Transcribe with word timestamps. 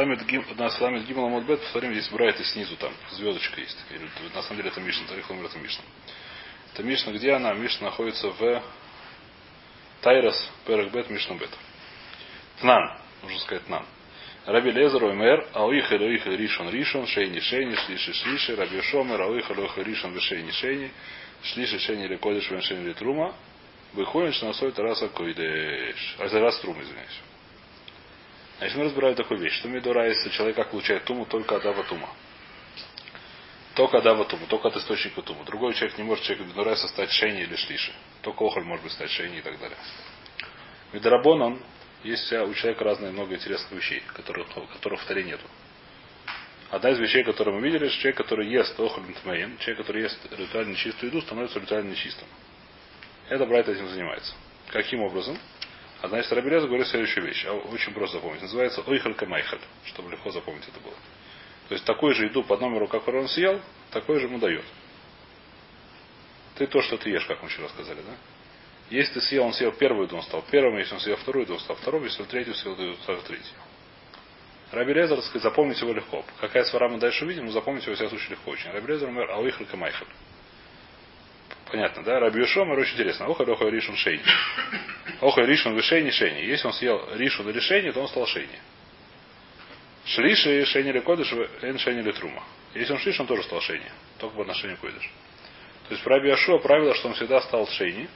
Ламит 0.00 0.24
Гим, 0.24 0.46
на 0.56 0.70
Ламит 0.80 1.04
Гимал 1.04 1.42
посмотрим, 1.42 1.92
здесь 1.92 2.08
Брайт 2.08 2.40
и 2.40 2.44
снизу 2.44 2.74
там 2.76 2.90
звездочка 3.10 3.60
есть. 3.60 3.76
Или, 3.90 4.08
на 4.34 4.42
самом 4.42 4.56
деле 4.56 4.70
это 4.70 4.80
Мишна, 4.80 5.06
Тарих 5.06 5.28
Ламер 5.28 5.44
это 5.44 5.58
Мишна. 5.58 5.84
Это 6.72 6.82
Мишна, 6.82 7.12
где 7.12 7.32
она? 7.32 7.52
Мишна 7.52 7.88
находится 7.88 8.28
в 8.30 8.62
Тайрос, 10.00 10.50
Перек 10.66 10.90
Бет, 10.90 11.10
Мишна 11.10 11.36
Бет. 11.36 11.50
Тнан, 12.60 12.98
нужно 13.22 13.38
сказать 13.40 13.66
Тнан. 13.66 13.84
Раби 14.46 14.70
Лезер, 14.70 15.04
Омер, 15.04 15.46
Ауиха, 15.52 15.96
Лоиха, 15.96 16.30
Ришон, 16.30 16.70
Ришон, 16.70 17.06
Шейни, 17.06 17.40
Шейни, 17.40 17.74
Шлиши, 17.74 18.14
Шлиши, 18.14 18.56
Раби 18.56 18.80
Шомер, 18.80 19.20
Ауиха, 19.20 19.52
Лоиха, 19.52 19.82
Ришон, 19.82 20.18
Шейни, 20.18 20.50
Шейни, 20.50 20.90
Шлиши, 21.42 21.78
Шейни, 21.78 22.06
Лекодиш, 22.06 22.44
Шейни, 22.64 22.88
Литрума, 22.88 23.34
Выходишь 23.92 24.40
на 24.40 24.52
соль 24.52 24.72
Тараса 24.72 25.08
Койдеш. 25.08 26.16
А 26.18 26.28
за 26.28 26.40
раз 26.40 26.58
трум, 26.60 26.80
извиняюсь. 26.80 27.20
Значит, 28.60 28.76
мы 28.76 28.84
разбираем 28.84 29.14
такую 29.14 29.40
вещь, 29.40 29.54
что 29.54 29.68
Мидора, 29.68 30.06
если 30.06 30.28
человек 30.28 30.56
как 30.56 30.70
получает 30.70 31.04
туму 31.04 31.24
только 31.24 31.56
от 31.56 31.64
Аватума. 31.64 32.10
Только 33.74 33.96
от 33.96 34.06
Аватума, 34.06 34.46
только 34.48 34.68
от 34.68 34.76
источника 34.76 35.22
тума. 35.22 35.46
Другой 35.46 35.72
человек 35.72 35.96
не 35.96 36.04
может 36.04 36.24
человек 36.24 36.46
Мидорайса 36.46 36.86
стать 36.88 37.10
шейни 37.10 37.40
или 37.40 37.56
шлиши. 37.56 37.90
Только 38.20 38.44
охоль 38.44 38.64
может 38.64 38.84
быть 38.84 38.92
стать 38.92 39.10
шейни 39.12 39.38
и 39.38 39.40
так 39.40 39.58
далее. 39.58 39.78
Мидорабон, 40.92 41.40
он, 41.40 41.62
есть 42.04 42.30
у 42.30 42.52
человека 42.52 42.84
разные 42.84 43.12
много 43.12 43.34
интересных 43.34 43.72
вещей, 43.72 44.02
которых, 44.08 44.46
которых 44.74 45.00
в 45.00 45.06
таре 45.06 45.24
нету. 45.24 45.46
Одна 46.68 46.90
из 46.90 46.98
вещей, 46.98 47.24
которые 47.24 47.54
мы 47.56 47.62
видели, 47.62 47.88
что 47.88 47.98
человек, 48.00 48.18
который 48.18 48.46
ест 48.46 48.78
охоль 48.78 49.04
человек, 49.24 49.78
который 49.78 50.02
ест 50.02 50.18
ритуально 50.32 50.72
нечистую 50.72 51.08
еду, 51.08 51.22
становится 51.22 51.58
ритуально 51.58 51.92
нечистым. 51.92 52.28
Это 53.30 53.46
Брайт 53.46 53.70
этим 53.70 53.88
занимается. 53.88 54.34
Каким 54.68 55.00
образом? 55.00 55.38
А 56.02 56.08
значит, 56.08 56.32
Рабелез 56.32 56.64
говорит 56.64 56.86
следующую 56.86 57.26
вещь. 57.26 57.44
А 57.46 57.52
очень 57.52 57.92
просто 57.92 58.16
запомнить. 58.16 58.42
Называется 58.42 58.82
ойхалька 58.82 59.26
майхаль. 59.26 59.60
Чтобы 59.84 60.10
легко 60.10 60.30
запомнить 60.30 60.66
это 60.66 60.80
было. 60.80 60.94
То 61.68 61.74
есть 61.74 61.84
такую 61.84 62.14
же 62.14 62.24
еду 62.24 62.42
под 62.42 62.60
номеру, 62.60 62.88
который 62.88 63.20
он 63.20 63.28
съел, 63.28 63.60
такой 63.90 64.18
же 64.18 64.26
ему 64.26 64.38
дает. 64.38 64.64
Ты 66.56 66.66
то, 66.66 66.82
что 66.82 66.96
ты 66.98 67.10
ешь, 67.10 67.24
как 67.26 67.42
мы 67.42 67.48
вчера 67.48 67.68
сказали, 67.68 68.00
да? 68.00 68.16
Если 68.90 69.14
ты 69.14 69.20
съел, 69.20 69.44
он 69.44 69.52
съел 69.52 69.70
первую 69.72 70.06
еду, 70.06 70.16
он 70.16 70.22
стал 70.22 70.44
первым, 70.50 70.78
если 70.78 70.94
он 70.94 71.00
съел 71.00 71.16
вторую 71.16 71.44
еду, 71.44 71.54
он 71.54 71.60
стал 71.60 71.76
вторым, 71.76 72.02
если 72.04 72.22
он 72.22 72.28
третью 72.28 72.54
съел, 72.54 72.72
он 72.72 72.96
стал 73.02 73.16
третью. 73.18 73.54
Раби 74.72 74.92
Лезер, 74.92 75.20
запомнить 75.20 75.80
его 75.80 75.92
легко. 75.92 76.24
Какая 76.40 76.64
свара 76.64 76.88
мы 76.88 76.98
дальше 76.98 77.24
увидим, 77.24 77.46
но 77.46 77.52
запомнить 77.52 77.84
его, 77.84 77.94
всяком 77.94 78.10
случае, 78.10 78.30
легко 78.30 78.50
очень. 78.50 78.70
Раби 78.72 78.92
Лезер, 78.92 79.08
а 79.30 79.38
ойхалька 79.38 79.76
майхаль. 79.76 80.08
Понятно, 81.70 82.02
да? 82.02 82.18
Раби 82.18 82.44
Шомер 82.46 82.78
очень 82.78 82.94
интересно. 82.94 83.26
Охай 83.26 83.46
охай 83.46 83.70
ришун 83.70 83.96
шейни. 83.96 84.22
Охай 85.20 85.46
ришун 85.46 85.74
вы 85.74 85.82
шейни 85.82 86.10
шейни. 86.10 86.40
Если 86.40 86.66
он 86.66 86.72
съел 86.72 87.08
ришун 87.14 87.48
или 87.48 87.60
шейни, 87.60 87.90
то 87.92 88.00
он 88.00 88.08
стал 88.08 88.26
шейни. 88.26 88.58
Шлиши 90.04 90.64
шейни 90.66 90.90
или 90.90 90.98
кодыш, 91.00 91.32
эн 91.62 91.78
шейни 91.78 92.00
или 92.00 92.10
трума. 92.12 92.42
Если 92.74 92.92
он 92.92 92.98
шлиш, 92.98 93.20
он 93.20 93.26
тоже 93.26 93.44
стал 93.44 93.60
шейни. 93.60 93.86
Только 94.18 94.34
по 94.34 94.42
отношению 94.42 94.78
к 94.78 94.80
койдыш. 94.80 95.10
То 95.88 95.94
есть 95.94 96.04
в 96.04 96.08
Раби 96.08 96.30
Ашуа 96.30 96.58
правило, 96.58 96.94
что 96.94 97.08
он 97.08 97.14
всегда 97.14 97.40
стал 97.42 97.68
шейни. 97.68 98.08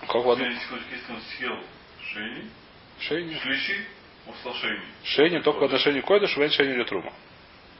Как 0.00 0.24
в 0.24 0.30
одном... 0.30 0.50
Если 0.50 1.12
он 1.12 1.20
съел 1.36 1.58
шейни, 2.02 2.50
шейни. 2.98 3.38
шлиши, 3.38 3.86
он 4.26 4.34
стал 4.40 4.54
шейни. 4.54 4.84
Шейни 5.04 5.38
только 5.38 5.60
по 5.60 5.66
отношению 5.66 6.02
к 6.02 6.06
койдыш, 6.06 6.36
эн 6.36 6.50
шейни 6.50 6.74
или 6.74 6.84
трума. 6.84 7.12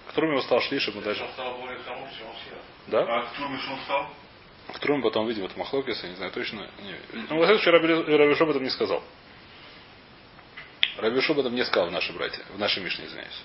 К 0.09 0.13
труме 0.13 0.37
он 0.37 0.43
стал 0.43 0.61
шлиши, 0.61 0.93
мы 0.93 1.03
дальше. 1.03 1.25
Он 1.25 1.31
стал 1.31 1.59
более 1.59 1.79
тому, 1.81 2.09
чем 2.17 2.29
он 2.29 2.37
съел. 2.45 2.59
Да? 2.87 3.03
А 3.03 3.23
к 3.23 3.33
труме 3.35 3.59
что 3.59 3.73
он 3.73 3.81
стал? 3.81 4.11
К 4.73 4.79
трум 4.79 5.03
потом 5.03 5.29
видим 5.29 5.45
это 5.45 5.59
Махлокис, 5.59 6.03
я 6.03 6.09
не 6.09 6.17
знаю 6.17 6.33
точно. 6.33 6.69
Не. 6.83 6.97
Ну, 7.29 7.39
во 7.39 7.45
всяком 7.45 7.63
случае, 7.63 8.17
Рабишо 8.17 8.45
об 8.45 8.51
этом 8.51 8.63
не 8.63 8.71
сказал. 8.71 9.03
Рабишо 10.97 11.33
об 11.33 11.41
этом 11.41 11.55
не 11.55 11.65
сказал 11.65 11.89
в 11.89 11.93
нашей 11.93 12.15
братья, 12.15 12.43
в 12.55 12.59
нашей 12.59 12.83
Мишне, 12.83 13.07
извиняюсь. 13.07 13.43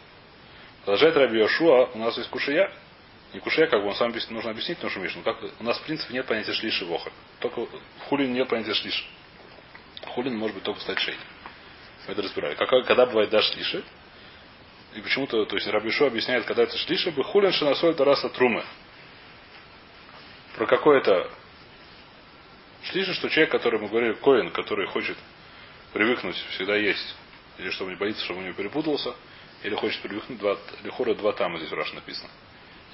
Продолжает 0.86 1.16
Раби 1.18 1.40
Йошуа, 1.40 1.90
у 1.94 1.98
нас 1.98 2.18
есть 2.18 2.30
кушая. 2.30 2.72
Не 3.34 3.40
кушая, 3.40 3.68
как 3.68 3.82
бы 3.82 3.90
он 3.90 3.96
сам 3.96 4.12
нужно 4.30 4.52
объяснить 4.52 4.82
нашу 4.82 5.00
Мишну. 5.00 5.22
Как, 5.22 5.38
у 5.60 5.64
нас 5.64 5.78
в 5.78 5.84
принципе 5.84 6.14
нет 6.14 6.26
понятия 6.26 6.54
шлиши 6.54 6.86
воха. 6.86 7.12
Только 7.40 7.68
хулин 8.08 8.34
нет 8.34 8.48
понятия 8.48 8.74
шлиши. 8.74 9.04
Хулин 10.08 10.38
может 10.38 10.56
быть 10.56 10.64
только 10.64 10.80
стать 10.82 11.00
шей. 11.00 11.16
Мы 12.08 12.14
это 12.14 12.22
разбирали. 12.24 12.56
Как, 12.56 12.70
когда 12.70 13.06
бывает 13.06 13.30
да 13.30 13.42
шлиши, 13.42 13.84
и 14.96 15.02
почему-то, 15.02 15.46
то 15.46 15.56
есть 15.56 15.68
Рабишу 15.68 16.06
объясняет, 16.06 16.46
когда 16.46 16.64
это 16.64 16.76
шлиши, 16.78 17.12
бы 17.12 17.24
хулин 17.24 17.52
шинасоль 17.52 17.94
тараса 17.94 18.30
трумы 18.30 18.64
про 20.56 20.66
какое-то 20.66 21.30
шлиша, 22.84 23.14
что 23.14 23.30
человек, 23.30 23.52
который 23.52 23.80
мы 23.80 23.88
говорили, 23.88 24.14
коин, 24.14 24.52
который 24.52 24.88
хочет 24.88 25.18
привыкнуть 25.94 26.36
всегда 26.52 26.76
есть, 26.76 27.16
или 27.58 27.70
чтобы 27.72 27.92
не 27.92 27.98
боится, 27.98 28.24
чтобы 28.24 28.40
у 28.40 28.44
него 28.44 28.54
перепутался, 28.54 29.16
или 29.64 29.76
хочет 29.76 30.02
привыкнуть, 30.02 30.40
два, 30.40 30.58
лихора 30.84 31.14
два 31.16 31.34
тама 31.34 31.58
здесь 31.58 31.72
в 31.72 31.74
Раш 31.74 31.94
написано. 31.94 32.30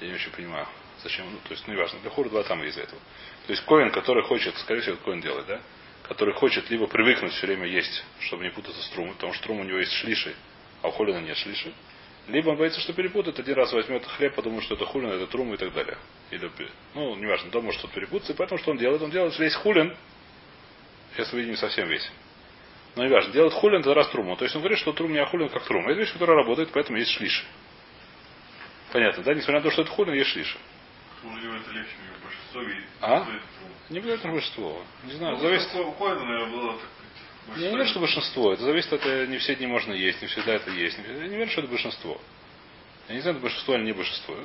Я 0.00 0.08
не 0.08 0.14
очень 0.14 0.30
понимаю, 0.30 0.66
зачем, 1.02 1.30
ну, 1.30 1.38
то 1.44 1.52
есть, 1.52 1.66
ну, 1.66 1.74
неважно, 1.74 1.98
лихора 2.02 2.28
два 2.28 2.42
тама 2.42 2.64
из-за 2.66 2.82
этого. 2.82 3.00
То 3.46 3.52
есть, 3.52 3.64
коин, 3.64 3.90
который 3.90 4.24
хочет, 4.24 4.56
скорее 4.58 4.80
всего, 4.80 4.96
коин 4.96 5.20
делает, 5.20 5.46
да, 5.46 5.60
который 6.08 6.34
хочет 6.34 6.68
либо 6.70 6.86
привыкнуть 6.86 7.32
все 7.32 7.46
время 7.46 7.66
есть, 7.66 8.04
чтобы 8.20 8.44
не 8.44 8.50
путаться 8.50 8.80
с 8.82 8.88
трумой, 8.90 9.14
потому 9.14 9.32
что 9.32 9.44
трум 9.44 9.60
у 9.60 9.64
него 9.64 9.78
есть 9.78 9.92
шлиши, 9.92 10.34
а 10.82 10.88
у 10.88 10.90
холина 10.90 11.18
нет 11.18 11.36
шлиши, 11.36 11.72
либо 12.28 12.50
он 12.50 12.56
боится, 12.56 12.80
что 12.80 12.92
перепутает, 12.92 13.38
один 13.38 13.54
раз 13.54 13.72
возьмет 13.72 14.04
хлеб, 14.04 14.34
подумает, 14.34 14.64
что 14.64 14.74
это 14.74 14.84
хулин, 14.84 15.10
это 15.10 15.26
трум 15.28 15.54
и 15.54 15.56
так 15.56 15.72
далее. 15.72 15.96
Или, 16.30 16.50
ну, 16.94 17.14
неважно, 17.16 17.50
может 17.60 17.78
что-то 17.78 17.94
перепутаться, 17.94 18.32
и 18.32 18.36
поэтому 18.36 18.58
что 18.58 18.72
он 18.72 18.78
делает? 18.78 19.00
Он 19.02 19.10
делает 19.10 19.38
весь 19.38 19.54
хулин, 19.54 19.96
сейчас 21.14 21.32
вы 21.32 21.38
видим 21.38 21.52
не 21.52 21.56
совсем 21.56 21.88
весь. 21.88 22.10
Но 22.96 23.04
не 23.04 23.10
важно, 23.10 23.32
делает 23.32 23.52
хулин, 23.52 23.80
это 23.80 23.94
раз 23.94 24.08
труму. 24.08 24.36
То 24.36 24.44
есть 24.44 24.56
он 24.56 24.62
говорит, 24.62 24.78
что 24.78 24.92
трум 24.92 25.12
не 25.12 25.18
ахулин, 25.18 25.48
как 25.50 25.64
трум. 25.64 25.86
Это 25.88 26.00
вещь, 26.00 26.12
которая 26.12 26.38
работает, 26.38 26.70
поэтому 26.72 26.98
есть 26.98 27.12
шлиши. 27.12 27.44
Понятно, 28.92 29.22
да? 29.22 29.34
Несмотря 29.34 29.58
на 29.58 29.62
то, 29.62 29.70
что 29.70 29.82
это 29.82 29.90
хулин, 29.90 30.14
есть 30.14 30.30
шлиши. 30.30 30.58
видит. 32.60 32.84
А? 33.02 33.26
Не 33.90 33.98
обязательно 33.98 34.32
большинство. 34.32 34.82
Не 35.04 35.12
знаю, 35.12 35.36
ну, 35.36 35.42
зависит. 35.42 35.74
У 35.74 36.04
наверное, 36.04 36.46
было 36.46 36.72
так 36.72 37.05
я 37.56 37.70
не 37.70 37.76
верю, 37.76 37.86
что 37.86 38.00
большинство. 38.00 38.52
Это 38.52 38.62
зависит 38.62 38.92
от... 38.92 39.06
Э, 39.06 39.26
не 39.26 39.38
все 39.38 39.54
дни 39.54 39.66
можно 39.66 39.92
есть, 39.92 40.20
не 40.20 40.28
всегда 40.28 40.54
это 40.54 40.70
есть. 40.70 40.98
Я 40.98 41.28
не 41.28 41.36
верю, 41.36 41.50
что 41.50 41.60
это 41.60 41.70
большинство. 41.70 42.20
Я 43.08 43.14
не 43.14 43.20
знаю, 43.20 43.36
это 43.36 43.42
большинство 43.42 43.74
или 43.74 43.84
не 43.84 43.92
большинство. 43.92 44.36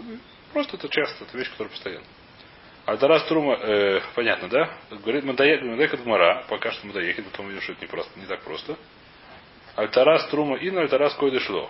Просто 0.53 0.77
это 0.77 0.87
часто, 0.89 1.23
это 1.23 1.37
вещь, 1.37 1.49
которая 1.51 1.71
постоянно. 1.71 2.05
Альтарас 2.85 3.25
Трума, 3.25 3.55
э, 3.55 4.01
понятно, 4.15 4.49
да? 4.49 4.77
Говорит, 4.89 5.23
Мадайкат 5.23 6.05
Мара, 6.05 6.45
пока 6.49 6.71
что 6.71 6.87
Мадайкат, 6.87 7.25
потом 7.25 7.47
видим, 7.47 7.61
что 7.61 7.73
это 7.73 7.81
не, 7.81 7.87
просто, 7.87 8.19
не 8.19 8.25
так 8.25 8.41
просто. 8.41 8.77
Альтарас 9.75 10.27
Трума 10.29 10.57
и 10.57 10.69
Альтарас 10.69 11.13
Койдышло. 11.15 11.69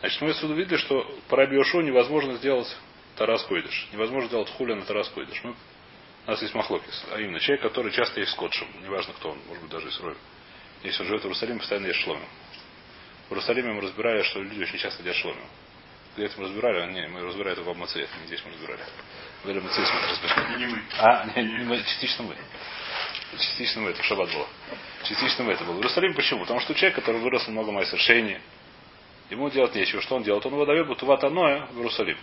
Значит, 0.00 0.20
мы 0.22 0.30
отсюда 0.30 0.54
видели, 0.54 0.76
что 0.76 1.06
по 1.28 1.36
Рабиошу 1.36 1.80
невозможно 1.80 2.34
сделать 2.34 2.68
Тарас 3.16 3.42
Койдыш. 3.44 3.88
Невозможно 3.92 4.28
сделать 4.28 4.50
хуля 4.50 4.76
на 4.76 4.84
Тарас 4.84 5.08
Койдыш. 5.08 5.42
Мы 5.42 5.54
у 6.28 6.30
нас 6.30 6.42
есть 6.42 6.54
махлокис. 6.54 7.06
А 7.10 7.18
именно, 7.18 7.40
человек, 7.40 7.62
который 7.62 7.90
часто 7.90 8.20
есть 8.20 8.32
скотшем. 8.32 8.68
Неважно, 8.82 9.14
кто 9.14 9.30
он, 9.30 9.38
может 9.46 9.62
быть, 9.62 9.72
даже 9.72 9.88
Рой. 10.02 10.14
Если 10.82 11.00
он 11.00 11.08
живет 11.08 11.22
в 11.22 11.24
Иерусалиме, 11.24 11.58
постоянно 11.58 11.86
есть 11.86 12.00
шломим. 12.00 12.28
В 13.28 13.32
Иерусалиме 13.32 13.72
мы 13.72 13.80
разбирали, 13.80 14.22
что 14.24 14.42
люди 14.42 14.62
очень 14.62 14.78
часто 14.78 15.02
едят 15.02 15.16
шломим. 15.16 15.46
Где 16.14 16.26
это 16.26 16.38
мы 16.38 16.48
разбирали? 16.48 16.92
Не, 16.92 17.08
мы 17.08 17.22
разбирали 17.22 17.52
это 17.54 17.62
в 17.62 17.70
Абмаце, 17.70 18.06
не 18.20 18.26
здесь 18.26 18.42
мы 18.44 18.52
разбирали. 18.52 18.82
В 19.42 19.46
мы 19.46 19.54
разбирали. 19.54 20.58
Не 20.58 20.66
мы. 20.66 20.82
А, 20.98 21.24
не, 21.34 21.44
не 21.44 21.64
мы, 21.64 21.78
частично 21.78 22.24
мы. 22.24 22.36
Частично 23.38 23.80
мы, 23.80 23.90
это 23.90 24.02
в 24.02 24.04
шаббат 24.04 24.30
было. 24.30 24.46
Частично 25.04 25.44
мы 25.44 25.52
это 25.52 25.64
было. 25.64 25.76
В 25.76 25.78
Иерусалиме 25.78 26.14
почему? 26.14 26.40
Потому 26.40 26.60
что 26.60 26.74
человек, 26.74 26.96
который 26.96 27.22
вырос 27.22 27.48
много 27.48 27.72
майсершений, 27.72 28.38
ему 29.30 29.48
делать 29.48 29.74
нечего. 29.74 30.02
Что 30.02 30.16
он 30.16 30.24
делает? 30.24 30.44
Он 30.44 30.56
выдает 30.56 30.86
бутуват 30.86 31.24
аноя 31.24 31.68
в 31.72 31.78
Иерусалим. 31.78 32.18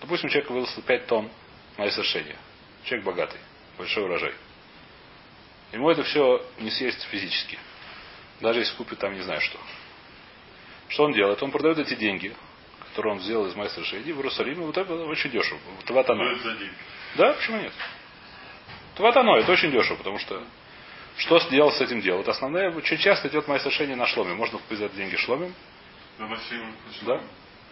Допустим, 0.00 0.30
человек 0.30 0.50
вырос 0.50 0.76
5 0.84 1.06
тонн 1.06 1.30
майсершения. 1.78 2.38
Человек 2.84 3.06
богатый, 3.06 3.40
большой 3.78 4.04
урожай. 4.04 4.34
Ему 5.72 5.90
это 5.90 6.02
все 6.04 6.44
не 6.58 6.70
съесть 6.70 7.02
физически. 7.04 7.58
Даже 8.40 8.60
если 8.60 8.76
купит 8.76 8.98
там 8.98 9.14
не 9.14 9.22
знаю 9.22 9.40
что. 9.40 9.58
Что 10.88 11.04
он 11.04 11.12
делает? 11.12 11.42
Он 11.42 11.50
продает 11.50 11.78
эти 11.78 11.94
деньги, 11.94 12.34
которые 12.90 13.14
он 13.14 13.20
сделал 13.20 13.46
из 13.46 13.54
мастера 13.54 13.84
Шейди 13.84 14.12
в 14.12 14.18
Иерусалиме, 14.18 14.66
вот 14.66 14.76
это 14.76 14.94
очень 14.94 15.30
дешево. 15.30 15.58
Тватано. 15.86 16.36
Да, 17.16 17.32
почему 17.32 17.58
нет? 17.58 17.72
Тватано, 18.96 19.36
это 19.38 19.50
очень 19.50 19.72
дешево, 19.72 19.96
потому 19.96 20.18
что 20.18 20.44
что 21.16 21.38
сделал 21.40 21.72
с 21.72 21.80
этим 21.80 22.00
делом? 22.00 22.20
Это 22.20 22.32
основное, 22.32 22.70
очень 22.70 22.98
часто 22.98 23.28
идет 23.28 23.48
мастер 23.48 23.72
Шейди 23.72 23.94
на 23.94 24.06
шломе. 24.06 24.34
Можно 24.34 24.58
купить 24.58 24.78
за 24.78 24.88
деньги 24.90 25.16
шломим. 25.16 25.54
На 26.18 26.28
да. 27.02 27.20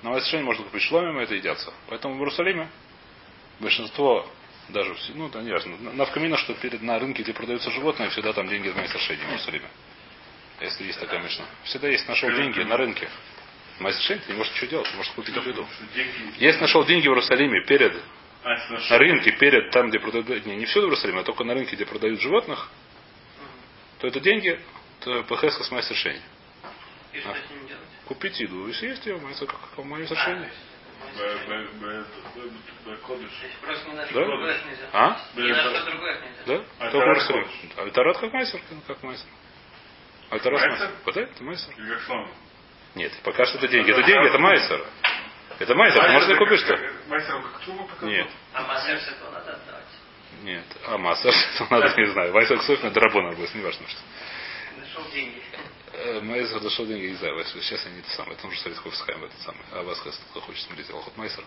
На 0.03 0.11
мастер 0.11 0.41
можно 0.43 0.65
купить 0.65 0.83
шломим, 0.83 1.21
и 1.21 1.23
это 1.23 1.35
едятся. 1.35 1.73
Поэтому 1.89 2.15
в 2.15 2.19
Иерусалиме 2.19 2.69
большинство 3.61 4.27
даже, 4.69 4.95
ну, 5.15 5.29
да, 5.29 5.43
не 5.43 5.51
важно. 5.51 5.77
Навкамина, 5.93 6.37
что 6.39 6.55
перед, 6.55 6.83
на 6.83 6.99
рынке, 6.99 7.23
где 7.23 7.33
продаются 7.33 7.71
животные, 7.71 8.11
всегда 8.11 8.33
там 8.33 8.49
деньги 8.49 8.69
из 8.69 8.91
соседей 8.91 9.23
в 9.23 9.29
Иерусалиме. 9.29 9.69
Если 10.61 10.85
есть 10.85 11.01
такая 11.01 11.21
мечта. 11.21 11.45
Всегда 11.65 11.89
есть 11.89 12.09
нашел 12.09 12.31
деньги 12.31 12.61
на 12.61 12.77
рынке. 12.77 13.09
Майсершейн, 13.81 14.21
ты 14.21 14.33
не 14.33 14.39
можешь 14.39 14.53
ничего 14.55 14.71
делать, 14.71 14.95
можешь 14.95 15.13
купить 15.13 15.35
еду. 15.35 15.67
Если 16.39 16.61
нашел 16.61 16.85
деньги 16.85 17.09
в 17.09 17.11
Иерусалиме 17.11 17.65
перед 17.67 18.01
а, 18.45 18.57
на 18.91 18.99
рынке, 18.99 19.33
перед 19.33 19.71
там, 19.71 19.89
где 19.89 19.99
продают, 19.99 20.47
не, 20.47 20.57
не 20.57 20.67
всюду 20.67 20.87
в 20.87 20.91
Иерусалиме, 20.91 21.21
а 21.21 21.25
только 21.25 21.43
на 21.45 21.55
рынке, 21.55 21.75
где 21.75 21.85
продают 21.85 22.21
животных, 22.21 22.71
то 23.99 24.07
это 24.07 24.21
деньги, 24.21 24.61
то 25.01 25.25
ПХС 25.25 25.67
с 25.67 25.71
майсершейн. 25.71 26.21
И 27.13 27.21
что 27.21 27.35
с 27.35 27.51
ним 27.51 27.67
делать? 27.67 27.83
Купить 28.07 28.41
еду 28.41 28.69
и 28.69 28.73
съесть 28.73 29.05
ее, 29.07 29.17
майсер, 29.17 29.47
как, 29.47 29.59
как 29.75 29.85
мое 29.85 30.07
совершение. 30.07 30.51
На 32.85 32.97
Да? 34.13 34.21
А? 34.93 35.21
На. 35.35 35.77
Да? 36.47 36.65
А 36.79 36.91
Только 36.91 37.21
хочешь? 37.21 37.47
А 37.77 37.91
Тарат 37.91 38.19
как 38.19 38.33
майсер, 38.33 38.61
как 38.87 39.03
майсер. 39.03 39.27
А 40.31 40.39
Тарат 40.39 40.61
Майсер? 40.61 40.89
майсер. 40.89 41.15
Да, 41.15 41.21
это 41.21 41.45
майсер. 41.45 41.75
Слон? 42.07 42.29
Нет, 42.95 43.13
пока 43.23 43.45
что 43.45 43.59
это 43.59 43.69
деньги. 43.69 43.91
Это 43.91 44.03
деньги, 44.03 44.29
это 44.29 44.39
майсер. 44.39 44.85
Это 45.59 45.75
майсер, 45.75 46.03
ты 46.05 46.13
можешь 46.13 46.29
ли 46.29 46.37
купить 46.37 46.61
что? 46.61 46.79
Мастер, 47.09 47.43
как 47.43 47.61
трубу 47.65 47.85
показал? 47.85 48.09
Нет. 48.09 48.29
А 48.55 48.81
с 48.81 48.89
этого 48.89 49.31
надо 49.31 49.53
отдавать. 49.53 49.85
Нет. 50.43 50.65
А 50.87 50.99
масса, 50.99 51.29
это 51.29 51.67
надо, 51.71 51.95
не 52.01 52.07
знаю. 52.07 52.33
Майсер 52.33 52.59
Ксоф, 52.59 52.83
это 52.83 52.91
Драбон 52.91 53.35
будет, 53.35 53.55
не 53.55 53.63
важно 53.63 53.87
что. 53.89 54.01
Нашел 54.95 55.11
деньги. 55.11 55.43
Э, 55.93 56.21
Майсер 56.21 56.61
дошел 56.61 56.87
деньги, 56.87 57.07
не 57.07 57.15
знаю, 57.15 57.35
Вайсер, 57.35 57.63
сейчас 57.63 57.87
они 57.87 58.01
это 58.01 58.11
самое. 58.11 58.35
Это 58.35 58.45
нужно 58.47 58.61
смотреть 58.61 58.83
Хофсхайм, 58.83 59.25
этот 59.25 59.41
самый. 59.41 59.63
А 59.73 59.83
вас, 59.83 59.99
кто 60.01 60.41
хочет 60.43 60.63
смотреть, 60.67 60.91
Алхот 60.91 61.17
Майсер. 61.17 61.45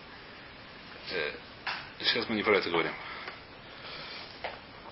Э, 1.12 1.32
Сейчас 2.00 2.28
мы 2.28 2.36
не 2.36 2.42
про 2.42 2.58
это 2.58 2.68
говорим. 2.68 2.92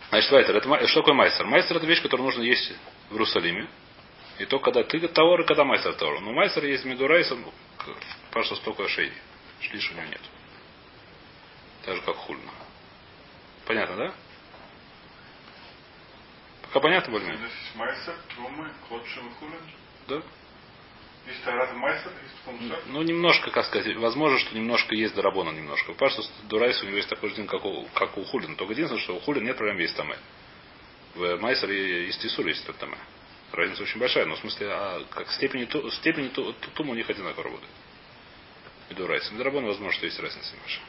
Значит, 0.09 0.31
Вайтер, 0.31 0.57
это, 0.57 0.87
что 0.87 1.01
такое 1.01 1.15
майстер? 1.15 1.45
Майстер 1.47 1.77
это 1.77 1.87
вещь, 1.87 2.01
которую 2.01 2.27
нужно 2.27 2.43
есть 2.43 2.73
в 3.11 3.15
Иерусалиме. 3.15 3.69
И 4.39 4.45
то, 4.47 4.59
когда 4.59 4.83
ты 4.85 5.01
Таор, 5.09 5.41
и 5.41 5.47
когда 5.47 5.65
майстер 5.65 5.95
Таор. 5.95 6.21
Но 6.21 6.33
майстер 6.33 6.65
есть 6.65 6.85
Медурайсом, 6.85 7.45
паша 8.31 8.55
столько 8.57 8.85
ошей. 8.85 9.13
Шлиш 9.61 9.91
у 9.91 9.95
него 9.95 10.07
нет. 10.07 10.21
Так 11.85 11.97
же, 11.97 12.03
как 12.03 12.17
хульно. 12.17 12.51
Понятно, 13.67 13.97
да? 13.97 14.15
Пока 16.75 16.89
понятно 16.89 17.13
более 17.13 17.39
майсер, 17.77 18.15
и 18.35 19.35
хулин. 19.39 19.61
Да? 20.09 20.17
И 20.17 21.77
майсер, 21.77 22.11
шаг. 22.69 22.81
Ну, 22.87 23.01
немножко, 23.03 23.53
как 23.53 23.67
сказать, 23.67 23.97
возможно, 23.97 24.41
что 24.41 24.57
немножко 24.57 24.93
есть 24.97 25.15
Дарабона 25.15 25.51
немножко. 25.51 25.93
Паша 25.95 26.23
Дурайс 26.49 26.83
у 26.83 26.87
него 26.87 26.97
есть 26.97 27.09
такой 27.09 27.31
же 27.31 27.37
день, 27.37 27.47
как 27.47 27.65
у, 27.65 27.85
как 27.95 28.19
у 28.19 28.25
Хулина. 28.25 28.57
Только 28.57 28.73
единственное, 28.73 29.01
что 29.01 29.15
у 29.15 29.21
Хулина 29.21 29.45
нет 29.45 29.57
проблем 29.57 29.79
есть 29.79 29.95
тамэ. 29.95 30.17
В 31.15 31.37
Майсере 31.37 32.07
есть 32.07 32.27
Исур, 32.27 32.45
есть 32.49 32.67
тамэ. 32.67 32.99
Разница 33.53 33.85
очень 33.85 34.01
большая, 34.01 34.27
но 34.27 34.35
в 34.35 34.41
смысле, 34.41 34.67
а 34.69 35.05
как 35.11 35.31
степени, 35.31 35.67
ту- 35.67 35.89
степени 35.93 36.27
ту- 36.27 36.55
ту- 36.55 36.71
тума 36.73 36.91
у 36.91 36.95
них 36.97 37.09
одинаково 37.09 37.45
работает. 37.45 37.71
И 38.91 38.95
Дурайс. 38.95 39.31
И 39.31 39.37
Дарабона, 39.37 39.69
возможно, 39.69 39.93
что 39.93 40.07
есть 40.07 40.19
разница 40.19 40.57
небольшая. 40.57 40.87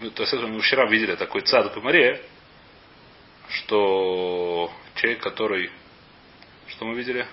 Ну, 0.00 0.10
То 0.12 0.22
есть 0.22 0.32
мы 0.32 0.60
вчера 0.60 0.86
видели 0.88 1.16
такой 1.16 1.40
цадок 1.40 1.76
в 1.76 1.82
море, 1.82 2.24
что 3.50 4.72
человек, 4.96 5.22
который... 5.22 5.70
Что 6.68 6.84
мы 6.84 6.94
видели? 6.94 7.26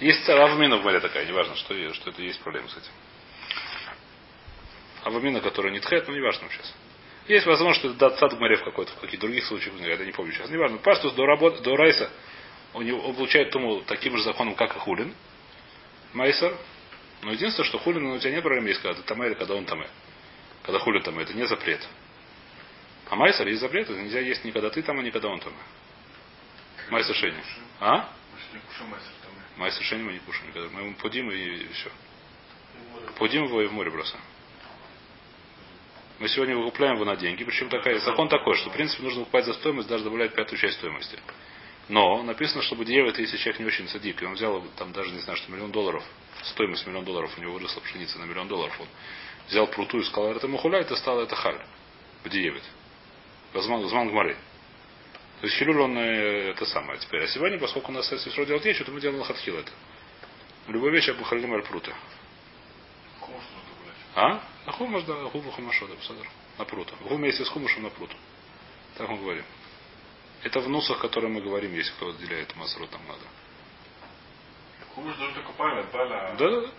Есть 0.00 0.28
авамина 0.28 0.78
в 0.78 0.82
море 0.82 1.00
такая, 1.00 1.26
неважно, 1.26 1.54
что, 1.56 1.94
что 1.94 2.10
это 2.10 2.22
есть 2.22 2.40
проблема 2.40 2.68
с 2.68 2.76
этим. 2.76 2.90
Авамина, 5.04 5.40
которая 5.40 5.72
не 5.72 5.80
тхет, 5.80 6.08
но 6.08 6.14
неважно 6.14 6.48
сейчас. 6.50 6.74
Есть 7.28 7.46
возможность, 7.46 7.80
что 7.80 7.88
это 7.90 7.98
дат 7.98 8.18
сад 8.18 8.32
в 8.32 8.38
море 8.40 8.56
в 8.56 8.64
какой-то, 8.64 8.92
в 8.92 9.00
каких-то 9.00 9.26
других 9.26 9.44
случаях, 9.46 9.74
я 9.80 9.96
не 9.96 10.12
помню 10.12 10.32
сейчас. 10.32 10.50
Неважно. 10.50 10.78
Паштус 10.78 11.12
до, 11.12 11.24
работ, 11.24 11.62
до 11.62 11.76
Райса, 11.76 12.10
у 12.74 12.82
него, 12.82 13.00
он 13.00 13.14
получает 13.14 13.50
туму 13.50 13.82
таким 13.82 14.16
же 14.16 14.24
законом, 14.24 14.54
как 14.54 14.74
и 14.76 14.78
Хулин. 14.78 15.14
Майсер. 16.14 16.56
Но 17.22 17.32
единственное, 17.32 17.68
что 17.68 17.78
Хулин, 17.78 18.04
у 18.06 18.18
тебя 18.18 18.32
нет 18.32 18.42
проблем 18.42 18.66
есть, 18.66 18.80
когда 18.80 19.00
ты 19.00 19.02
таме 19.02 19.28
или 19.28 19.34
когда 19.34 19.54
он 19.54 19.64
таме. 19.64 19.88
Когда 20.62 20.80
Хулин 20.80 21.02
таме, 21.02 21.22
это 21.22 21.34
не 21.34 21.46
запрет. 21.46 21.86
А 23.12 23.14
Майсер 23.14 23.46
есть 23.46 23.60
запрет, 23.60 23.90
это 23.90 24.00
нельзя 24.00 24.20
есть 24.20 24.42
ни 24.42 24.52
когда 24.52 24.70
ты 24.70 24.82
там, 24.82 24.98
ни 25.04 25.10
когда 25.10 25.28
он 25.28 25.38
там. 25.38 25.52
Майсер 26.88 27.14
Шени. 27.14 27.36
А? 27.78 28.08
Майсер 29.58 29.82
Шени 29.82 30.02
мы 30.02 30.14
не 30.14 30.18
кушаем 30.20 30.48
никогда. 30.48 30.70
Мы 30.70 30.80
ему 30.80 30.94
пудим 30.94 31.30
и, 31.30 31.66
все. 31.74 31.90
Пудим 33.18 33.44
его 33.44 33.60
и 33.60 33.66
в 33.66 33.72
море 33.74 33.90
бросаем. 33.90 34.24
Мы 36.20 36.28
сегодня 36.28 36.56
выкупляем 36.56 36.94
его 36.94 37.04
на 37.04 37.16
деньги. 37.16 37.44
Причем 37.44 37.68
такая, 37.68 37.98
закон 37.98 38.30
такой, 38.30 38.56
что 38.56 38.70
в 38.70 38.72
принципе 38.72 39.02
нужно 39.02 39.20
выкупать 39.20 39.44
за 39.44 39.52
стоимость, 39.52 39.90
даже 39.90 40.04
добавлять 40.04 40.34
пятую 40.34 40.58
часть 40.58 40.78
стоимости. 40.78 41.18
Но 41.90 42.22
написано, 42.22 42.62
чтобы 42.62 42.86
Диева, 42.86 43.10
это 43.10 43.20
если 43.20 43.36
человек 43.36 43.60
не 43.60 43.66
очень 43.66 43.88
садик, 43.88 44.22
и 44.22 44.24
он 44.24 44.32
взял 44.32 44.62
там 44.78 44.90
даже 44.92 45.10
не 45.10 45.18
знаю, 45.18 45.36
что 45.36 45.52
миллион 45.52 45.70
долларов, 45.70 46.02
стоимость 46.44 46.86
миллион 46.86 47.04
долларов, 47.04 47.30
у 47.36 47.42
него 47.42 47.52
выросла 47.52 47.80
пшеница 47.80 48.18
на 48.18 48.24
миллион 48.24 48.48
долларов, 48.48 48.74
он 48.80 48.88
взял 49.48 49.66
пруту 49.66 49.98
и 49.98 50.04
сказал, 50.04 50.32
это 50.32 50.48
махуля, 50.48 50.78
это 50.78 50.96
стало 50.96 51.24
это 51.24 51.36
халь. 51.36 51.60
В 52.24 52.30
Диевит. 52.30 52.62
Возман 53.52 54.08
Гмары. 54.08 54.36
То 55.40 55.46
есть 55.46 55.58
Хилюль 55.58 55.80
он 55.80 55.98
э, 55.98 56.50
это 56.50 56.64
самое 56.66 56.98
теперь. 57.00 57.24
А 57.24 57.26
сегодня, 57.26 57.58
поскольку 57.58 57.90
у 57.90 57.94
нас 57.94 58.10
если 58.12 58.30
что 58.30 58.44
делать 58.44 58.64
нечего, 58.64 58.84
то 58.84 58.92
мы 58.92 59.00
делаем 59.00 59.20
лохатхил 59.20 59.56
это. 59.56 59.72
Любой 60.68 60.92
вечер 60.92 61.16
мы 61.18 61.24
халим 61.24 61.52
аль 61.52 61.62
прута. 61.62 61.92
Хумус 63.20 63.42
нужно 63.42 63.70
добавлять. 63.74 63.96
А? 64.14 64.42
А 64.66 64.72
хумаш, 64.72 65.02
да, 65.02 65.14
хуму 65.30 65.50
хумашо, 65.50 65.88
да, 65.88 65.94
посадр. 65.94 66.28
На 66.58 66.64
пруту. 66.64 66.94
Хум 67.08 67.16
вместе 67.18 67.44
с 67.44 67.48
хумушем 67.48 67.82
на 67.82 67.90
пруту. 67.90 68.16
Так 68.96 69.08
мы 69.08 69.18
говорим. 69.18 69.44
Это 70.44 70.60
в 70.60 70.68
нусах, 70.68 71.00
которые 71.00 71.30
мы 71.30 71.40
говорим, 71.40 71.74
если 71.74 71.92
кто 71.92 72.10
отделяет 72.10 72.54
масрот, 72.56 72.92
нам 72.92 73.02
надо. 73.08 73.24
Хумус 74.94 75.16
должен 75.16 75.34
только 75.34 75.52
палят, 75.52 75.90
паля. 75.90 76.34
Да, 76.38 76.50
да, 76.50 76.60
да. 76.60 76.70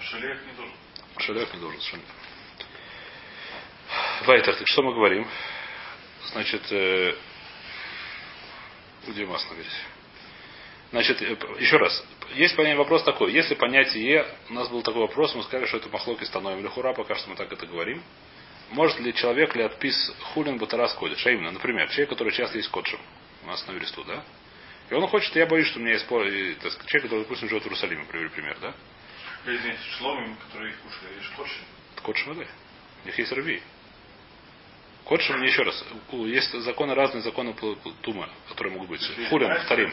Шалех 0.00 0.46
не 0.46 0.52
должен. 0.52 0.74
Шалях 1.18 1.52
не 1.54 1.60
должен 1.60 1.80
совершенно. 1.80 2.23
Вайтер, 4.22 4.54
так 4.54 4.66
что 4.68 4.82
мы 4.82 4.94
говорим? 4.94 5.26
Значит, 6.32 6.62
э, 6.70 7.14
где 9.08 9.26
мы 9.26 9.34
остановились? 9.34 9.80
Значит, 10.90 11.20
э, 11.20 11.36
еще 11.58 11.76
раз. 11.76 12.04
Есть 12.34 12.56
понятие, 12.56 12.78
вопрос 12.78 13.02
такой. 13.02 13.32
Если 13.32 13.54
понятие 13.54 14.26
у 14.48 14.54
нас 14.54 14.68
был 14.68 14.82
такой 14.82 15.02
вопрос, 15.02 15.34
мы 15.34 15.42
сказали, 15.42 15.66
что 15.66 15.78
это 15.78 15.88
махлоки 15.88 16.24
становим 16.24 16.62
лихура, 16.62 16.94
пока 16.94 17.16
что 17.16 17.30
мы 17.30 17.36
так 17.36 17.52
это 17.52 17.66
говорим. 17.66 18.02
Может 18.70 18.98
ли 19.00 19.12
человек 19.12 19.54
ли 19.56 19.62
отпис 19.62 20.12
хулин 20.32 20.58
батарас 20.58 20.94
кодиш? 20.94 21.24
А 21.26 21.30
именно, 21.30 21.50
например, 21.50 21.88
человек, 21.88 22.10
который 22.10 22.32
часто 22.32 22.56
есть 22.56 22.70
кодшем. 22.70 23.00
Мы 23.44 23.52
остановились 23.52 23.90
тут, 23.90 24.06
да? 24.06 24.24
И 24.90 24.94
он 24.94 25.06
хочет, 25.08 25.34
я 25.36 25.46
боюсь, 25.46 25.66
что 25.66 25.78
у 25.78 25.82
меня 25.82 25.92
есть 25.92 26.08
человек, 26.08 27.02
который, 27.02 27.22
допустим, 27.22 27.48
живет 27.48 27.62
в 27.62 27.66
Иерусалиме, 27.66 28.04
привели 28.04 28.28
пример, 28.28 28.56
да? 28.60 28.74
Извините, 29.44 29.80
шломим, 29.98 30.36
которые 30.36 30.72
их 30.72 30.78
кушали, 30.80 31.14
есть 31.18 31.34
кодши. 31.36 31.60
Кодшем, 32.02 32.38
да? 32.38 32.46
У 33.04 33.06
них 33.06 33.18
есть 33.18 33.32
раби. 35.04 35.08
Кодшем, 35.08 35.42
еще 35.42 35.62
раз, 35.62 35.84
есть 36.12 36.52
законы, 36.62 36.94
разные 36.94 37.22
законы 37.22 37.54
тума, 38.02 38.28
которые 38.48 38.74
могут 38.74 38.88
быть. 38.88 39.02
Хулин, 39.28 39.48
повторим. 39.48 39.92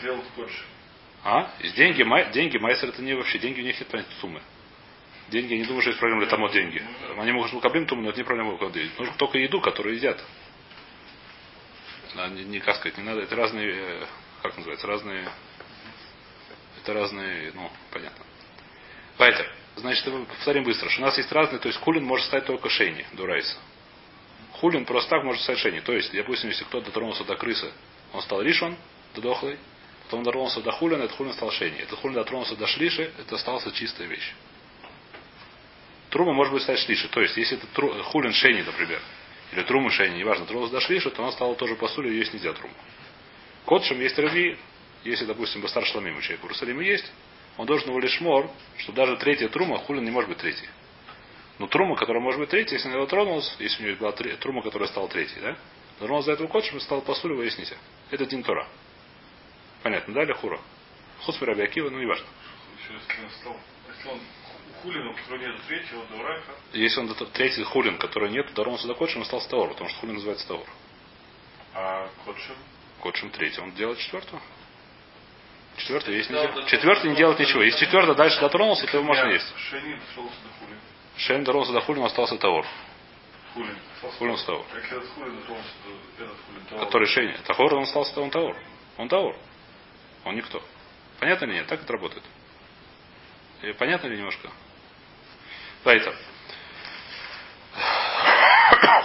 А? 1.23 1.51
Деньги, 1.75 2.03
май- 2.03 2.31
деньги 2.31 2.57
майсер 2.57 2.89
это 2.89 3.01
не 3.01 3.13
вообще, 3.13 3.37
деньги 3.39 3.61
у 3.61 3.63
них 3.63 3.79
нет 3.79 3.87
понятия 3.89 4.09
тумы. 4.21 4.41
Деньги, 5.29 5.53
я 5.53 5.59
не 5.59 5.65
думаю, 5.65 5.81
что 5.81 5.91
есть 5.91 5.99
проблема 5.99 6.21
для 6.21 6.29
тому 6.29 6.49
деньги. 6.49 6.83
Они 7.17 7.31
могут 7.31 7.53
лукаблим 7.53 7.85
туму, 7.85 8.01
но 8.01 8.09
это 8.09 8.17
не 8.17 8.23
проблема 8.23 8.51
лукаблим. 8.51 8.89
Нужно 8.97 9.13
только 9.17 9.37
еду, 9.37 9.61
которую 9.61 9.95
едят. 9.95 10.21
Да, 12.15 12.27
не, 12.27 12.43
не, 12.43 12.59
как 12.59 12.75
сказать, 12.77 12.97
не 12.97 13.03
надо, 13.03 13.21
это 13.21 13.35
разные, 13.35 13.71
э, 13.71 14.05
как 14.41 14.57
называется, 14.57 14.85
разные, 14.87 15.29
это 16.81 16.93
разные, 16.93 17.51
ну, 17.53 17.71
понятно. 17.91 18.25
Вайтер. 19.17 19.49
Значит, 19.77 20.03
повторим 20.27 20.63
быстро, 20.63 20.89
что 20.89 21.01
у 21.01 21.05
нас 21.05 21.17
есть 21.17 21.31
разные, 21.31 21.59
то 21.59 21.69
есть 21.69 21.79
хулин 21.79 22.03
может 22.03 22.25
стать 22.25 22.45
только 22.45 22.67
шейни, 22.69 23.05
до 23.13 23.25
райса. 23.25 23.57
Хулин 24.61 24.85
просто 24.85 25.09
так 25.09 25.23
может 25.23 25.41
шейни. 25.57 25.79
То 25.79 25.91
есть, 25.91 26.13
допустим, 26.13 26.49
если 26.49 26.63
кто-то 26.65 26.85
дотронулся 26.85 27.23
до 27.23 27.35
крысы, 27.35 27.71
он 28.13 28.21
стал 28.21 28.43
ришон, 28.43 28.77
до 29.15 29.21
дохлый, 29.21 29.57
потом 30.03 30.21
дотронулся 30.21 30.61
до 30.61 30.71
хулина, 30.71 31.01
это 31.01 31.15
хулин 31.15 31.33
стал 31.33 31.49
шейни. 31.49 31.79
Это 31.79 31.95
хулин 31.95 32.13
дотронулся 32.13 32.55
до 32.55 32.67
шлиши, 32.67 33.11
это 33.17 33.35
остался 33.35 33.71
чистая 33.71 34.07
вещь. 34.07 34.33
Трума 36.11 36.33
может 36.33 36.53
быть 36.53 36.61
стать 36.61 36.77
шлиши. 36.77 37.07
То 37.07 37.21
есть, 37.21 37.35
если 37.37 37.57
это 37.57 37.65
тру- 37.73 38.03
хулин 38.03 38.33
шейни, 38.33 38.61
например, 38.61 39.01
или 39.51 39.63
трума 39.63 39.89
шейни, 39.89 40.19
неважно, 40.19 40.45
тронулся 40.45 40.73
до 40.73 40.81
шлиши, 40.81 41.09
то 41.09 41.23
она 41.23 41.31
стала 41.31 41.55
тоже 41.55 41.75
посулю, 41.75 42.11
есть 42.11 42.31
нельзя 42.31 42.53
труму. 42.53 42.75
Котшем 43.65 43.99
есть 43.99 44.19
раби, 44.19 44.57
если, 45.03 45.25
допустим, 45.25 45.61
Бастар 45.61 45.87
Шламим 45.87 46.17
у 46.17 46.21
человека 46.21 46.43
в 46.43 46.45
Иерусалиме 46.45 46.85
есть, 46.85 47.11
он 47.57 47.65
должен 47.65 47.89
его 47.89 47.99
лишь 47.99 48.21
мор, 48.21 48.51
что 48.77 48.91
даже 48.91 49.17
третья 49.17 49.47
трума, 49.49 49.79
хулин 49.79 50.03
не 50.03 50.11
может 50.11 50.29
быть 50.29 50.37
третьей. 50.37 50.69
Но 51.61 51.67
трума, 51.67 51.95
которая 51.95 52.23
может 52.23 52.39
быть 52.39 52.49
третьей, 52.49 52.77
если 52.77 52.87
на 52.89 52.93
него 52.93 53.05
тронулся, 53.05 53.51
если 53.59 53.83
у 53.83 53.87
него 53.87 53.97
была 53.99 54.11
трума, 54.13 54.63
которая 54.63 54.89
стала 54.89 55.07
третьей, 55.07 55.39
да? 55.41 55.55
Тронулся 55.99 56.25
за 56.25 56.31
этого 56.31 56.47
котшем 56.47 56.77
и 56.77 56.79
стал 56.79 57.01
посулю, 57.03 57.35
его 57.39 57.43
нельзя. 57.43 57.75
Это 58.09 58.25
Дин 58.25 58.41
Тора. 58.41 58.67
Понятно, 59.83 60.11
да, 60.11 60.23
или 60.23 60.33
хура? 60.33 60.59
Хусфер 61.19 61.49
Раби 61.49 61.61
Акива, 61.61 61.91
ну, 61.91 61.99
неважно. 61.99 62.25
Еще 62.79 62.93
если 62.95 63.23
он 63.23 63.29
стал. 63.29 63.57
Если 63.95 64.09
он 64.09 64.17
у 64.17 64.81
хулина, 64.81 65.11
у 65.11 65.13
которого 65.13 65.37
нет 65.37 65.61
третьего, 65.67 66.03
до 66.07 66.23
рака, 66.23 66.51
Если 66.73 66.99
он 66.99 67.07
до- 67.09 67.25
третий 67.27 67.61
хулин, 67.63 67.99
который 67.99 68.31
нет, 68.31 68.51
доронулся 68.55 68.87
до 68.87 68.95
котшем, 68.95 69.19
он 69.19 69.27
стал 69.27 69.41
стаор, 69.41 69.69
потому 69.69 69.87
что 69.91 69.99
хулин 69.99 70.15
называется 70.15 70.45
стаор. 70.45 70.65
а 71.75 72.09
кодшим, 72.25 72.55
Котшем 73.03 73.29
третий, 73.29 73.61
он 73.61 73.71
делает 73.73 73.99
четвертого. 73.99 74.41
Четвертый 75.77 76.15
есть 76.15 76.31
нельзя. 76.31 76.63
Четвертый 76.63 77.11
не 77.11 77.15
делает 77.15 77.37
ничего. 77.37 77.61
Если 77.61 77.85
четвертый 77.85 78.15
дальше 78.15 78.41
дотронулся, 78.41 78.87
то 78.87 78.97
его 78.97 79.05
можно 79.05 79.27
есть. 79.29 79.45
Дошелся 79.53 79.93
до 80.15 80.65
хулина. 80.65 80.79
Шейн 81.21 81.43
доронулся 81.43 81.71
до 81.73 81.81
хулина, 81.81 82.07
остался 82.07 82.37
таор. 82.37 82.65
Хулин. 83.53 83.77
Хулин 84.17 84.37
стаор. 84.37 84.65
Как 84.73 84.83
этот 84.91 85.07
хулин 85.09 85.35
дошелся 85.41 85.63
до 86.17 86.23
этот 86.23 86.37
хулин. 86.47 86.65
то- 86.69 86.79
Который 86.85 87.07
Шейни. 87.07 87.37
Тахор 87.45 87.73
он 87.75 87.83
остался 87.83 88.19
он 88.19 88.31
таор. 88.31 88.57
Он 88.97 89.07
таор. 89.07 89.35
Он 90.25 90.35
никто. 90.35 90.63
Понятно 91.19 91.45
или 91.45 91.53
нет? 91.53 91.67
Так 91.67 91.81
это 91.83 91.93
работает. 91.93 92.23
И 93.61 93.71
понятно 93.73 94.07
ли 94.07 94.17
немножко? 94.17 94.49
Поэтому. 95.83 96.15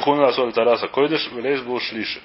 Хуна 0.00 0.32
соль 0.32 0.52
тараса 0.54 0.88
койдыш, 0.88 1.28
влез 1.28 1.60
был 1.62 1.80
шлиши. 1.80 2.22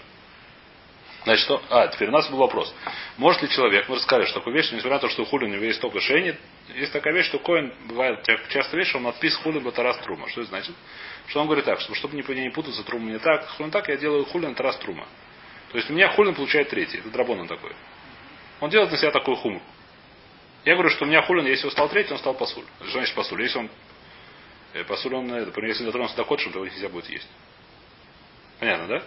Значит, 1.23 1.43
что? 1.45 1.61
А, 1.69 1.87
теперь 1.87 2.09
у 2.09 2.11
нас 2.11 2.27
был 2.29 2.39
вопрос. 2.39 2.73
Может 3.17 3.43
ли 3.43 3.49
человек, 3.49 3.87
мы 3.87 3.95
рассказали, 3.95 4.25
что 4.25 4.39
такую 4.39 4.55
вещь, 4.55 4.71
несмотря 4.71 4.93
на 4.93 4.99
то, 4.99 5.09
что 5.09 5.21
у 5.21 5.25
хули 5.25 5.45
у 5.45 5.49
него 5.49 5.63
есть 5.63 5.79
только 5.79 5.99
шейни, 5.99 6.35
есть 6.73 6.91
такая 6.91 7.13
вещь, 7.13 7.27
что 7.27 7.37
коин 7.37 7.71
бывает 7.85 8.25
часто 8.49 8.75
вещь, 8.75 8.95
он 8.95 9.03
надпис 9.03 9.35
хули 9.37 9.59
батарас 9.59 9.97
трума. 9.99 10.27
Что 10.29 10.41
это 10.41 10.49
значит? 10.49 10.75
Что 11.27 11.41
он 11.41 11.45
говорит 11.45 11.65
так, 11.65 11.79
что 11.79 11.93
чтобы 11.93 12.15
не, 12.15 12.23
не 12.41 12.49
путаться, 12.49 12.83
трума 12.83 13.11
не 13.11 13.19
так, 13.19 13.47
хулин 13.49 13.69
так, 13.69 13.87
я 13.89 13.97
делаю 13.97 14.25
хулин 14.25 14.55
тарас 14.55 14.77
трума. 14.77 15.05
То 15.71 15.77
есть 15.77 15.89
у 15.89 15.93
меня 15.93 16.09
хулин 16.09 16.33
получает 16.33 16.69
третий. 16.69 16.97
Это 16.97 17.09
драбон 17.09 17.39
он 17.39 17.47
такой. 17.47 17.71
Он 18.59 18.69
делает 18.69 18.91
на 18.91 18.97
себя 18.97 19.11
такой 19.11 19.35
хумр. 19.35 19.61
Я 20.65 20.73
говорю, 20.73 20.89
что 20.89 21.05
у 21.05 21.07
меня 21.07 21.21
хулин, 21.21 21.45
если 21.45 21.65
он 21.65 21.71
стал 21.71 21.89
третий, 21.89 22.13
он 22.13 22.19
стал 22.19 22.33
пасуль. 22.33 22.65
Что 22.81 22.91
значит 22.91 23.15
пасуль? 23.15 23.41
Если 23.41 23.59
он 23.59 23.69
э, 24.73 24.83
пасуль, 24.83 25.15
он, 25.15 25.31
э, 25.31 25.45
например, 25.45 25.69
если 25.69 25.85
дотронулся 25.85 26.15
до 26.15 26.23
котшем, 26.23 26.51
то 26.51 26.59
его 26.63 26.73
нельзя 26.73 26.89
будет 26.89 27.09
есть. 27.09 27.27
Понятно, 28.59 28.87
да? 28.87 29.03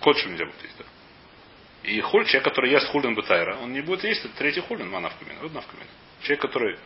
Котшем 0.00 0.32
нельзя 0.32 0.46
будет 0.46 0.62
есть, 0.62 0.76
да. 0.78 0.84
И 1.82 2.00
хуль, 2.00 2.26
человек, 2.26 2.44
который 2.44 2.70
ест 2.70 2.88
хулин 2.88 3.14
бетайра, 3.14 3.56
он 3.56 3.72
не 3.72 3.80
будет 3.80 4.04
есть, 4.04 4.24
это 4.24 4.36
третий 4.36 4.60
хулин, 4.60 4.90
манавкамин. 4.90 5.36
Навкамин. 5.52 5.86
Человек, 6.22 6.42
который 6.42 6.78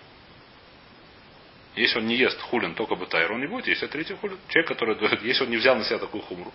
если 1.76 1.98
он 1.98 2.06
не 2.06 2.14
ест 2.16 2.40
хулин 2.40 2.74
только 2.74 2.94
бетайр, 2.94 3.32
он 3.32 3.40
не 3.40 3.46
будет 3.46 3.66
есть, 3.66 3.82
а 3.82 3.88
третий 3.88 4.14
хулин. 4.14 4.38
Человек, 4.48 4.68
который, 4.68 4.96
если 5.22 5.44
он 5.44 5.50
не 5.50 5.56
взял 5.56 5.76
на 5.76 5.84
себя 5.84 5.98
такую 5.98 6.22
хумру, 6.22 6.52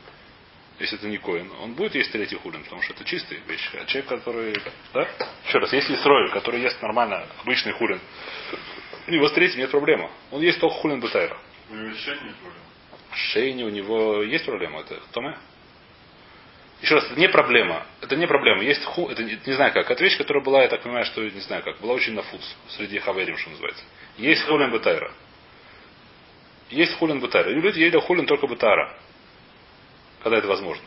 если 0.80 0.98
это 0.98 1.08
не 1.08 1.18
коин, 1.18 1.52
он 1.62 1.74
будет 1.74 1.94
есть 1.96 2.10
третий 2.12 2.38
хулин, 2.38 2.64
потому 2.64 2.82
что 2.82 2.94
это 2.94 3.04
чистые 3.04 3.42
вещи. 3.42 3.76
А 3.76 3.86
человек, 3.86 4.08
который, 4.08 4.56
да? 4.94 5.10
Еще 5.46 5.58
раз, 5.58 5.74
если 5.74 5.96
Исроиль, 5.96 6.32
который 6.32 6.62
ест 6.62 6.82
нормально 6.82 7.28
обычный 7.42 7.74
хулин, 7.74 8.00
у 9.08 9.12
него 9.12 9.28
с 9.28 9.34
третьим 9.34 9.60
нет 9.60 9.72
проблемы. 9.72 10.10
Он 10.32 10.42
ест 10.42 10.60
только 10.60 10.76
хулин 10.76 11.02
бетайра. 11.02 11.38
У 11.70 11.76
него 11.76 11.90
решение 11.90 12.24
нет 12.24 12.36
проблем. 12.36 12.62
Шейни 13.12 13.64
у 13.64 13.70
него 13.70 14.24
есть 14.24 14.46
проблема, 14.46 14.82
это 14.82 15.02
Томе? 15.12 15.38
Еще 16.82 16.96
раз, 16.96 17.06
это 17.06 17.20
не 17.20 17.28
проблема. 17.28 17.86
Это 18.02 18.16
не 18.16 18.26
проблема. 18.26 18.64
Есть 18.64 18.86
ху, 18.86 19.10
это 19.10 19.24
не, 19.24 19.38
не 19.46 19.54
знаю 19.54 19.74
как. 19.74 19.90
Это 19.90 20.02
вещь, 20.02 20.18
которая 20.18 20.44
была, 20.44 20.62
я 20.64 20.70
так 20.70 20.82
понимаю, 20.82 21.06
что 21.06 21.22
не 21.22 21.42
знаю 21.42 21.62
как, 21.64 21.80
была 21.82 21.94
очень 21.94 22.14
на 22.14 22.22
фуц 22.22 22.42
среди 22.70 23.00
хаверим, 23.00 23.38
что 23.38 23.50
называется. 23.50 23.84
Есть 24.18 24.44
хулин 24.46 24.72
бетайра. 24.72 25.12
Есть 26.70 26.94
хулин 26.96 27.20
бетайра. 27.20 27.52
И 27.52 27.56
люди 27.56 27.80
ели 27.80 27.98
хулин 28.00 28.26
только 28.26 28.48
бетайра. 28.48 28.98
Когда 30.24 30.38
это 30.38 30.48
возможно. 30.48 30.86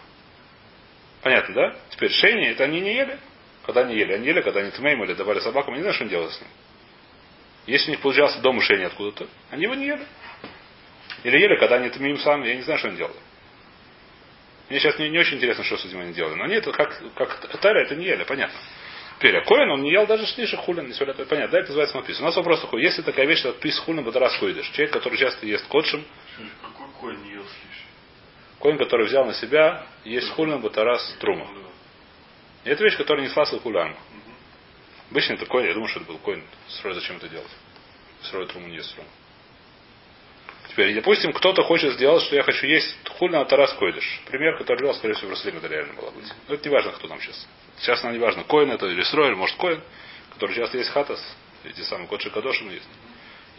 Понятно, 1.22 1.54
да? 1.54 1.76
Теперь 1.90 2.11
шейни, 2.11 2.49
это 2.49 2.64
они 2.64 2.80
не 2.80 2.94
ели. 2.94 3.18
Когда 3.66 3.82
они 3.82 3.94
ели? 3.94 4.14
Они 4.14 4.26
ели, 4.26 4.40
когда 4.40 4.61
они 4.61 4.70
тмейм 4.70 5.04
или 5.04 5.12
давали 5.12 5.40
собакам, 5.40 5.75
они 5.75 5.78
не 5.78 5.82
знают, 5.82 5.96
что 5.96 6.04
они 6.04 6.11
делают 6.11 6.32
с 6.32 6.40
ним. 6.40 6.50
Если 7.66 7.88
у 7.88 7.90
них 7.90 8.00
получался 8.00 8.40
дома 8.40 8.61
шейни 8.62 8.84
откуда-то, 8.84 9.28
они 9.50 9.64
его 9.64 9.75
не 9.75 9.87
ели. 9.87 10.06
Или 11.22 11.38
ели, 11.38 11.56
когда 11.58 11.76
они 11.76 11.90
тмейм 11.90 12.18
сами, 12.18 12.49
я 12.49 12.56
не 12.56 12.62
знаю, 12.62 12.78
что 12.78 12.88
они 12.88 12.96
делали. 12.96 13.14
Мне 14.69 14.78
сейчас 14.81 14.99
не, 14.99 15.09
не 15.09 15.19
очень 15.19 15.37
интересно, 15.37 15.64
что 15.64 15.76
с 15.76 15.85
этим 15.85 16.00
они 16.00 16.12
делали. 16.12 16.35
Но 16.35 16.45
они 16.45 16.54
это 16.54 16.73
как, 16.73 17.00
как 17.14 17.61
Тара, 17.61 17.81
это 17.81 17.95
не 17.95 18.07
ели, 18.07 18.25
понятно. 18.25 18.59
Теперь, 19.19 19.37
а 19.37 19.45
Коин, 19.45 19.71
он 19.71 19.83
не 19.83 19.92
ел 19.92 20.04
даже 20.07 20.26
шлиши 20.26 20.57
хулин, 20.57 20.88
не 20.88 20.92
это 20.92 21.25
понятно, 21.26 21.52
да, 21.52 21.59
это 21.59 21.69
называется 21.69 21.97
мапис. 21.97 22.19
У 22.21 22.25
нас 22.25 22.35
вопрос 22.35 22.61
такой, 22.61 22.83
если 22.83 23.02
такая 23.02 23.25
вещь, 23.25 23.38
что 23.38 23.52
пис 23.52 23.78
хулин, 23.78 24.09
раз 24.09 24.37
ходишь. 24.38 24.69
Человек, 24.71 24.92
который 24.92 25.16
часто 25.16 25.47
ест 25.47 25.64
котшем, 25.69 26.04
Какой 26.61 26.88
конь 27.00 27.23
не 27.23 27.35
ел 27.35 27.42
слишком? 27.42 27.87
Коин, 28.61 28.78
который 28.78 29.07
взял 29.07 29.25
на 29.25 29.35
себя, 29.35 29.87
есть 30.04 30.28
хулин, 30.31 30.61
батарас, 30.61 31.16
трума. 31.21 31.47
И 32.64 32.71
это 32.71 32.83
вещь, 32.83 32.97
которая 32.97 33.25
несла 33.25 33.45
свой 33.45 33.61
хуляну. 33.61 33.97
Обычно 35.11 35.35
это 35.35 35.47
коин, 35.47 35.66
я 35.66 35.75
думаю, 35.75 35.88
что 35.88 36.00
это 36.00 36.09
был 36.09 36.19
коин. 36.19 36.42
Срой, 36.69 36.95
зачем 36.95 37.19
это 37.19 37.28
делать? 37.28 37.50
Срой 38.23 38.49
труму 38.49 38.66
не 38.66 38.76
ест 38.76 38.92
труму. 38.95 39.09
Теперь, 40.69 40.95
допустим, 40.95 41.33
кто-то 41.33 41.62
хочет 41.62 41.92
сделать, 41.95 42.23
что 42.23 42.37
я 42.37 42.42
хочу 42.42 42.66
есть 42.66 42.97
хуль 43.19 43.31
на 43.31 43.45
Тарас 43.45 43.75
Койдыш. 43.75 44.23
Пример, 44.26 44.57
который 44.57 44.78
делал, 44.78 44.95
скорее 44.95 45.14
всего, 45.14 45.28
в 45.28 45.31
Иерусалиме 45.33 45.59
это 45.59 45.69
реально 45.69 45.92
было 45.95 46.11
быть. 46.11 46.25
Но 46.49 46.54
это 46.54 46.69
не 46.69 46.75
важно, 46.75 46.92
кто 46.92 47.09
там 47.09 47.21
сейчас. 47.21 47.47
Сейчас 47.78 48.02
нам 48.02 48.12
не 48.12 48.19
важно, 48.19 48.45
коин 48.45 48.71
это 48.71 48.87
или 48.87 49.02
строй, 49.02 49.35
может 49.35 49.57
коин, 49.57 49.83
который 50.33 50.54
часто 50.57 50.78
есть 50.78 50.90
хатас, 50.90 51.21
эти 51.64 51.81
самые 51.83 52.09
кодши 52.09 52.31
кадошим 52.31 52.71
есть. 52.71 52.88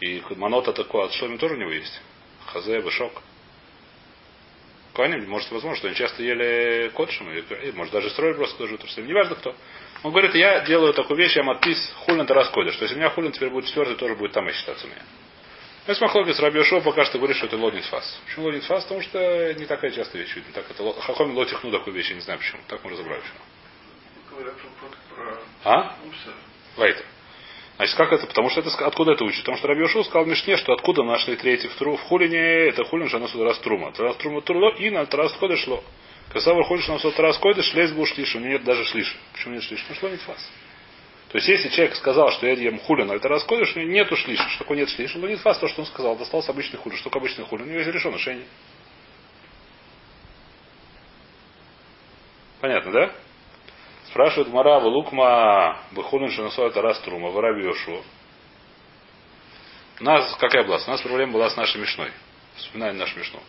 И 0.00 0.22
манота 0.36 0.72
такое 0.72 1.04
от 1.04 1.12
шломи 1.12 1.36
тоже 1.36 1.54
у 1.54 1.58
него 1.58 1.70
есть. 1.70 2.00
Хазе, 2.46 2.80
вышок. 2.80 3.12
Коаним, 4.94 5.28
может, 5.28 5.50
возможно, 5.50 5.76
что 5.76 5.88
они 5.88 5.96
часто 5.96 6.22
ели 6.22 6.88
кодшим, 6.94 7.30
или, 7.30 7.72
может, 7.72 7.92
даже 7.92 8.10
строили 8.10 8.34
просто 8.34 8.56
тоже 8.58 8.76
в 8.76 8.98
не 8.98 9.12
важно 9.12 9.34
кто. 9.34 9.54
Он 10.04 10.10
говорит, 10.10 10.34
я 10.34 10.60
делаю 10.60 10.94
такую 10.94 11.16
вещь, 11.18 11.34
я 11.36 11.42
матпис 11.42 11.92
хулин 12.06 12.26
тарас 12.26 12.48
койдыш. 12.50 12.76
То 12.76 12.84
есть 12.84 12.94
у 12.94 12.98
меня 12.98 13.10
хулин 13.10 13.32
теперь 13.32 13.50
будет 13.50 13.66
четвертый, 13.66 13.96
тоже 13.96 14.14
будет 14.14 14.32
там 14.32 14.48
и 14.48 14.52
считаться 14.52 14.86
у 14.86 14.90
меня. 14.90 15.02
Ну, 15.86 15.94
с 15.94 16.40
Раби 16.40 16.58
Йошуа 16.58 16.80
пока 16.80 17.04
что 17.04 17.18
говорит, 17.18 17.36
что 17.36 17.46
это 17.46 17.58
лодит 17.58 17.84
фас. 17.84 18.18
Почему 18.24 18.46
лодит 18.46 18.64
фас? 18.64 18.84
Потому 18.84 19.02
что 19.02 19.52
не 19.52 19.66
такая 19.66 19.90
частая 19.90 20.22
вещь. 20.22 20.34
Не 20.34 20.52
так 20.54 20.64
это 20.70 20.92
Хахоми 21.00 21.34
лотихну 21.34 21.70
такую 21.70 21.94
вещь, 21.94 22.08
я 22.08 22.14
не 22.14 22.22
знаю 22.22 22.38
почему. 22.38 22.62
Так 22.68 22.82
мы 22.82 22.90
разобрали 22.90 23.20
почему. 23.20 24.50
А? 25.64 25.96
Вайта. 26.76 27.04
Значит, 27.76 27.96
как 27.96 28.12
это? 28.12 28.26
Потому 28.26 28.48
что 28.48 28.60
это 28.60 28.70
откуда 28.86 29.12
это 29.12 29.24
учит? 29.24 29.40
Потому 29.40 29.58
что 29.58 29.68
Раби 29.68 29.80
Йошуа 29.82 30.04
сказал 30.04 30.24
Мишне, 30.24 30.56
что 30.56 30.72
откуда 30.72 31.02
нашли 31.02 31.36
третий 31.36 31.68
в, 31.68 31.74
тру, 31.74 31.96
в 31.96 32.00
хулине, 32.02 32.68
это 32.68 32.84
хулин, 32.84 33.08
что 33.08 33.18
оно 33.18 33.28
сюда 33.28 33.44
раз 33.44 33.58
трума. 33.58 33.92
Раз 33.98 34.16
трума 34.16 34.40
турло 34.40 34.74
и 34.76 34.88
на 34.88 35.04
раз 35.04 35.36
ходы 35.36 35.56
шло. 35.56 35.84
Когда 36.32 36.54
выходишь 36.54 36.88
на 36.88 36.98
сот 36.98 37.18
раз 37.20 37.36
койдыш, 37.38 37.74
лезь 37.74 37.92
будешь 37.92 38.14
шлиш, 38.14 38.34
у 38.36 38.38
него 38.38 38.52
нет 38.52 38.64
даже 38.64 38.84
шлиш. 38.84 39.14
Почему 39.32 39.54
нет 39.54 39.62
шлиш? 39.64 39.80
Потому 39.82 39.96
что 39.96 40.08
нет 40.08 40.20
фас. 40.22 40.50
То 41.34 41.38
есть, 41.38 41.48
если 41.48 41.68
человек 41.70 41.96
сказал, 41.96 42.30
что 42.30 42.46
я 42.46 42.52
ем 42.52 42.78
хулин, 42.78 43.10
это 43.10 43.26
раскодыш, 43.26 43.74
у 43.74 43.80
него 43.80 43.90
нету 43.90 44.14
шлиша. 44.14 44.48
Что 44.50 44.60
такое 44.60 44.76
нет 44.76 44.88
шлиша? 44.88 45.18
Ну, 45.18 45.26
не 45.26 45.34
фас 45.34 45.58
то, 45.58 45.66
что 45.66 45.80
он 45.80 45.88
сказал. 45.88 46.14
Достался 46.14 46.52
обычный 46.52 46.76
хулин. 46.76 46.96
Что 46.96 47.10
такое 47.10 47.22
обычный 47.22 47.44
хулин? 47.44 47.66
У 47.66 47.70
него 47.70 47.80
есть 47.80 47.90
решено 47.90 48.18
шейни. 48.18 48.44
Понятно, 52.60 52.92
да? 52.92 53.10
Спрашивает 54.10 54.46
Мара, 54.50 54.78
Лукма, 54.78 55.80
Бехулин, 55.90 56.30
Шанасо, 56.30 56.66
это 56.66 56.80
раз 56.80 57.00
трума, 57.00 57.30
Вараби 57.30 57.64
Йошуа. 57.64 58.00
У 59.98 60.04
нас, 60.04 60.36
какая 60.36 60.62
была? 60.62 60.78
У 60.86 60.88
нас 60.88 61.00
проблема 61.00 61.32
была 61.32 61.50
с 61.50 61.56
нашей 61.56 61.80
мешной. 61.80 62.12
Вспоминаем 62.58 62.96
нашу 62.96 63.18
мешну. 63.18 63.40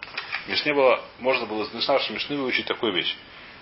В 0.47 0.49
Мишне 0.49 0.73
было, 0.73 1.01
можно 1.19 1.45
было 1.45 1.63
с 1.65 1.87
нашей 1.87 2.13
мешны 2.13 2.35
выучить 2.35 2.65
такую 2.65 2.93
вещь, 2.93 3.15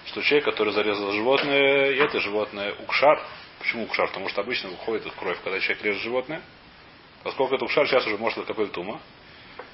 что 0.05 0.21
человек, 0.21 0.45
который 0.45 0.71
зарезал 0.71 1.11
животное, 1.11 1.91
и 1.91 1.97
это 1.97 2.21
животное 2.21 2.73
укшар, 2.75 3.21
Почему 3.60 3.83
укшар? 3.83 4.07
Потому 4.07 4.29
что 4.29 4.41
обычно 4.41 4.69
выходит 4.69 5.12
кровь, 5.13 5.38
когда 5.43 5.60
человек 5.60 5.83
режет 5.83 6.01
животное. 6.01 6.41
Поскольку 7.24 7.55
это 7.55 7.65
укшар, 7.65 7.88
сейчас 7.88 8.05
уже 8.05 8.17
может 8.17 8.45
капель 8.45 8.67
тума. 8.67 9.01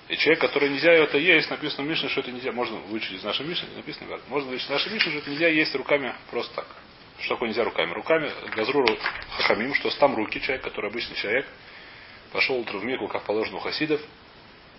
И 0.08 0.18
человек, 0.18 0.42
который 0.42 0.70
нельзя 0.70 0.92
это 0.92 1.18
есть, 1.18 1.50
написано 1.50 1.86
в 1.86 1.90
Мишне, 1.90 2.10
что 2.10 2.22
это 2.22 2.32
нельзя. 2.32 2.52
Можно 2.52 2.78
вычесть 2.78 3.14
из 3.14 3.24
нашей 3.24 3.46
Мишны, 3.46 3.70
написано. 3.76 4.20
Можно 4.28 4.50
вычесть 4.50 4.68
из 4.68 4.72
нашей 4.72 4.92
Мишны, 4.92 5.12
что 5.12 5.20
это 5.20 5.30
нельзя 5.30 5.48
есть 5.50 5.76
руками 5.76 6.14
просто 6.32 6.56
так. 6.56 6.68
Что 7.20 7.36
такое 7.36 7.50
нельзя 7.50 7.64
руками? 7.64 7.92
Руками 7.94 8.32
газруру 8.56 8.98
хахамим, 9.38 9.74
что 9.76 9.90
там 10.00 10.16
руки, 10.16 10.42
человек, 10.42 10.64
который 10.64 10.90
обычный 10.90 11.16
человек, 11.16 11.48
пошел 12.32 12.58
утром 12.58 12.80
в 12.80 12.86
Мику, 12.86 13.08
как 13.08 13.24
положено 13.24 13.58
у 13.58 13.60
хасидов, 13.60 14.02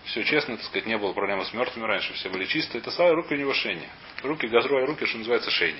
все 0.05 0.23
честно, 0.23 0.57
так 0.57 0.65
сказать, 0.65 0.87
не 0.87 0.97
было 0.97 1.13
проблемы 1.13 1.45
с 1.45 1.53
мертвыми 1.53 1.85
раньше, 1.85 2.13
все 2.13 2.29
были 2.29 2.45
чистые. 2.45 2.81
Это 2.81 2.91
самые 2.91 3.13
руки 3.13 3.33
у 3.33 3.37
него 3.37 3.53
шейни. 3.53 3.87
Руки 4.23 4.47
газру, 4.47 4.77
а 4.77 4.85
руки, 4.85 5.05
что 5.05 5.17
называется, 5.17 5.51
шейни. 5.51 5.79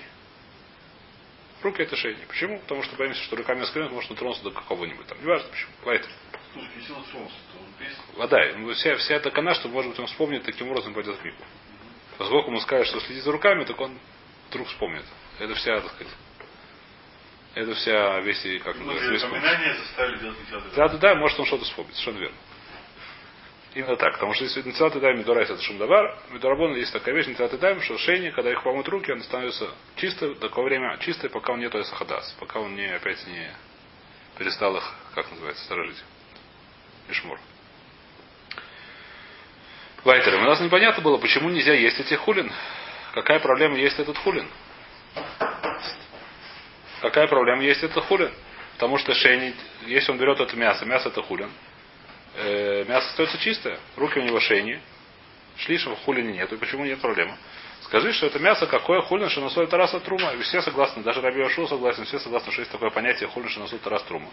Руки 1.63 1.83
это 1.83 1.95
шейни. 1.95 2.23
Почему? 2.25 2.59
Потому 2.59 2.83
что 2.83 2.95
боимся, 2.95 3.21
что 3.23 3.35
руками 3.35 3.63
скрынут, 3.65 3.91
может 3.91 4.09
дотронуться 4.09 4.43
до 4.43 4.51
какого-нибудь 4.51 5.05
там. 5.07 5.21
Неважно 5.21 5.49
почему. 5.49 5.71
Поэтому. 5.83 6.13
Вода. 8.17 8.39
Ну, 8.57 8.73
Вся, 8.73 8.95
вся 8.97 9.15
эта 9.15 9.29
кана, 9.31 9.53
что, 9.53 9.69
может 9.69 9.91
быть, 9.91 9.99
он 9.99 10.07
вспомнит, 10.07 10.43
таким 10.43 10.69
образом 10.69 10.93
пойдет 10.93 11.17
в 11.17 11.23
мику. 11.23 11.43
Поскольку 12.17 12.49
ему 12.49 12.59
скажет, 12.59 12.87
что 12.87 12.99
следи 13.01 13.21
за 13.21 13.31
руками, 13.31 13.63
так 13.63 13.79
он 13.79 13.97
вдруг 14.49 14.67
вспомнит. 14.67 15.05
Это 15.39 15.55
вся, 15.55 15.79
так 15.79 15.91
сказать, 15.91 16.13
это 17.53 17.73
вся 17.75 18.19
весь, 18.21 18.63
как 18.63 18.77
Ну, 18.77 18.93
весь 18.93 19.23
напоминание 19.23 19.75
заставили 19.75 20.19
делать 20.19 20.37
Да, 20.75 20.87
да, 20.87 20.97
да, 20.97 21.15
может 21.15 21.39
он 21.39 21.45
что-то 21.45 21.65
вспомнит, 21.65 21.93
совершенно 21.95 22.19
верно. 22.19 22.37
Именно 23.73 23.95
так. 23.95 24.13
Потому 24.13 24.33
что 24.33 24.43
если 24.43 24.61
Нецелат 24.63 24.95
и 24.95 24.99
Дайм 24.99 25.19
Медорайс 25.19 25.49
это 25.49 25.61
Шумдавар, 25.61 26.17
Медорабон 26.31 26.75
есть 26.75 26.91
такая 26.91 27.15
вещь, 27.15 27.27
Нецелат 27.27 27.53
и 27.53 27.57
Дайм, 27.57 27.81
что 27.81 27.97
шейни, 27.97 28.29
когда 28.31 28.51
их 28.51 28.63
помыть 28.63 28.87
руки, 28.87 29.11
он 29.11 29.21
становится 29.23 29.69
чистой 29.95 30.35
до 30.35 30.49
какого 30.49 30.65
время 30.65 30.97
чистой, 30.99 31.29
пока 31.29 31.53
он 31.53 31.59
не 31.59 31.67
Эсахадас, 31.67 32.35
пока 32.39 32.59
он 32.59 32.75
не 32.75 32.85
опять 32.87 33.25
не 33.27 33.49
перестал 34.37 34.75
их, 34.75 34.83
как 35.15 35.29
называется, 35.31 35.63
сторожить. 35.63 36.03
Ишмур. 37.09 37.39
Вайтер, 40.03 40.35
у 40.35 40.41
нас 40.41 40.59
непонятно 40.59 41.03
было, 41.03 41.17
почему 41.17 41.49
нельзя 41.49 41.73
есть 41.73 41.99
эти 41.99 42.15
хулин. 42.15 42.51
Какая 43.13 43.39
проблема 43.39 43.77
есть 43.77 43.99
этот 43.99 44.17
хулин? 44.17 44.47
Какая 47.01 47.27
проблема 47.27 47.63
есть 47.63 47.83
этот 47.83 48.03
хулин? 48.05 48.31
Потому 48.73 48.97
что 48.97 49.13
шейни, 49.13 49.53
если 49.85 50.11
он 50.11 50.17
берет 50.17 50.39
это 50.39 50.55
мясо, 50.55 50.85
мясо 50.85 51.09
это 51.09 51.21
хулин, 51.21 51.51
э, 52.35 52.85
мясо 52.87 53.07
остается 53.09 53.37
чистое, 53.39 53.79
руки 53.95 54.19
у 54.19 54.23
него 54.23 54.39
шейни, 54.39 54.79
шлишев 55.57 55.97
в 55.97 56.03
хулине 56.03 56.33
нету, 56.33 56.57
почему 56.57 56.85
нет 56.85 56.99
проблемы? 56.99 57.37
Скажи, 57.81 58.13
что 58.13 58.27
это 58.27 58.39
мясо 58.39 58.67
какое 58.67 59.01
хулин 59.01 59.29
шиносой 59.29 59.67
тараса 59.67 59.99
трума. 59.99 60.31
И 60.33 60.41
все 60.43 60.61
согласны, 60.61 61.03
даже 61.03 61.19
Раби 61.19 61.41
Ашул 61.41 61.67
согласен, 61.67 62.05
все 62.05 62.19
согласны, 62.19 62.51
что 62.51 62.61
есть 62.61 62.71
такое 62.71 62.89
понятие 62.89 63.27
хулин 63.27 63.49
шиносой 63.49 63.79
тарас 63.79 64.03
трума. 64.03 64.29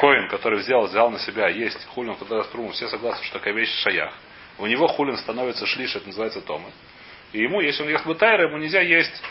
Коин, 0.00 0.28
который 0.28 0.58
взял, 0.58 0.86
взял 0.86 1.10
на 1.10 1.18
себя 1.20 1.48
есть 1.48 1.84
хулин 1.86 2.16
тарас 2.16 2.48
труму, 2.48 2.72
все 2.72 2.88
согласны, 2.88 3.24
что 3.24 3.38
такая 3.38 3.54
вещь 3.54 3.70
шаях. 3.82 4.12
У 4.58 4.66
него 4.66 4.88
хулин 4.88 5.16
становится 5.18 5.66
шлиш, 5.66 5.94
это 5.94 6.06
называется 6.06 6.40
томы. 6.40 6.70
И 7.32 7.42
ему, 7.42 7.60
если 7.60 7.82
он 7.82 7.90
ест 7.90 8.04
бутайра, 8.04 8.48
ему 8.48 8.58
нельзя 8.58 8.80
есть 8.80 9.22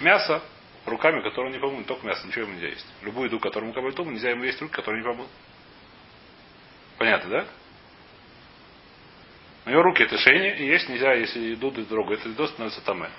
мясо 0.00 0.40
руками, 0.86 1.20
которые 1.22 1.52
не 1.52 1.58
помыл, 1.58 1.82
только 1.84 2.06
мясо, 2.06 2.26
ничего 2.26 2.42
ему 2.42 2.54
нельзя 2.54 2.68
есть. 2.68 2.86
Любую 3.02 3.26
еду, 3.26 3.40
которую 3.40 3.70
ему 3.70 3.74
кабальтуму, 3.74 4.10
нельзя 4.12 4.30
ему 4.30 4.44
есть 4.44 4.60
руки, 4.60 4.74
которые 4.74 5.02
не 5.02 5.08
помыл. 5.08 5.26
Понятно, 6.98 7.30
да? 7.30 7.46
У 9.66 9.70
него 9.70 9.82
руки 9.82 10.02
это 10.02 10.18
шейни, 10.18 10.56
и 10.56 10.66
есть 10.66 10.88
нельзя, 10.88 11.12
если 11.12 11.40
еду 11.40 11.70
другу, 11.70 12.14
это 12.14 12.28
еду 12.28 12.46
становится 12.48 12.80
таме. 12.84 13.10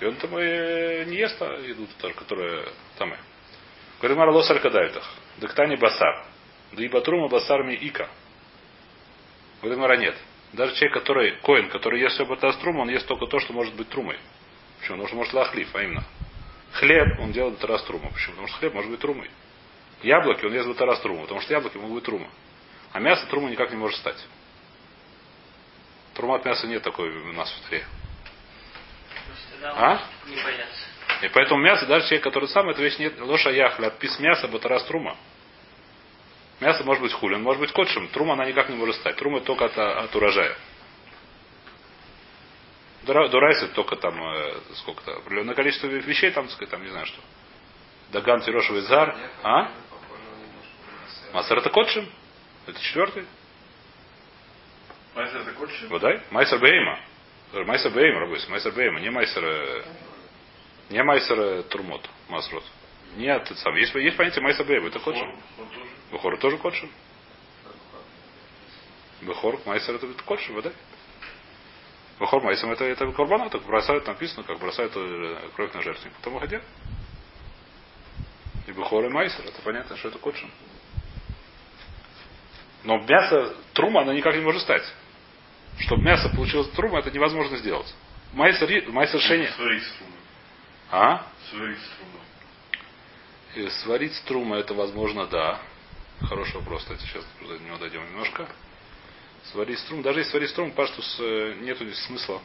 И 0.00 0.04
он 0.04 0.16
там 0.16 0.30
и 0.38 1.04
не 1.06 1.16
ест 1.16 1.40
а 1.40 1.58
еду, 1.60 1.86
которая 2.16 2.66
таме. 2.98 3.18
Говорит, 3.98 4.18
Мара 4.18 4.32
лосар 4.32 4.58
кадайтах. 4.58 5.08
Дактани 5.38 5.76
басар. 5.76 6.26
Да 6.72 6.82
и 6.82 6.88
батрума 6.88 7.28
басар 7.28 7.62
ми 7.62 7.74
ика. 7.74 8.08
Говорит, 9.60 9.78
Мара 9.78 9.96
нет. 9.96 10.16
Даже 10.54 10.74
человек, 10.74 10.94
который 10.94 11.36
коин, 11.42 11.68
который 11.68 12.00
ест 12.00 12.14
все 12.14 12.26
батаструм, 12.26 12.80
он 12.80 12.88
ест 12.88 13.06
только 13.06 13.26
то, 13.26 13.38
что 13.38 13.52
может 13.52 13.74
быть 13.74 13.88
трумой. 13.88 14.18
Почему? 14.80 14.96
Потому 14.96 15.08
что 15.08 15.16
может 15.16 15.32
лахлив, 15.34 15.68
а 15.74 15.82
именно. 15.82 16.04
Хлеб 16.72 17.20
он 17.20 17.32
делает 17.32 17.54
батараструма. 17.54 18.10
Почему? 18.10 18.32
Потому 18.32 18.48
что 18.48 18.58
хлеб 18.58 18.74
может 18.74 18.90
быть 18.90 19.00
трумой. 19.00 19.30
Яблоки 20.02 20.44
он 20.44 20.54
ест 20.54 20.66
батараструму, 20.66 21.22
потому 21.22 21.40
что 21.40 21.52
яблоки 21.52 21.76
могут 21.76 21.96
быть 21.96 22.04
трума. 22.04 22.28
А 22.92 23.00
мясо 23.00 23.26
трума 23.26 23.50
никак 23.50 23.70
не 23.70 23.76
может 23.76 23.98
стать. 23.98 24.22
Трума 26.14 26.36
от 26.36 26.44
мяса 26.44 26.66
нет 26.66 26.82
такой 26.82 27.08
у 27.10 27.32
нас 27.32 27.50
в 27.50 27.68
тре. 27.68 27.86
А? 29.62 30.02
Не 30.26 30.42
боятся. 30.42 30.86
И 31.22 31.28
поэтому 31.28 31.62
мясо, 31.62 31.86
даже 31.86 32.06
человек, 32.06 32.24
который 32.24 32.48
сам, 32.48 32.68
эта 32.68 32.82
вещь 32.82 32.98
нет, 32.98 33.18
лоша 33.20 33.50
яхля, 33.50 33.86
отпис 33.86 34.18
мяса, 34.18 34.48
батарас 34.48 34.84
трума. 34.84 35.16
Мясо 36.60 36.84
может 36.84 37.02
быть 37.02 37.12
хулин, 37.12 37.42
может 37.42 37.60
быть 37.60 37.72
котшем. 37.72 38.08
Трума 38.08 38.34
она 38.34 38.44
никак 38.44 38.68
не 38.68 38.76
может 38.76 38.96
стать. 38.96 39.16
Трума 39.16 39.40
только 39.40 39.64
от, 39.64 39.78
от 39.78 40.14
урожая. 40.14 40.56
Дурайс 43.04 43.62
это 43.62 43.74
только 43.74 43.96
там 43.96 44.22
э, 44.22 44.54
сколько-то, 44.76 45.16
определенное 45.16 45.56
количество 45.56 45.88
вещей, 45.88 46.30
там, 46.30 46.48
сказать, 46.50 46.70
там, 46.70 46.82
не 46.82 46.88
знаю 46.88 47.06
что. 47.06 47.20
Даган 48.12 48.42
Тирошевый 48.42 48.82
Зар. 48.82 49.16
А? 49.42 49.72
Масар 51.32 51.58
это 51.58 51.70
котшем. 51.70 52.06
Это 52.66 52.80
четвертый. 52.80 53.26
Майсер 55.14 55.40
это 55.40 55.52
кольче? 55.52 55.86
Водай? 55.88 56.22
Майсер 56.30 56.58
Бейма. 56.58 56.98
Майсер 57.52 57.90
Бейма, 57.92 58.20
рабойся. 58.20 58.50
Майсер 58.50 58.72
Бейма. 58.72 59.00
Не 59.00 59.10
Майсер... 59.10 59.44
э, 59.44 59.84
Не 60.90 61.02
Майсер 61.02 61.38
э, 61.38 61.62
Турмот. 61.64 62.08
Масрот. 62.28 62.64
Нет, 63.16 63.42
это 63.42 63.56
сам. 63.56 63.74
Есть, 63.76 63.94
есть 63.94 64.16
понятие 64.16 64.42
Майсер 64.42 64.64
Бейма. 64.64 64.88
Это 64.88 64.98
котшем. 65.00 65.28
Он 65.58 66.38
тоже. 66.38 66.56
Котшем. 66.58 66.90
Бехор, 69.22 69.60
Майсер 69.66 69.94
это 69.94 70.06
котшем, 70.24 70.56
водай. 70.56 70.72
Бехор 72.18 72.42
Майсер 72.42 72.70
это, 72.70 72.84
это 72.84 73.10
корбана, 73.12 73.50
так 73.50 73.62
бросают, 73.62 74.06
написано, 74.06 74.42
как 74.44 74.58
бросают 74.58 74.92
э, 74.96 75.48
кровь 75.54 75.72
на 75.74 75.82
жертвенник. 75.82 76.16
Потом 76.16 76.34
выходя. 76.34 76.60
И 78.66 78.72
Бехор 78.72 79.04
и 79.04 79.08
Майсер, 79.08 79.44
это 79.44 79.60
понятно, 79.62 79.96
что 79.96 80.08
это 80.08 80.18
котшем. 80.18 80.50
Но 82.84 82.98
мясо 82.98 83.54
трума, 83.74 84.02
она 84.02 84.12
никак 84.14 84.34
не 84.34 84.40
может 84.42 84.62
стать. 84.62 84.82
Чтобы 85.78 86.02
мясо 86.02 86.28
получилось 86.30 86.68
трума, 86.70 86.98
это 86.98 87.10
невозможно 87.10 87.56
сделать. 87.56 87.92
Майсер, 88.32 88.88
майсер 88.90 89.20
шени. 89.20 89.46
Сварить 89.46 89.84
струмы. 89.84 90.12
А? 90.90 91.26
Сварить 91.50 91.78
струмы. 91.78 92.20
И 93.54 93.68
сварить 93.82 94.14
струма 94.16 94.56
это 94.56 94.74
возможно, 94.74 95.26
да. 95.26 95.60
Хороший 96.22 96.56
вопрос, 96.56 96.82
кстати, 96.82 97.00
сейчас 97.02 97.24
до 97.40 97.58
него 97.58 97.76
дойдем 97.78 98.04
немножко. 98.04 98.48
Сварить 99.50 99.78
струм, 99.80 100.02
даже 100.02 100.20
если 100.20 100.30
сварить 100.30 100.50
струм, 100.50 100.70
паштус 100.72 101.16
э, 101.20 101.54
нету 101.60 101.84
здесь 101.84 101.98
смысла. 102.04 102.40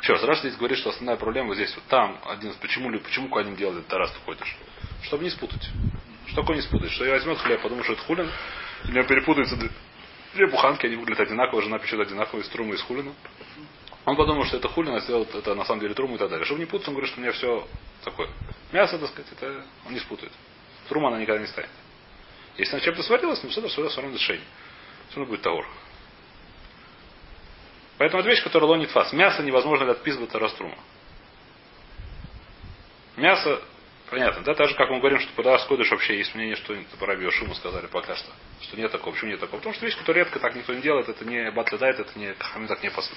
Еще 0.00 0.12
раз, 0.12 0.22
Раш 0.22 0.38
здесь 0.40 0.56
говорит, 0.56 0.78
что 0.78 0.90
основная 0.90 1.16
проблема 1.16 1.48
вот 1.48 1.56
здесь, 1.56 1.74
вот 1.74 1.84
там, 1.88 2.18
один, 2.26 2.54
почему, 2.60 2.88
ли- 2.88 2.98
почему 2.98 3.28
Куаним 3.28 3.56
делает 3.56 3.78
этот 3.78 3.90
тарас, 3.90 4.12
ты 4.12 4.18
ходишь? 4.20 4.56
Чтобы 5.02 5.24
не 5.24 5.30
спутать. 5.30 5.68
Что 6.28 6.40
такое 6.42 6.56
не 6.56 6.62
спутать? 6.62 6.90
Что 6.92 7.04
я 7.04 7.12
возьмет 7.12 7.38
хлеб, 7.38 7.60
подумаю, 7.60 7.84
что 7.84 7.94
это 7.94 8.02
хулин, 8.02 8.30
у 8.84 8.88
меня 8.88 9.04
перепутаются 9.04 9.56
две- 10.34 10.46
буханки, 10.46 10.86
они 10.86 10.96
выглядят 10.96 11.26
одинаково, 11.26 11.62
жена 11.62 11.78
печет 11.78 12.00
одинаково 12.00 12.40
из 12.40 12.48
трумы 12.48 12.72
и 12.72 12.76
из 12.76 12.82
хулина. 12.82 13.12
Он 14.04 14.16
подумал, 14.16 14.44
что 14.44 14.56
это 14.56 14.68
хулин, 14.68 14.94
а 14.94 15.00
сделал 15.00 15.26
это 15.34 15.54
на 15.54 15.64
самом 15.64 15.80
деле 15.80 15.94
труму 15.94 16.14
и 16.14 16.18
так 16.18 16.30
далее. 16.30 16.44
Чтобы 16.46 16.60
не 16.60 16.66
путаться, 16.66 16.90
он 16.90 16.94
говорит, 16.94 17.10
что 17.10 17.20
у 17.20 17.22
меня 17.22 17.32
все 17.32 17.66
такое. 18.04 18.28
Мясо, 18.72 18.98
так 18.98 19.10
сказать, 19.10 19.30
это 19.32 19.64
он 19.86 19.92
не 19.92 20.00
спутает. 20.00 20.32
Трума 20.88 21.08
она 21.08 21.18
никогда 21.18 21.40
не 21.40 21.48
станет. 21.48 21.70
Если 22.56 22.72
она 22.72 22.80
чем-то 22.80 23.02
сварилась, 23.02 23.38
все 23.38 23.60
равно 23.60 23.68
все 23.68 24.00
равно 24.00 24.14
решение. 24.14 24.44
Все 25.10 25.18
равно 25.18 25.30
будет 25.30 25.42
таур. 25.42 25.66
Поэтому 27.98 28.20
это 28.20 28.30
вещь, 28.30 28.42
которая 28.42 28.68
лонит 28.68 28.90
фас. 28.90 29.12
Мясо 29.12 29.42
невозможно 29.42 29.90
отписывать 29.90 30.32
раструма. 30.34 30.76
Мясо, 33.16 33.60
понятно, 34.10 34.42
да, 34.42 34.54
так 34.54 34.68
же, 34.68 34.74
как 34.74 34.90
мы 34.90 34.98
говорим, 34.98 35.20
что 35.20 35.32
подавас 35.34 35.64
кодыш 35.66 35.90
вообще 35.90 36.18
есть 36.18 36.34
мнение, 36.34 36.56
что 36.56 36.76
по 36.98 37.06
Раби 37.06 37.30
Шуму 37.30 37.54
сказали 37.54 37.86
пока 37.86 38.16
что, 38.16 38.30
что 38.62 38.76
нет 38.76 38.92
такого. 38.92 39.12
Почему 39.14 39.30
нет 39.30 39.40
такого? 39.40 39.58
Потому 39.58 39.74
что 39.74 39.86
вещь, 39.86 39.96
которую 39.96 40.24
редко 40.24 40.38
так 40.38 40.54
никто 40.54 40.74
не 40.74 40.80
делает, 40.80 41.08
это 41.08 41.24
не 41.24 41.50
батледает, 41.50 41.98
это 42.00 42.18
не 42.18 42.34
хами 42.34 42.66
так 42.66 42.82
не 42.82 42.90
посуд. 42.90 43.16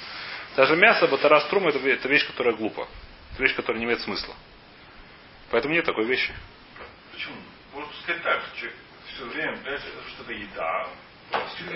Даже 0.56 0.76
мясо, 0.76 1.08
батарас 1.08 1.46
трума, 1.48 1.70
это, 1.70 1.80
это 1.80 2.08
вещь, 2.08 2.28
которая 2.28 2.56
глупа. 2.56 2.88
Это 3.34 3.44
вещь, 3.44 3.56
которая 3.56 3.80
не 3.80 3.86
имеет 3.86 4.02
смысла. 4.02 4.36
Поэтому 5.50 5.74
нет 5.74 5.86
такой 5.86 6.06
вещи. 6.06 6.34
Почему? 7.12 7.36
Можно 7.74 7.94
сказать 8.04 8.24
так, 8.24 8.44
что 8.56 8.68
все 9.08 9.26
время 9.26 9.58
что 9.58 10.24
это 10.24 10.34
еда. 10.34 10.88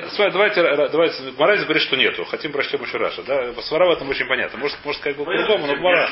Смотри, 0.09 0.31
давайте, 0.33 0.61
ра- 0.61 0.89
давайте, 0.89 1.21
Мораль 1.37 1.63
говорит, 1.63 1.83
что 1.83 1.95
нету. 1.95 2.25
Хотим 2.25 2.51
прочтем 2.51 2.81
еще 2.83 2.97
Раша. 2.97 3.23
Да? 3.23 3.53
Свара 3.61 3.87
в 3.87 3.91
этом 3.91 4.09
очень 4.09 4.25
понятно. 4.27 4.57
Может, 4.59 4.83
может 4.83 4.99
сказать 5.01 5.17
было 5.17 5.25
по-другому, 5.25 5.67
но 5.67 5.73
Мара. 5.81 6.07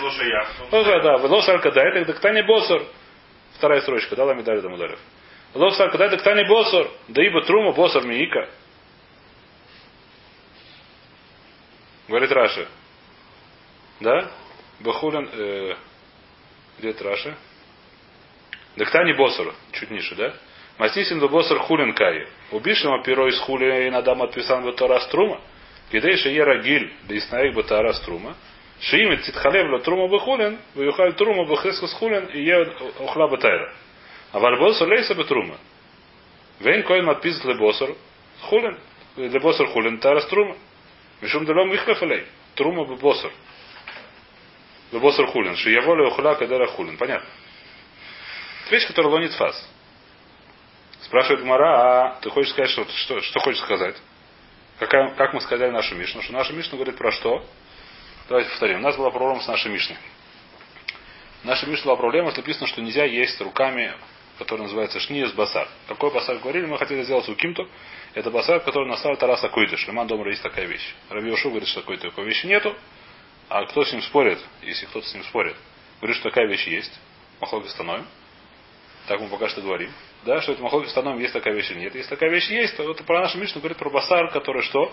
Ну 0.71 0.83
да, 0.83 0.99
да. 0.99 1.15
Лос 1.17 1.47
Аркадай, 1.49 1.89
это 2.01 2.13
Дактани 2.13 2.41
Босор. 2.41 2.83
Вторая 3.57 3.81
строчка, 3.81 4.15
дала 4.15 4.33
медаль 4.33 4.61
там 4.61 4.73
ударив. 4.73 4.99
Лос 5.53 5.79
Аркадай, 5.79 6.09
Дактани 6.09 6.47
Босор. 6.47 6.89
Да 7.09 7.23
ибо 7.23 7.43
Трума 7.43 7.71
Босор 7.73 8.03
Миика. 8.05 8.49
Говорит 12.07 12.31
Раша. 12.31 12.67
Да? 13.99 14.31
Бахулин, 14.79 15.29
э, 15.31 15.75
где 16.79 16.89
это 16.89 17.03
Раша? 17.03 17.35
Дактани 18.75 19.13
Босор, 19.13 19.53
чуть 19.71 19.91
ниже, 19.91 20.15
да? 20.15 20.33
Маснисин 20.77 21.19
до 21.19 21.29
Босор 21.29 21.59
Хулин 21.59 21.93
Кай. 21.93 22.27
Убишем 22.51 23.03
перо 23.03 23.27
из 23.27 23.39
хули 23.39 23.87
и 23.87 23.89
надам 23.89 24.21
отписан 24.21 24.63
в 24.63 24.71
Тора 24.73 24.99
Струма. 25.01 25.39
Кидей 25.91 26.17
шеера 26.17 26.61
гиль, 26.61 26.91
да 27.07 27.17
иснаик 27.17 27.53
бы 27.53 27.63
Тора 27.63 27.93
Струма. 27.93 28.35
Шиимет 28.79 29.23
титхалев 29.23 29.71
ла 29.71 29.79
трума 29.79 30.07
бахулин, 30.07 30.57
вюхаль 30.75 31.13
трума 31.13 31.45
бахескас 31.45 31.93
хулин 31.93 32.25
и 32.33 32.41
е 32.41 32.61
охла 32.99 33.27
батайра. 33.27 33.71
А 34.31 34.39
вальбосор 34.39 34.87
лейса 34.87 35.13
бетрума. 35.13 35.57
Вейн 36.59 36.83
коин 36.83 37.07
отписывает 37.07 37.55
лебосор 37.55 37.95
хулин. 38.41 38.77
Лебосор 39.15 39.67
хулин 39.67 39.99
Тора 39.99 40.21
Струма. 40.21 40.57
Мишум 41.21 41.45
делом 41.45 41.69
вихлефалей. 41.69 42.25
Трума 42.55 42.85
бебосор. 42.85 43.31
Бебосор 44.91 45.27
хулин. 45.27 45.55
Шиеволи 45.55 46.07
охла 46.07 46.33
кадера 46.35 46.65
хулин. 46.67 46.97
Понятно. 46.97 47.27
Это 48.65 48.75
вещь, 48.75 48.87
которая 48.87 49.11
лонит 49.11 49.33
фас. 49.33 49.69
Спрашивает 51.03 51.43
Мара, 51.43 52.15
а 52.15 52.19
ты 52.21 52.29
хочешь 52.29 52.51
сказать, 52.51 52.71
что, 52.71 52.87
что, 52.87 53.21
что 53.21 53.39
хочешь 53.41 53.61
сказать? 53.61 53.95
Какая, 54.79 55.13
как 55.15 55.33
мы 55.33 55.41
сказали 55.41 55.69
нашу 55.69 55.95
Мишну? 55.95 56.21
Что 56.21 56.33
наша 56.33 56.53
Мишна 56.53 56.77
говорит 56.77 56.97
про 56.97 57.11
что? 57.11 57.45
Давайте 58.29 58.49
повторим. 58.51 58.79
У 58.79 58.81
нас 58.81 58.95
была 58.95 59.11
проблема 59.11 59.41
с 59.41 59.47
нашей 59.47 59.71
Мишной. 59.71 59.97
В 61.41 61.45
нашей 61.45 61.67
Мишне 61.67 61.85
была 61.85 61.97
проблема, 61.97 62.31
что 62.31 62.39
написано, 62.39 62.67
что 62.67 62.81
нельзя 62.81 63.03
есть 63.03 63.39
руками, 63.41 63.93
который 64.37 64.61
называется 64.61 64.99
шниес 65.01 65.33
басар. 65.33 65.67
Какой 65.87 66.11
басар 66.11 66.37
говорили? 66.37 66.65
Мы 66.65 66.77
хотели 66.77 67.03
сделать 67.03 67.27
укимту. 67.27 67.67
Это 68.13 68.31
басар, 68.31 68.61
который 68.61 68.87
наставил 68.87 69.17
Тараса 69.17 69.49
Койдыш. 69.49 69.85
Лиман 69.87 70.07
Домра 70.07 70.29
есть 70.31 70.41
такая 70.41 70.65
вещь. 70.65 70.95
Равиошу 71.09 71.49
говорит, 71.49 71.67
что 71.67 71.81
такой 71.81 71.97
такой 71.97 72.25
вещи 72.25 72.45
нету. 72.45 72.73
А 73.49 73.65
кто 73.65 73.83
с 73.83 73.91
ним 73.91 74.01
спорит, 74.01 74.39
если 74.61 74.85
кто-то 74.85 75.05
с 75.05 75.13
ним 75.13 75.23
спорит, 75.25 75.57
говорит, 75.99 76.15
что 76.15 76.29
такая 76.29 76.47
вещь 76.47 76.65
есть. 76.65 76.97
Махлоги 77.41 77.67
становим. 77.67 78.07
Так 79.07 79.19
мы 79.19 79.27
пока 79.27 79.49
что 79.49 79.61
говорим. 79.61 79.91
Да, 80.25 80.41
что 80.41 80.53
это 80.53 80.61
махлоги 80.61 80.87
становим, 80.87 81.19
есть 81.19 81.33
такая 81.33 81.53
вещь 81.53 81.69
или 81.71 81.79
нет. 81.79 81.95
Если 81.95 82.09
такая 82.09 82.29
вещь 82.29 82.49
есть, 82.49 82.77
то 82.77 82.89
это 82.89 83.03
про 83.03 83.21
нашу 83.21 83.37
Мишну 83.37 83.59
говорит 83.59 83.77
про 83.77 83.89
басар, 83.89 84.29
который 84.31 84.61
что? 84.61 84.91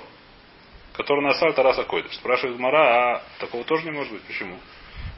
Который 0.94 1.22
насал 1.22 1.52
Тараса 1.52 1.84
Койдыш. 1.84 2.14
Спрашивает 2.16 2.58
Мара, 2.58 3.16
а 3.16 3.22
такого 3.38 3.64
тоже 3.64 3.84
не 3.84 3.92
может 3.92 4.12
быть. 4.12 4.22
Почему? 4.22 4.58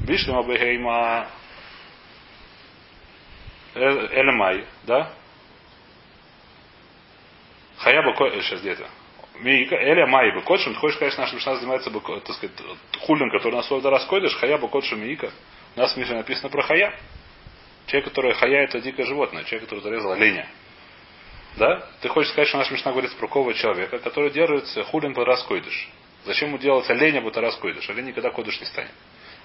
Бишлем 0.00 0.36
Абехейма 0.38 1.28
Элемай, 3.74 4.66
да? 4.84 5.12
Хаяба 7.78 8.14
Ко... 8.14 8.30
Сейчас 8.42 8.60
где-то. 8.60 8.86
Эля 9.42 10.06
Майба. 10.06 10.42
Кодшим, 10.42 10.74
ты 10.74 10.78
хочешь 10.78 10.96
что 10.96 11.20
наша 11.20 11.34
Мишна 11.34 11.56
занимается, 11.56 11.90
бы, 11.90 12.00
так 12.00 12.36
сказать, 12.36 12.54
хулин, 13.00 13.30
который 13.30 13.54
на 13.54 13.62
свой 13.62 13.80
раз 13.80 14.04
койдыш, 14.04 14.36
хая 14.36 14.58
бы 14.58 14.68
кодшим 14.68 15.00
Мика. 15.00 15.32
У 15.74 15.80
нас 15.80 15.94
в 15.94 15.96
Мишне 15.96 16.16
написано 16.16 16.50
про 16.50 16.62
хая. 16.62 16.94
Человек, 17.86 18.08
который 18.08 18.34
хая, 18.34 18.64
это 18.64 18.80
дикое 18.80 19.04
животное. 19.04 19.44
Человек, 19.44 19.68
который 19.68 19.80
зарезал 19.80 20.12
оленя. 20.12 20.48
Да? 21.56 21.86
Ты 22.00 22.08
хочешь 22.08 22.30
сказать, 22.30 22.48
что 22.48 22.58
наша 22.58 22.72
Мишна 22.72 22.92
говорит 22.92 23.14
про 23.16 23.28
кого 23.28 23.52
человека, 23.52 23.98
который 23.98 24.30
держится 24.30 24.84
хулин 24.84 25.14
под 25.14 25.26
раз 25.26 25.42
койдыш. 25.44 25.88
Зачем 26.24 26.48
ему 26.48 26.58
делать 26.58 26.88
оленя 26.88 27.20
под 27.20 27.36
раз 27.36 27.56
койдыш? 27.56 27.88
Олень 27.90 28.06
никогда 28.06 28.30
кодыш 28.30 28.58
не 28.60 28.66
станет. 28.66 28.92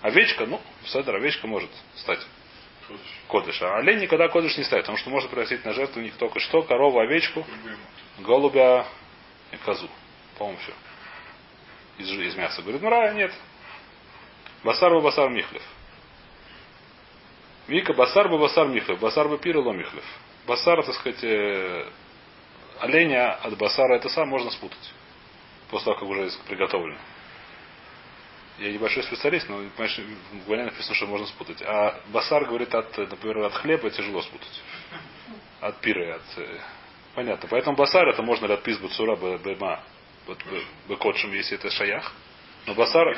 Овечка, 0.02 0.46
ну, 0.46 0.62
седр, 0.86 1.16
овечка 1.16 1.48
может 1.48 1.72
стать 1.96 2.20
кодыш. 3.28 3.62
А 3.62 3.78
олень 3.78 4.00
никогда 4.00 4.30
кодыш 4.30 4.58
не 4.58 4.64
ставит, 4.64 4.86
потому 4.86 4.98
что 4.98 5.10
можно 5.10 5.30
приносить 5.30 5.66
на 5.66 5.74
жертву 5.74 6.02
не 6.02 6.12
только 6.12 6.40
что, 6.40 6.62
корову, 6.62 7.00
овечку, 7.00 7.46
голубя 8.20 8.86
и 9.52 9.58
козу. 9.58 9.90
По-моему, 10.38 10.60
все. 10.60 10.74
Из, 11.98 12.10
из 12.12 12.36
мяса. 12.36 12.62
Говорит, 12.62 12.82
ну 12.82 12.90
рая 12.90 13.14
нет. 13.14 13.34
Басар 14.64 14.94
басар 15.02 15.30
михлев. 15.30 15.64
Вика 17.68 17.94
басар 17.94 18.30
бы 18.30 18.38
басар 18.38 18.68
михлев. 18.68 19.00
Басар 19.00 19.28
бы 19.28 19.38
пира 19.38 19.62
михлев. 19.62 20.04
Басар, 20.46 20.84
так 20.86 20.96
сказать, 20.96 21.24
э, 21.24 21.90
оленя 22.80 23.34
от 23.34 23.58
басара 23.58 23.96
это 23.96 24.10
сам 24.10 24.30
можно 24.30 24.50
спутать. 24.52 24.94
После 25.70 25.86
того, 25.86 26.00
как 26.00 26.10
уже 26.10 26.32
приготовлено. 26.48 26.98
Я 28.60 28.72
небольшой 28.72 29.04
специалист, 29.04 29.48
но 29.50 29.58
понимаешь, 29.58 30.00
в 30.32 30.46
Гуане 30.46 30.66
написано, 30.66 30.96
что 30.96 31.06
можно 31.06 31.28
спутать. 31.28 31.62
А 31.62 32.00
басар 32.08 32.46
говорит 32.46 32.74
от, 32.74 32.98
например, 32.98 33.40
от 33.40 33.54
хлеба 33.54 33.90
тяжело 33.90 34.22
спутать. 34.22 34.64
От 35.60 35.80
пиры, 35.82 36.12
от... 36.12 36.24
э, 36.38 36.60
Понятно. 37.18 37.50
Поэтому 37.50 37.76
басар 37.76 38.08
это 38.08 38.22
можно 38.22 38.46
ли 38.46 38.54
от 38.54 38.62
пис 38.62 38.78
бацура 38.78 39.16
бема. 39.16 39.82
Вот 40.28 40.38
бекотшим, 40.88 41.34
если 41.34 41.58
это 41.58 41.72
шаях. 41.72 42.14
Но 42.68 42.74
басар, 42.74 43.18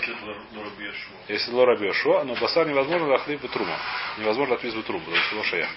Если 1.27 1.51
Лора 1.51 1.75
биошуа, 1.75 2.23
но 2.23 2.35
басар 2.35 2.67
невозможно 2.67 3.15
от 3.15 3.23
хлеба 3.23 3.47
трума. 3.47 3.77
Невозможно 4.19 4.55
от 4.55 4.61
пис 4.61 4.73
труму, 4.85 4.99
потому 5.03 5.23
что 5.23 5.35
его 5.35 5.43
шаях. 5.43 5.69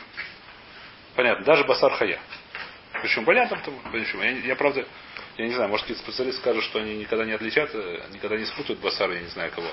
Понятно. 1.17 1.45
Даже 1.47 1.65
басар 1.65 1.91
хая. 1.95 2.21
Почему? 3.01 3.25
Понятно, 3.25 3.57
потому, 3.57 3.79
почему. 3.91 4.23
Я, 4.23 4.31
я 4.31 4.57
правда, 4.57 4.87
я 5.39 5.47
не 5.47 5.55
знаю, 5.55 5.71
может 5.71 5.87
какие-то 5.87 6.03
специалисты 6.03 6.41
скажут, 6.43 6.63
что 6.65 6.81
они 6.81 6.97
никогда 6.99 7.25
не 7.25 7.33
отличат, 7.33 7.71
э, 7.75 8.03
никогда 8.13 8.37
не 8.37 8.45
спутают 8.45 8.79
басар, 8.81 9.11
я 9.11 9.21
не 9.21 9.29
знаю 9.29 9.51
кого. 9.53 9.69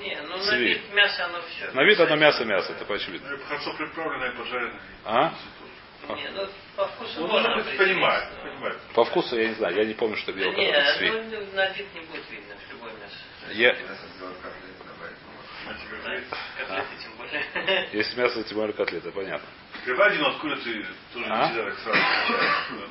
Не, 0.00 0.16
ну 0.22 0.38
на 0.38 0.42
Сви. 0.42 0.68
вид 0.68 0.94
мясо 0.94 1.26
оно 1.26 1.42
все. 1.42 1.70
На 1.72 1.84
вид 1.84 2.00
одно 2.00 2.16
мясо 2.16 2.44
мясо, 2.46 2.72
это 2.72 2.92
очевидно. 2.94 3.28
Ну, 3.30 3.38
Хорошо 3.44 3.74
приправленное, 3.74 4.30
пожаренное. 4.32 4.80
А? 5.04 5.34
Не, 6.08 6.28
ну 6.30 6.48
по 6.76 6.86
вкусу 6.86 7.20
Ну, 7.20 7.26
можно 7.26 7.56
но- 7.56 7.64
понимает. 7.76 8.24
По 8.94 9.04
вкусу 9.04 9.36
я 9.38 9.48
не 9.48 9.54
знаю, 9.54 9.76
я 9.76 9.84
не 9.84 9.92
помню, 9.94 10.16
что 10.16 10.32
Да 10.32 10.38
делал 10.38 10.54
не, 10.54 10.72
когда 10.72 10.94
свей. 10.94 11.10
ну, 11.10 11.46
на 11.52 11.68
вид 11.70 11.86
не 11.94 12.00
будет 12.00 12.30
видно. 12.30 12.54
Я, 13.52 13.76
если 17.92 18.20
мясо, 18.20 18.42
тем 18.44 18.56
более 18.58 18.72
котлеты, 18.74 19.10
понятно. 19.10 19.48
Говядину 19.84 20.26
от 20.28 20.38
курицы 20.38 20.86
тоже 21.12 21.26
А? 21.28 21.46
не 21.46 21.52
всегда 21.52 21.70
так 21.70 21.78
сразу. 21.80 21.98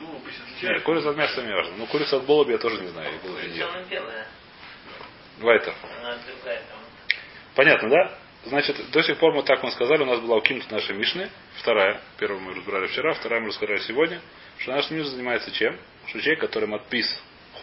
Ну, 0.01 0.15
обычно 0.17 0.43
Нет, 0.61 0.83
курица 0.83 1.09
от 1.09 1.17
мяса 1.17 1.41
не 1.41 1.53
важно. 1.53 1.75
Ну, 1.77 1.85
курица 1.87 2.17
от 2.17 2.25
голуби 2.25 2.51
я 2.51 2.57
тоже 2.57 2.81
не 2.81 2.87
знаю. 2.87 3.11
я 3.13 3.19
голуби 3.19 3.41
не 3.41 3.47
Курица 3.47 3.59
ел. 3.59 3.69
она 3.69 3.81
белая, 3.83 4.27
Вайтер. 5.39 5.73
она 6.01 6.17
другая 6.27 6.61
там. 6.69 6.79
Понятно, 7.55 7.89
да? 7.89 8.17
Значит, 8.45 8.91
до 8.91 9.01
сих 9.03 9.17
пор 9.17 9.33
мы 9.33 9.43
так 9.43 9.63
мы 9.63 9.71
сказали, 9.71 10.03
у 10.03 10.05
нас 10.05 10.19
была 10.19 10.37
укинута 10.37 10.71
наша 10.71 10.93
Мишны, 10.93 11.29
вторая, 11.57 11.99
первую 12.19 12.41
мы 12.41 12.53
разбирали 12.53 12.87
вчера, 12.87 13.13
вторая 13.13 13.41
мы 13.41 13.47
разбирали 13.47 13.79
сегодня, 13.79 14.21
что 14.59 14.71
наш 14.71 14.89
Мишна 14.91 15.09
занимается 15.11 15.51
чем? 15.51 15.77
Что 16.07 16.19
человек, 16.21 16.41
который 16.41 16.67
матпис 16.69 17.07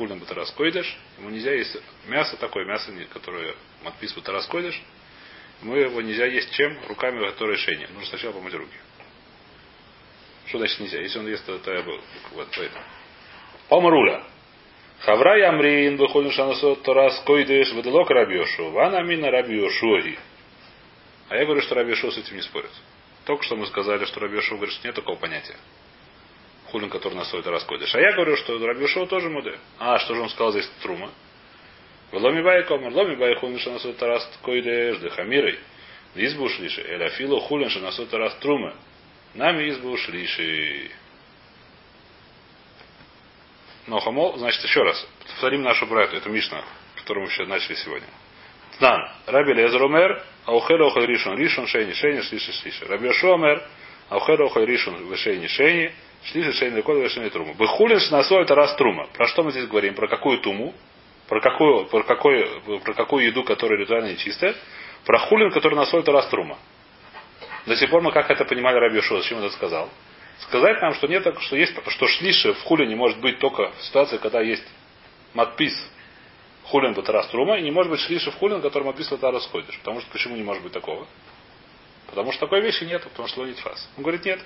хулин 0.02 0.18
батарас 0.18 0.50
койдеш, 0.50 0.98
ему 1.18 1.30
нельзя 1.30 1.52
есть 1.52 1.76
мясо 2.08 2.36
такое, 2.36 2.64
мясо, 2.64 2.90
которое 3.12 3.54
матпис 3.84 4.12
батарас 4.14 4.46
койдеш, 4.48 4.82
ему 5.62 5.76
его 5.76 6.02
нельзя 6.02 6.26
есть 6.26 6.52
чем? 6.54 6.76
Руками, 6.88 7.24
которые 7.30 7.56
шейни. 7.56 7.86
Нужно 7.86 8.06
сначала 8.06 8.32
помыть 8.32 8.52
руки. 8.52 8.74
Что 10.46 10.58
значит 10.58 10.80
нельзя? 10.80 11.00
Если 11.00 11.20
он 11.20 11.28
ест, 11.28 11.46
то, 11.46 11.72
я 11.72 11.82
бы 11.82 12.00
вот 12.32 12.48
поэтому. 12.56 12.84
Помруля. 13.68 14.24
Хавра 15.02 15.38
ямрин 15.38 15.96
выходит 15.96 16.32
шанасот 16.32 16.82
торас 16.82 17.20
койдеш 17.20 17.72
выдалок 17.72 18.10
рабиошу. 18.10 18.70
Вана 18.70 19.04
мина 19.04 19.30
рабиошуги. 19.30 20.18
А 21.28 21.36
я 21.36 21.44
говорю, 21.44 21.62
что 21.62 21.76
Рабиошо 21.76 22.10
с 22.10 22.18
этим 22.18 22.36
не 22.36 22.42
спорит. 22.42 22.70
Только 23.24 23.44
что 23.44 23.56
мы 23.56 23.66
сказали, 23.66 24.04
что 24.04 24.18
Рабиошо 24.18 24.56
говорит, 24.56 24.74
что 24.74 24.86
нет 24.86 24.96
такого 24.96 25.16
понятия. 25.16 25.56
Хулин, 26.72 26.88
который 26.88 27.14
на 27.14 27.24
стоит 27.26 27.46
раскодишь. 27.46 27.94
А 27.94 28.00
я 28.00 28.12
говорю, 28.14 28.34
что 28.36 28.58
Рабиошо 28.58 29.04
тоже 29.06 29.28
модель. 29.28 29.58
А, 29.78 29.98
что 29.98 30.14
же 30.14 30.22
он 30.22 30.30
сказал 30.30 30.52
здесь 30.52 30.68
Трума? 30.82 31.10
Ломи 32.12 32.42
бай 32.42 32.64
комар, 32.64 32.92
ломи 32.92 33.14
бай 33.14 33.34
хулин 33.36 33.58
шанасот 33.58 33.98
тарас 33.98 34.26
койдеш, 34.42 34.98
дехамирой. 34.98 35.58
Избу 36.14 36.48
шлиши. 36.48 36.80
Эля 36.82 37.10
фило 37.10 37.40
хулин 37.40 37.68
шанасот 37.68 38.08
тарас 38.08 38.34
трума. 38.36 38.74
Нами 39.34 39.68
избу 39.70 39.96
шлиши. 39.98 40.90
Но 43.86 44.00
хамол, 44.00 44.38
значит, 44.38 44.62
еще 44.62 44.82
раз. 44.82 45.06
Повторим 45.26 45.62
нашу 45.62 45.86
брату, 45.86 46.16
это 46.16 46.30
Мишна, 46.30 46.64
которую 46.96 47.24
мы 47.24 47.30
еще 47.30 47.44
начали 47.46 47.74
сегодня. 47.74 48.08
Тнан. 48.78 49.10
Раби 49.26 49.52
Лезер 49.54 49.82
омер, 49.82 50.22
аухеля 50.46 50.86
охай 50.86 51.06
ришон, 51.06 51.36
ришон 51.38 51.66
шейни, 51.66 51.92
шейни, 51.92 52.20
шлиши, 52.22 52.52
шлиши. 52.52 52.86
Раби 52.86 53.08
омер, 53.08 53.62
аухеля 54.10 54.46
охай 54.46 54.66
ришон, 54.66 55.10
вешейни, 55.10 55.46
шейни, 55.46 55.92
шлиши, 56.24 56.52
шейни, 56.52 56.76
рекод, 56.76 56.96
вешейни, 56.98 57.28
трума. 57.28 57.54
Бехулин 57.54 58.00
шнасой 58.00 58.42
это 58.42 58.54
раз 58.54 58.74
трума. 58.76 59.08
Про 59.14 59.26
что 59.28 59.42
мы 59.42 59.50
здесь 59.50 59.66
говорим? 59.66 59.94
Про 59.94 60.08
какую 60.08 60.38
туму? 60.38 60.74
Про 61.28 61.40
какую, 61.40 61.86
про, 61.86 62.02
какой, 62.02 62.60
про 62.84 62.94
какую 62.94 63.24
еду, 63.24 63.44
которая 63.44 63.78
ритуально 63.78 64.12
нечистая? 64.12 64.54
Про 65.04 65.18
хулин, 65.18 65.50
который 65.50 65.74
на 65.74 65.86
соль 65.86 66.00
это 66.00 66.12
раз 66.12 66.26
трума. 66.28 66.58
До 67.66 67.76
сих 67.76 67.90
пор 67.90 68.02
мы 68.02 68.12
как 68.12 68.30
это 68.30 68.44
понимали 68.44 68.76
Раби 68.76 68.96
Йошуа, 68.96 69.20
зачем 69.22 69.38
он 69.38 69.44
это 69.44 69.54
сказал? 69.54 69.88
Сказать 70.40 70.80
нам, 70.80 70.94
что 70.94 71.06
нет, 71.06 71.26
что 71.40 71.56
есть, 71.56 71.74
что 71.88 72.06
шлиши 72.08 72.52
в 72.54 72.62
хулине 72.62 72.96
может 72.96 73.20
быть 73.20 73.38
только 73.38 73.70
в 73.70 73.82
ситуации, 73.82 74.18
когда 74.18 74.40
есть 74.40 74.66
матпис 75.34 75.72
хулин 76.64 76.94
батарас 76.94 77.28
трума, 77.28 77.58
и 77.58 77.62
не 77.62 77.70
может 77.70 77.90
быть 77.90 78.00
шлиша 78.00 78.30
в 78.30 78.36
хулин, 78.36 78.60
которым 78.60 78.88
описано 78.88 79.18
та 79.18 79.30
расходишь. 79.30 79.78
Потому 79.78 80.00
что 80.00 80.10
почему 80.10 80.36
не 80.36 80.42
может 80.42 80.62
быть 80.62 80.72
такого? 80.72 81.06
Потому 82.06 82.32
что 82.32 82.46
такой 82.46 82.60
вещи 82.60 82.84
нет, 82.84 83.02
потому 83.02 83.28
что 83.28 83.40
лонит 83.40 83.58
фас. 83.58 83.88
Он 83.96 84.02
говорит, 84.02 84.24
нет. 84.24 84.40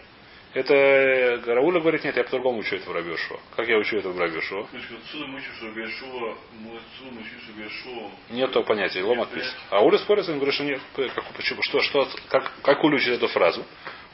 Это 0.56 1.42
Гарауля 1.44 1.80
говорит, 1.80 2.02
нет, 2.02 2.16
я 2.16 2.24
по-другому 2.24 2.60
учу 2.60 2.76
это 2.76 2.88
в 2.88 2.92
Рабиошуа. 2.94 3.38
Как 3.56 3.68
я 3.68 3.76
учу 3.76 3.98
это 3.98 4.08
в 4.08 4.18
Рабиошуа? 4.18 4.66
Отсюда 4.72 5.26
мы 5.26 5.36
учим, 5.36 5.52
что 5.54 5.66
мы 5.66 5.82
отсюда 5.82 7.10
мы 7.10 7.20
учим, 7.20 7.70
что 7.70 8.10
Нет 8.30 8.52
того 8.52 8.64
понятия, 8.64 9.02
лом 9.02 9.20
отпис. 9.20 9.54
А 9.68 9.84
Уля 9.84 9.98
спорит, 9.98 10.26
ним, 10.28 10.36
говорит, 10.36 10.54
что 10.54 10.64
нет. 10.64 10.80
Как, 10.94 11.24
почему? 11.36 11.60
Что, 11.60 11.80
что, 11.82 12.08
как, 12.30 12.50
как 12.62 12.82
Уля 12.84 12.96
учит 12.96 13.08
эту 13.08 13.28
фразу? 13.28 13.66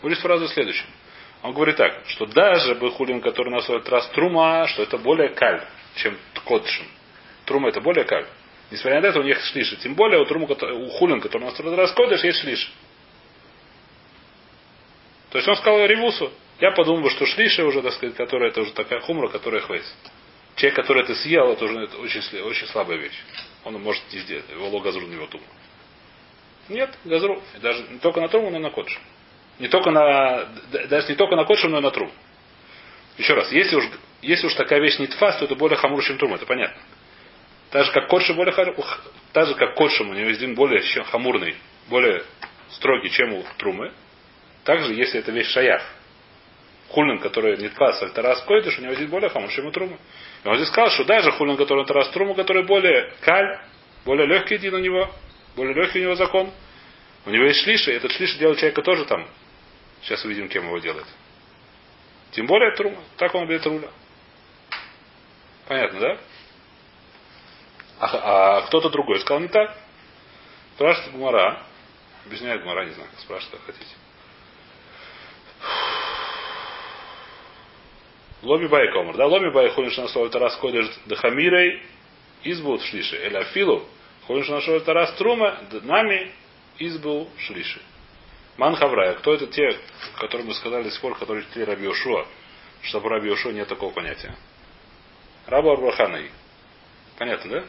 Уля 0.02 0.16
фразу 0.16 0.48
следующую. 0.48 0.88
Он 1.42 1.52
говорит 1.52 1.76
так, 1.76 2.02
что 2.08 2.26
даже 2.26 2.74
бы 2.74 2.90
хулин, 2.90 3.20
который 3.20 3.50
насоет 3.50 3.88
раз 3.88 4.08
трума, 4.08 4.66
что 4.66 4.82
это 4.82 4.98
более 4.98 5.28
каль, 5.28 5.64
чем 5.94 6.18
котшин. 6.44 6.86
Трума 7.44 7.68
это 7.68 7.80
более 7.80 8.04
каль. 8.04 8.26
Несмотря 8.72 9.00
на 9.00 9.06
это, 9.06 9.20
у 9.20 9.22
них 9.22 9.40
шлиши. 9.44 9.76
Тем 9.76 9.94
более 9.94 10.20
у, 10.20 10.24
труму, 10.24 10.46
у 10.48 10.88
хулин, 10.88 11.20
который 11.20 11.44
настроит 11.44 11.78
раз 11.78 11.92
кодыш, 11.92 12.24
есть 12.24 12.40
шлиш. 12.40 12.72
То 15.32 15.38
есть 15.38 15.48
он 15.48 15.56
сказал 15.56 15.84
ревусу. 15.86 16.30
Я 16.60 16.72
подумал, 16.72 17.08
что 17.08 17.24
шлиша 17.24 17.64
уже, 17.64 17.82
так 17.82 17.94
сказать, 17.94 18.14
которая 18.14 18.50
это 18.50 18.60
уже 18.60 18.72
такая 18.72 19.00
хумра, 19.00 19.28
которая 19.28 19.62
хвейс. 19.62 19.82
Человек, 20.56 20.76
который 20.76 21.02
это 21.02 21.14
съел, 21.14 21.52
это 21.52 21.64
уже 21.64 21.80
это 21.80 21.96
очень, 21.96 22.20
очень 22.42 22.66
слабая 22.68 22.98
вещь. 22.98 23.18
Он 23.64 23.80
может 23.80 24.02
не 24.12 24.18
сделать. 24.20 24.44
Его 24.50 24.78
газру 24.80 25.06
на 25.06 25.14
его 25.14 25.26
туму. 25.26 25.44
Нет, 26.68 26.90
газру. 27.04 27.42
Даже 27.62 27.82
не 27.88 27.98
только 27.98 28.20
на 28.20 28.28
труму, 28.28 28.50
но 28.50 28.58
и 28.58 28.60
на 28.60 28.70
кодшу. 28.70 29.00
Не 29.58 29.68
только 29.68 29.90
на, 29.90 30.44
даже 30.88 31.08
не 31.08 31.14
только 31.14 31.34
на 31.34 31.44
кодшу, 31.44 31.68
но 31.70 31.78
и 31.78 31.82
на 31.82 31.90
трум. 31.90 32.12
Еще 33.16 33.32
раз, 33.32 33.50
если 33.52 33.76
уж, 33.76 33.84
если 34.20 34.46
уж 34.46 34.54
такая 34.54 34.80
вещь 34.80 34.98
не 34.98 35.06
тфас, 35.06 35.38
то 35.38 35.46
это 35.46 35.54
более 35.54 35.78
хамур, 35.78 36.02
чем 36.04 36.18
трум, 36.18 36.34
это 36.34 36.44
понятно. 36.44 36.80
Так 37.70 37.86
же, 37.86 37.92
как 37.92 38.08
кодша 38.08 38.34
более 38.34 38.54
так 39.32 39.46
же, 39.48 39.54
как 39.54 39.74
кодшим, 39.76 40.10
у 40.10 40.12
него 40.12 40.28
есть 40.28 40.46
более 40.54 40.82
чем 40.82 41.04
хамурный, 41.04 41.56
более 41.88 42.22
строгий, 42.70 43.10
чем 43.10 43.32
у 43.32 43.44
трумы. 43.56 43.92
Также, 44.64 44.94
если 44.94 45.20
это 45.20 45.32
вещь 45.32 45.48
шаях, 45.48 45.82
хулин, 46.88 47.18
который 47.18 47.56
не 47.56 47.68
тфас, 47.68 48.02
а 48.02 48.08
тарас 48.10 48.42
койдыш, 48.42 48.78
у 48.78 48.82
него 48.82 48.94
здесь 48.94 49.08
более 49.08 49.30
у 49.30 49.70
трумы. 49.70 49.98
И 50.44 50.48
он 50.48 50.56
здесь 50.56 50.68
сказал, 50.68 50.90
что 50.90 51.04
даже 51.04 51.32
хулин, 51.32 51.56
который 51.56 51.84
тарас 51.86 52.10
труму, 52.10 52.34
который 52.34 52.64
более 52.64 53.12
каль, 53.20 53.60
более 54.04 54.26
легкий 54.26 54.58
дин 54.58 54.74
у 54.74 54.78
него, 54.78 55.10
более 55.56 55.74
легкий 55.74 56.00
у 56.00 56.02
него 56.02 56.14
закон, 56.14 56.52
у 57.24 57.30
него 57.30 57.44
есть 57.44 57.60
шлиши, 57.62 57.92
и 57.92 57.96
этот 57.96 58.12
шлиш 58.12 58.36
делает 58.36 58.58
человека 58.58 58.82
тоже 58.82 59.04
там. 59.04 59.26
Сейчас 60.02 60.24
увидим, 60.24 60.48
кем 60.48 60.66
его 60.66 60.78
делает. 60.78 61.06
Тем 62.32 62.46
более 62.46 62.74
трума. 62.74 62.98
Так 63.16 63.34
он 63.34 63.46
берет 63.46 63.64
руля. 63.66 63.88
Понятно, 65.68 66.00
да? 66.00 66.18
А, 68.00 68.58
а 68.58 68.62
кто-то 68.62 68.90
другой 68.90 69.20
сказал 69.20 69.40
не 69.40 69.48
так. 69.48 69.76
Спрашивает 70.74 71.12
Гумара. 71.12 71.62
Объясняет 72.26 72.62
Гумара, 72.62 72.84
не 72.84 72.92
знаю, 72.92 73.08
спрашивает, 73.18 73.60
как 73.64 73.74
хотите. 73.74 73.94
Ломи 78.42 78.66
бай 78.66 78.92
комар. 78.92 79.16
Да, 79.16 79.26
ломи 79.26 79.50
бай 79.50 79.70
хулин 79.70 79.90
шанасол 79.90 80.26
это 80.26 80.38
раз 80.38 80.56
кодеш 80.56 80.86
дахамирей 81.06 81.82
избу 82.42 82.78
шлиши. 82.80 83.16
Или 83.26 83.36
афилу 83.36 83.86
хулин 84.26 84.44
шанасол 84.44 84.74
это 84.74 84.92
раз 84.92 85.12
трума 85.14 85.60
нами 85.82 86.32
избу 86.78 87.30
шлиши. 87.38 87.80
Ман 88.56 88.76
Хаврая. 88.76 89.14
Кто 89.14 89.32
это 89.32 89.46
те, 89.46 89.78
которые 90.18 90.46
мы 90.46 90.54
сказали 90.54 90.82
до 90.84 90.90
сих 90.90 91.00
пор, 91.00 91.16
которые 91.18 91.44
читали 91.44 91.64
Раби 91.64 91.86
Ошуа, 91.88 92.26
что 92.82 93.00
в 93.00 93.06
Раби 93.06 93.30
Ошуа 93.32 93.52
нет 93.52 93.68
такого 93.68 93.92
понятия? 93.92 94.34
Раба 95.46 95.72
Арбаханой. 95.72 96.30
Понятно, 97.18 97.50
да? 97.50 97.64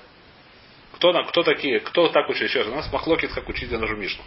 Кто, 0.94 1.14
на- 1.14 1.24
кто 1.24 1.44
такие, 1.44 1.80
кто 1.80 2.10
так 2.10 2.30
учит? 2.30 2.54
Раз, 2.54 2.68
у 2.68 2.76
нас 2.76 2.92
Махлокит 2.92 3.32
как 3.34 3.48
учить 3.48 3.72
я 3.72 3.80
нашу 3.80 3.96
Мишну. 3.96 4.24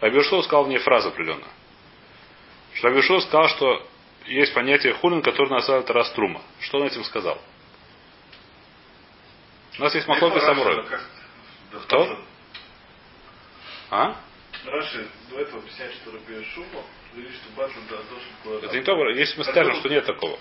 Раби 0.00 0.18
Ошуа 0.18 0.42
сказал 0.42 0.66
мне 0.66 0.78
фразу 0.78 1.08
определенную. 1.08 1.50
Что 2.74 3.20
сказал, 3.20 3.48
что 3.48 3.86
есть 4.26 4.54
понятие 4.54 4.94
хулин, 4.94 5.22
которое 5.22 5.50
называют 5.50 5.88
раструма. 5.90 6.42
Что 6.60 6.78
он 6.78 6.86
этим 6.86 7.04
сказал? 7.04 7.40
У 9.78 9.82
нас 9.82 9.94
есть 9.94 10.06
Махлокит 10.06 10.42
Самурой. 10.42 10.84
Кто? 11.84 12.18
А? 13.90 14.16
Раши 14.64 15.06
до 15.30 15.40
этого 15.40 15.60
объясняет, 15.60 15.92
что 15.94 16.12
Раби 16.12 16.42
Шума 16.54 16.82
говорит, 17.12 17.32
что 17.34 17.50
Батлан 17.56 17.84
да. 17.90 18.66
Это 18.66 18.76
не 18.76 18.82
то, 18.82 19.08
если 19.10 19.38
мы 19.38 19.44
скажем, 19.44 19.74
что 19.76 19.88
нет 19.88 20.06
такого. 20.06 20.38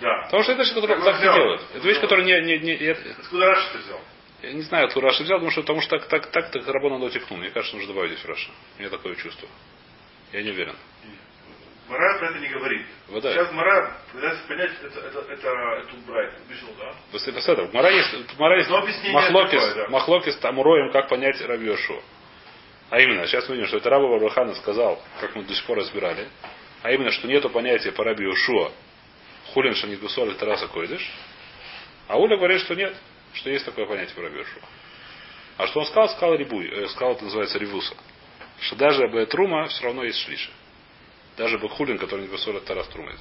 Да. 0.00 0.24
Потому 0.24 0.42
что 0.42 0.52
это 0.52 0.62
вещь, 0.62 0.74
которую 0.74 1.02
Так 1.02 1.16
не 1.16 1.22
делают. 1.22 1.62
Это 1.74 1.86
вещь, 1.86 2.00
которая 2.00 2.24
не, 2.24 2.40
не, 2.40 2.58
не, 2.58 2.72
это- 2.74 3.16
Откуда 3.18 3.46
Раши 3.46 3.72
ты 3.72 3.78
взял? 3.78 4.00
Я 4.42 4.52
не 4.52 4.62
знаю, 4.62 4.86
откуда 4.86 5.06
Раша 5.06 5.24
взял, 5.24 5.38
потому 5.38 5.50
что, 5.50 5.62
потому 5.62 5.80
что 5.80 5.98
так, 5.98 6.08
так, 6.08 6.30
так, 6.30 6.50
так 6.52 6.68
Рабона 6.68 7.00
дотекнул. 7.00 7.40
Мне 7.40 7.50
кажется, 7.50 7.76
нужно 7.76 7.92
добавить 7.92 8.12
здесь 8.12 8.24
Раша. 8.24 8.50
У 8.76 8.80
меня 8.80 8.90
такое 8.90 9.16
чувство. 9.16 9.48
Я 10.32 10.42
не 10.42 10.50
уверен. 10.50 10.76
Мара 11.88 12.18
про 12.18 12.30
это 12.30 12.38
не 12.38 12.48
говорит. 12.48 12.86
Вот 13.08 13.22
да. 13.22 13.32
Сейчас 13.32 13.52
Мара 13.52 13.96
пытается 14.12 14.46
понять 14.46 14.72
это, 14.82 15.00
это, 15.00 15.20
это, 15.20 15.48
эту 15.48 15.96
брайт. 16.06 16.32
Вышел, 16.48 16.68
да? 16.78 16.94
После. 17.10 17.32
В 17.32 17.72
Мара 17.72 17.90
есть, 17.90 18.38
Мара 18.38 18.56
есть 18.56 18.70
Но 18.70 18.80
махлокис, 19.12 19.50
такое, 19.50 19.74
да. 19.74 19.88
махлокис 19.90 20.36
Тамуроем, 20.36 20.92
как 20.92 21.08
понять 21.08 21.40
Рабиошу. 21.40 22.02
А 22.90 23.00
именно, 23.00 23.26
сейчас 23.26 23.48
мы 23.48 23.56
видим, 23.56 23.68
что 23.68 23.78
это 23.78 23.90
Раба 23.90 24.08
Барбахана 24.08 24.54
сказал, 24.54 25.02
как 25.20 25.34
мы 25.34 25.44
до 25.44 25.54
сих 25.54 25.64
пор 25.64 25.78
разбирали, 25.78 26.28
а 26.82 26.90
именно, 26.90 27.10
что 27.10 27.26
нету 27.26 27.50
понятия 27.50 27.92
по 27.92 28.02
Раби 28.02 28.26
Ушуа, 28.26 28.72
хулин 29.52 29.74
шанигусоль 29.74 30.34
тараса 30.36 30.68
койдыш, 30.68 31.10
а 32.06 32.18
Уля 32.18 32.36
говорит, 32.36 32.62
что 32.62 32.74
нет, 32.74 32.94
что 33.34 33.50
есть 33.50 33.66
такое 33.66 33.84
понятие 33.84 34.14
по 34.14 34.22
Раби 34.22 34.40
Ушуа. 34.40 34.62
А 35.58 35.66
что 35.66 35.80
он 35.80 35.86
сказал? 35.86 36.08
Сказал 36.10 36.34
Рибуй, 36.36 36.68
э, 36.68 36.86
сказал, 36.88 37.14
это 37.14 37.24
называется 37.24 37.58
Ревуса. 37.58 37.94
Что 38.60 38.76
даже 38.76 39.02
об 39.02 39.28
Трума 39.28 39.66
все 39.66 39.84
равно 39.84 40.04
есть 40.04 40.18
шлиша. 40.24 40.50
Даже 41.38 41.56
Бахулин, 41.58 41.98
который 41.98 42.22
не 42.22 42.26
гусоль 42.26 42.60
тарас 42.62 42.88
Трума. 42.88 43.12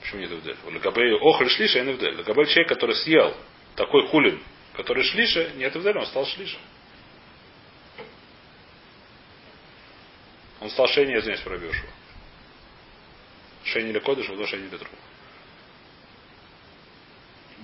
Почему 0.00 0.20
нет 0.20 0.30
вдель? 0.30 0.56
Легабей 0.70 1.12
охль 1.20 1.48
шлиша, 1.50 1.84
не 1.84 1.92
вдель. 1.92 2.16
Легабей 2.16 2.46
человек, 2.46 2.68
который 2.68 2.96
съел 2.96 3.36
такой 3.76 4.08
хулин, 4.08 4.42
который 4.74 5.04
шлиша, 5.04 5.50
нет 5.56 5.76
вдель, 5.76 5.98
он 5.98 6.06
стал 6.06 6.24
шлиша. 6.24 6.58
Он 10.60 10.70
стал 10.70 10.88
шейни, 10.88 11.12
я 11.12 11.18
извиняюсь, 11.18 11.42
пробившего. 11.42 11.90
Шейни 13.64 13.90
или 13.90 13.98
кодыш, 13.98 14.30
а 14.30 14.46
шейни 14.46 14.66
или 14.66 14.76
тру. 14.78 14.88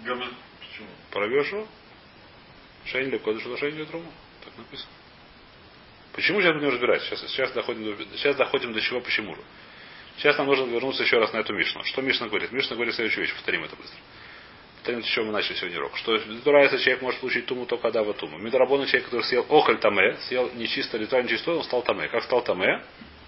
Почему? 0.03 0.89
Пробившего? 1.11 1.67
Шейни 2.87 3.09
или 3.09 3.18
кодыш, 3.18 3.44
а 3.46 3.57
шейни 3.57 3.79
или 3.79 3.85
тру. 3.85 4.03
Так 4.44 4.57
написано. 4.57 4.90
Почему 6.12 6.40
сейчас 6.40 6.55
будем 6.55 6.70
разбирать? 6.70 7.03
Сейчас, 7.03 7.20
сейчас, 7.20 7.53
доходим 7.53 7.96
до, 7.96 8.05
сейчас 8.16 8.37
доходим 8.37 8.72
до 8.72 8.81
чего, 8.81 9.01
почему 9.01 9.35
же. 9.35 9.42
Сейчас 10.16 10.38
нам 10.38 10.46
нужно 10.46 10.64
вернуться 10.64 11.03
еще 11.03 11.18
раз 11.18 11.33
на 11.33 11.38
эту 11.38 11.53
Мишну. 11.53 11.85
Что 11.85 12.01
Мишна 12.01 12.29
говорит? 12.29 12.53
Мишна 12.53 12.75
говорит 12.75 12.94
следующую 12.94 13.25
вещь. 13.25 13.35
Повторим 13.35 13.64
это 13.64 13.77
быстро. 13.77 13.99
Повторим, 14.77 15.03
с 15.03 15.07
чего 15.07 15.27
мы 15.27 15.33
начали 15.33 15.57
сегодня 15.57 15.79
урок. 15.79 15.96
Что 15.99 16.16
Мидурайса 16.16 16.79
человек 16.79 17.03
может 17.03 17.20
получить 17.20 17.44
туму 17.46 17.66
только 17.66 17.90
в 17.90 18.12
туму. 18.14 18.38
Мидорабона 18.38 18.87
человек, 18.87 19.07
который 19.07 19.25
съел 19.25 19.44
охоль 19.51 19.79
таме, 19.79 20.16
съел 20.29 20.51
нечисто, 20.55 20.96
ритуально 20.96 21.29
нечисто, 21.29 21.53
он 21.53 21.64
стал 21.64 21.83
таме. 21.83 22.09
Как 22.09 22.22
стал 22.25 22.42
таме? 22.42 22.83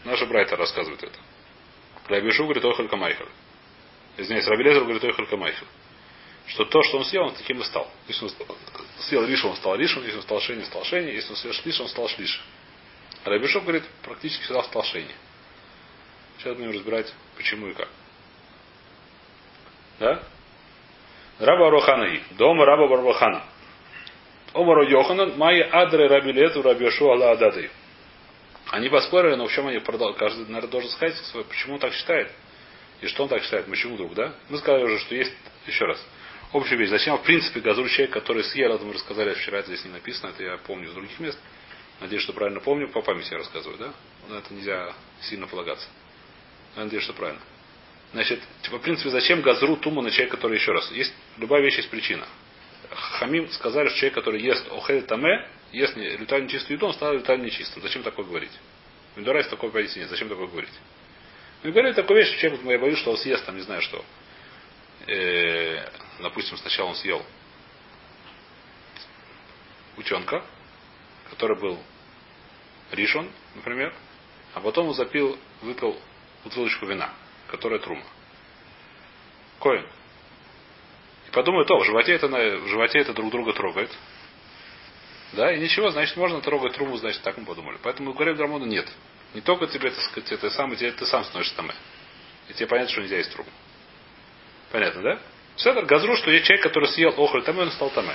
Наша 0.05 0.25
Брайта 0.25 0.57
рассказывает 0.57 1.03
это. 1.03 1.19
Рабишу 2.07 2.45
говорит 2.45 2.65
охоль 2.65 2.89
камайхаль. 2.89 3.29
Извиняюсь, 4.17 4.47
Рабилезер 4.47 4.85
говорит 4.85 5.05
охоль 5.05 5.27
камайхаль. 5.27 5.69
Что 6.49 6.65
то, 6.65 6.83
что 6.83 6.99
он 6.99 7.05
съел, 7.05 7.25
он 7.25 7.35
таким 7.35 7.61
и 7.61 7.65
стал. 7.65 7.91
Если 8.07 8.25
он 8.25 8.31
съел 9.01 9.25
ришу, 9.27 9.49
он 9.49 9.57
стал 9.57 9.77
ришем, 9.77 10.03
если 10.03 10.17
он 10.17 10.23
стал 10.23 10.41
шени, 10.41 10.63
стал 10.65 10.85
шени, 10.85 11.11
если 11.11 11.31
он 11.31 11.37
съел 11.37 11.53
шлиш, 11.53 11.81
он 11.81 11.89
стал 11.89 12.09
шлиш. 12.09 12.43
Рабишов 13.25 13.65
говорит, 13.65 13.85
практически 14.03 14.43
всегда 14.45 14.63
стал 14.63 14.83
шени. 14.85 15.15
Сейчас 16.39 16.57
будем 16.57 16.71
разбирать, 16.71 17.13
почему 17.37 17.69
и 17.69 17.75
как. 17.75 17.89
Да? 19.99 20.23
Раба 21.39 21.71
Роханаи. 21.71 22.23
Дома 22.31 22.65
Раба 22.65 22.89
Барбахана. 22.89 23.45
Омаро 24.55 24.89
Йоханан, 24.89 25.37
Майя 25.37 25.69
Адре 25.71 26.07
Раби 26.07 26.33
Лету 26.33 26.63
Раби 26.63 26.85
Йошуа 26.85 27.15
Ла 27.15 27.33
Адады. 27.33 27.71
Они 28.71 28.89
поспорили, 28.89 29.35
но 29.35 29.47
в 29.47 29.53
чем 29.53 29.67
они 29.67 29.79
продал, 29.81 30.15
каждый, 30.15 30.47
наверное, 30.47 30.71
должен 30.71 30.91
сказать, 30.91 31.15
почему 31.49 31.75
он 31.75 31.81
так 31.81 31.93
считает. 31.93 32.31
И 33.01 33.07
что 33.07 33.25
он 33.25 33.29
так 33.29 33.43
считает, 33.43 33.67
почему 33.67 33.95
вдруг, 33.95 34.15
да? 34.15 34.35
Мы 34.49 34.59
сказали 34.59 34.85
уже, 34.85 34.99
что 34.99 35.15
есть, 35.15 35.33
еще 35.67 35.85
раз, 35.85 36.05
общая 36.53 36.77
вещь. 36.77 36.89
Зачем, 36.91 37.17
в 37.19 37.23
принципе, 37.23 37.61
газур 37.61 37.89
человек, 37.89 38.13
который 38.13 38.45
съел, 38.45 38.75
это 38.75 38.85
мы 38.85 38.95
рассказали 38.95 39.35
вчера, 39.35 39.59
это 39.59 39.69
здесь 39.69 39.85
не 39.85 39.93
написано, 39.93 40.31
это 40.31 40.43
я 40.43 40.57
помню 40.59 40.89
с 40.89 40.93
других 40.95 41.19
мест. 41.21 41.39
Надеюсь, 42.01 42.23
что 42.23 42.33
правильно 42.33 42.61
помню, 42.61 42.89
по 42.89 43.03
памяти 43.03 43.33
я 43.33 43.39
рассказываю, 43.39 43.79
да? 43.79 43.93
На 44.29 44.39
это 44.39 44.55
нельзя 44.55 44.95
сильно 45.23 45.47
полагаться. 45.47 45.89
Надеюсь, 46.77 47.03
что 47.05 47.13
правильно. 47.13 47.41
Значит, 48.13 48.41
типа, 48.63 48.79
в 48.79 48.83
принципе, 48.83 49.11
зачем 49.11 49.43
газру 49.43 49.77
туму 49.77 50.01
на 50.01 50.11
человека, 50.11 50.37
который 50.37 50.59
еще 50.59 50.73
раз? 50.73 50.91
Есть, 50.93 51.13
любая 51.37 51.61
вещь 51.63 51.77
есть 51.77 51.91
причина. 51.91 52.27
Хамим 52.91 53.51
сказали, 53.51 53.89
что 53.89 53.99
человек, 53.99 54.15
который 54.15 54.41
ест 54.41 54.67
охель 54.71 55.03
таме, 55.03 55.47
ест 55.73 55.97
не- 55.97 56.17
летально 56.17 56.45
нечистую 56.47 56.77
еду, 56.77 56.87
он 56.87 56.95
стал 56.95 57.15
летально 57.15 57.45
нечистым. 57.45 57.83
Зачем 57.83 58.03
такое 58.03 58.25
говорить? 58.25 58.53
В 59.15 59.19
Мидорайсе 59.19 59.51
такой 59.51 59.71
позиции. 59.71 60.05
Зачем 60.05 60.29
такое 60.29 60.47
говорить? 60.47 60.73
Мы 61.65 61.73
говорили 61.73 61.93
такую 61.93 62.19
вещь, 62.19 62.29
что 62.29 62.39
человек, 62.39 62.61
я 62.65 62.79
боюсь, 62.79 62.99
что 62.99 63.11
он 63.11 63.19
съест, 63.19 63.45
там, 63.45 63.57
не 63.57 63.63
знаю 63.63 63.83
что. 63.83 64.03
Э, 65.09 65.89
допустим, 66.21 66.59
сначала 66.59 66.91
он 66.91 66.95
съел 66.97 67.25
ученка, 69.97 70.45
который 71.31 71.59
был 71.59 71.79
ришон, 72.93 73.31
например, 73.55 73.95
а 74.53 74.61
потом 74.61 74.89
он 74.89 74.95
запил, 74.95 75.39
выпил 75.63 75.99
бутылочку 76.45 76.85
вина, 76.85 77.11
которая 77.49 77.79
трума. 77.79 78.05
Коин. 79.61 79.87
И 81.27 81.31
подумает, 81.31 81.71
о, 81.71 81.79
в 81.79 81.85
животе 81.85 82.13
это, 82.13 82.29
в 82.29 82.69
животе 82.69 82.99
это 82.99 83.15
друг 83.15 83.31
друга 83.31 83.55
трогает. 83.55 83.91
Да, 85.33 85.53
и 85.53 85.59
ничего, 85.59 85.91
значит, 85.91 86.17
можно 86.17 86.41
трогать 86.43 86.75
труму, 86.75 86.97
значит, 86.99 87.23
так 87.23 87.37
мы 87.39 87.47
подумали. 87.47 87.79
Поэтому 87.83 88.13
говорим 88.13 88.37
Драмону, 88.37 88.67
нет. 88.67 88.91
Не 89.33 89.41
только 89.41 89.67
тебе, 89.67 89.91
так 89.91 90.03
сказать, 90.05 90.33
это 90.33 90.51
сам, 90.51 90.75
тебе, 90.77 90.93
ты 90.93 91.07
сам 91.07 91.25
становишься 91.25 91.57
там. 91.57 91.71
И 92.49 92.53
тебе 92.55 92.67
понятно, 92.67 92.93
что 92.93 93.03
нельзя 93.03 93.17
есть 93.17 93.33
труму. 93.33 93.51
Понятно, 94.71 95.03
да? 95.03 95.19
Седер, 95.57 95.85
газру, 95.87 96.17
что 96.17 96.31
есть 96.31 96.47
человек, 96.47 96.63
который 96.63 96.89
съел 96.89 97.11
охоль 97.17 97.43
таме, 97.43 97.63
он 97.63 97.71
стал 97.73 97.91
таме. 97.91 98.15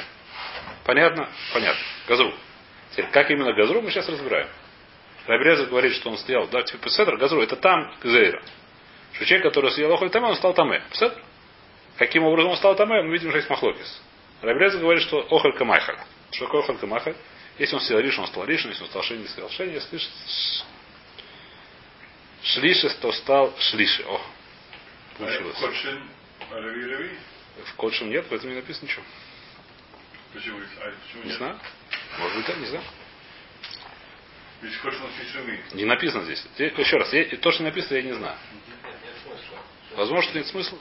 Понятно? 0.85 1.29
Понятно. 1.53 1.81
Газру. 2.07 2.33
Теперь, 2.91 3.07
как 3.07 3.29
именно 3.31 3.53
газру, 3.53 3.81
мы 3.81 3.91
сейчас 3.91 4.07
разбираем. 4.07 4.47
Рабреза 5.25 5.65
говорит, 5.65 5.93
что 5.93 6.09
он 6.09 6.17
съел, 6.17 6.47
да, 6.47 6.63
типа, 6.63 6.89
седер, 6.89 7.17
газру, 7.17 7.41
это 7.41 7.55
там, 7.55 7.95
гзейра. 8.01 8.43
Что 9.13 9.25
человек, 9.25 9.47
который 9.47 9.71
съел 9.71 9.93
охоль 9.93 10.09
таме, 10.09 10.27
он 10.27 10.35
стал 10.35 10.53
таме. 10.53 10.83
Седер? 10.91 11.17
Каким 11.97 12.23
образом 12.23 12.51
он 12.51 12.57
стал 12.57 12.75
таме, 12.75 13.01
мы 13.03 13.13
видим, 13.13 13.29
что 13.29 13.37
есть 13.37 13.49
махлокис. 13.49 14.01
Рабреза 14.41 14.79
говорит, 14.79 15.03
что 15.03 15.19
охоль 15.19 15.55
камайхаль. 15.55 15.97
Что 16.31 16.45
такое 16.45 16.61
охоль 16.61 16.77
камайхаль? 16.77 17.15
Если 17.59 17.75
он 17.75 17.81
съел 17.81 17.99
риш, 17.99 18.17
он 18.17 18.27
стал 18.27 18.45
ришем, 18.45 18.71
если 18.71 18.83
он 18.83 18.89
стал 18.89 19.03
шени, 19.03 19.25
съел 19.27 19.49
шени, 19.49 19.73
если 19.73 19.99
шлишес, 22.41 22.95
то 22.95 23.11
стал 23.11 23.53
шлиши. 23.59 24.03
О, 24.03 24.19
получилось. 25.17 25.57
Рави 26.61 26.85
Рави. 26.85 27.17
В 27.65 27.73
Кодшем 27.75 28.09
нет, 28.09 28.25
поэтому 28.29 28.51
не 28.53 28.59
написано 28.59 28.85
ничего. 28.87 29.03
Почему? 30.33 30.59
А 30.59 30.91
почему 31.05 31.23
Не 31.23 31.29
нет? 31.29 31.37
знаю. 31.37 31.59
Может 32.19 32.37
быть, 32.37 32.45
да, 32.47 32.53
не 32.55 32.65
знаю. 32.65 32.83
Ведь. 34.61 35.73
Не 35.73 35.85
написано 35.85 36.23
здесь. 36.23 36.45
Еще 36.57 36.97
раз, 36.97 37.13
я- 37.13 37.25
то, 37.37 37.51
что 37.51 37.63
написано, 37.63 37.97
я 37.97 38.03
не 38.03 38.13
знаю. 38.13 38.37
Возможно, 39.95 40.23
что 40.29 40.37
нет 40.37 40.47
смысла. 40.47 40.77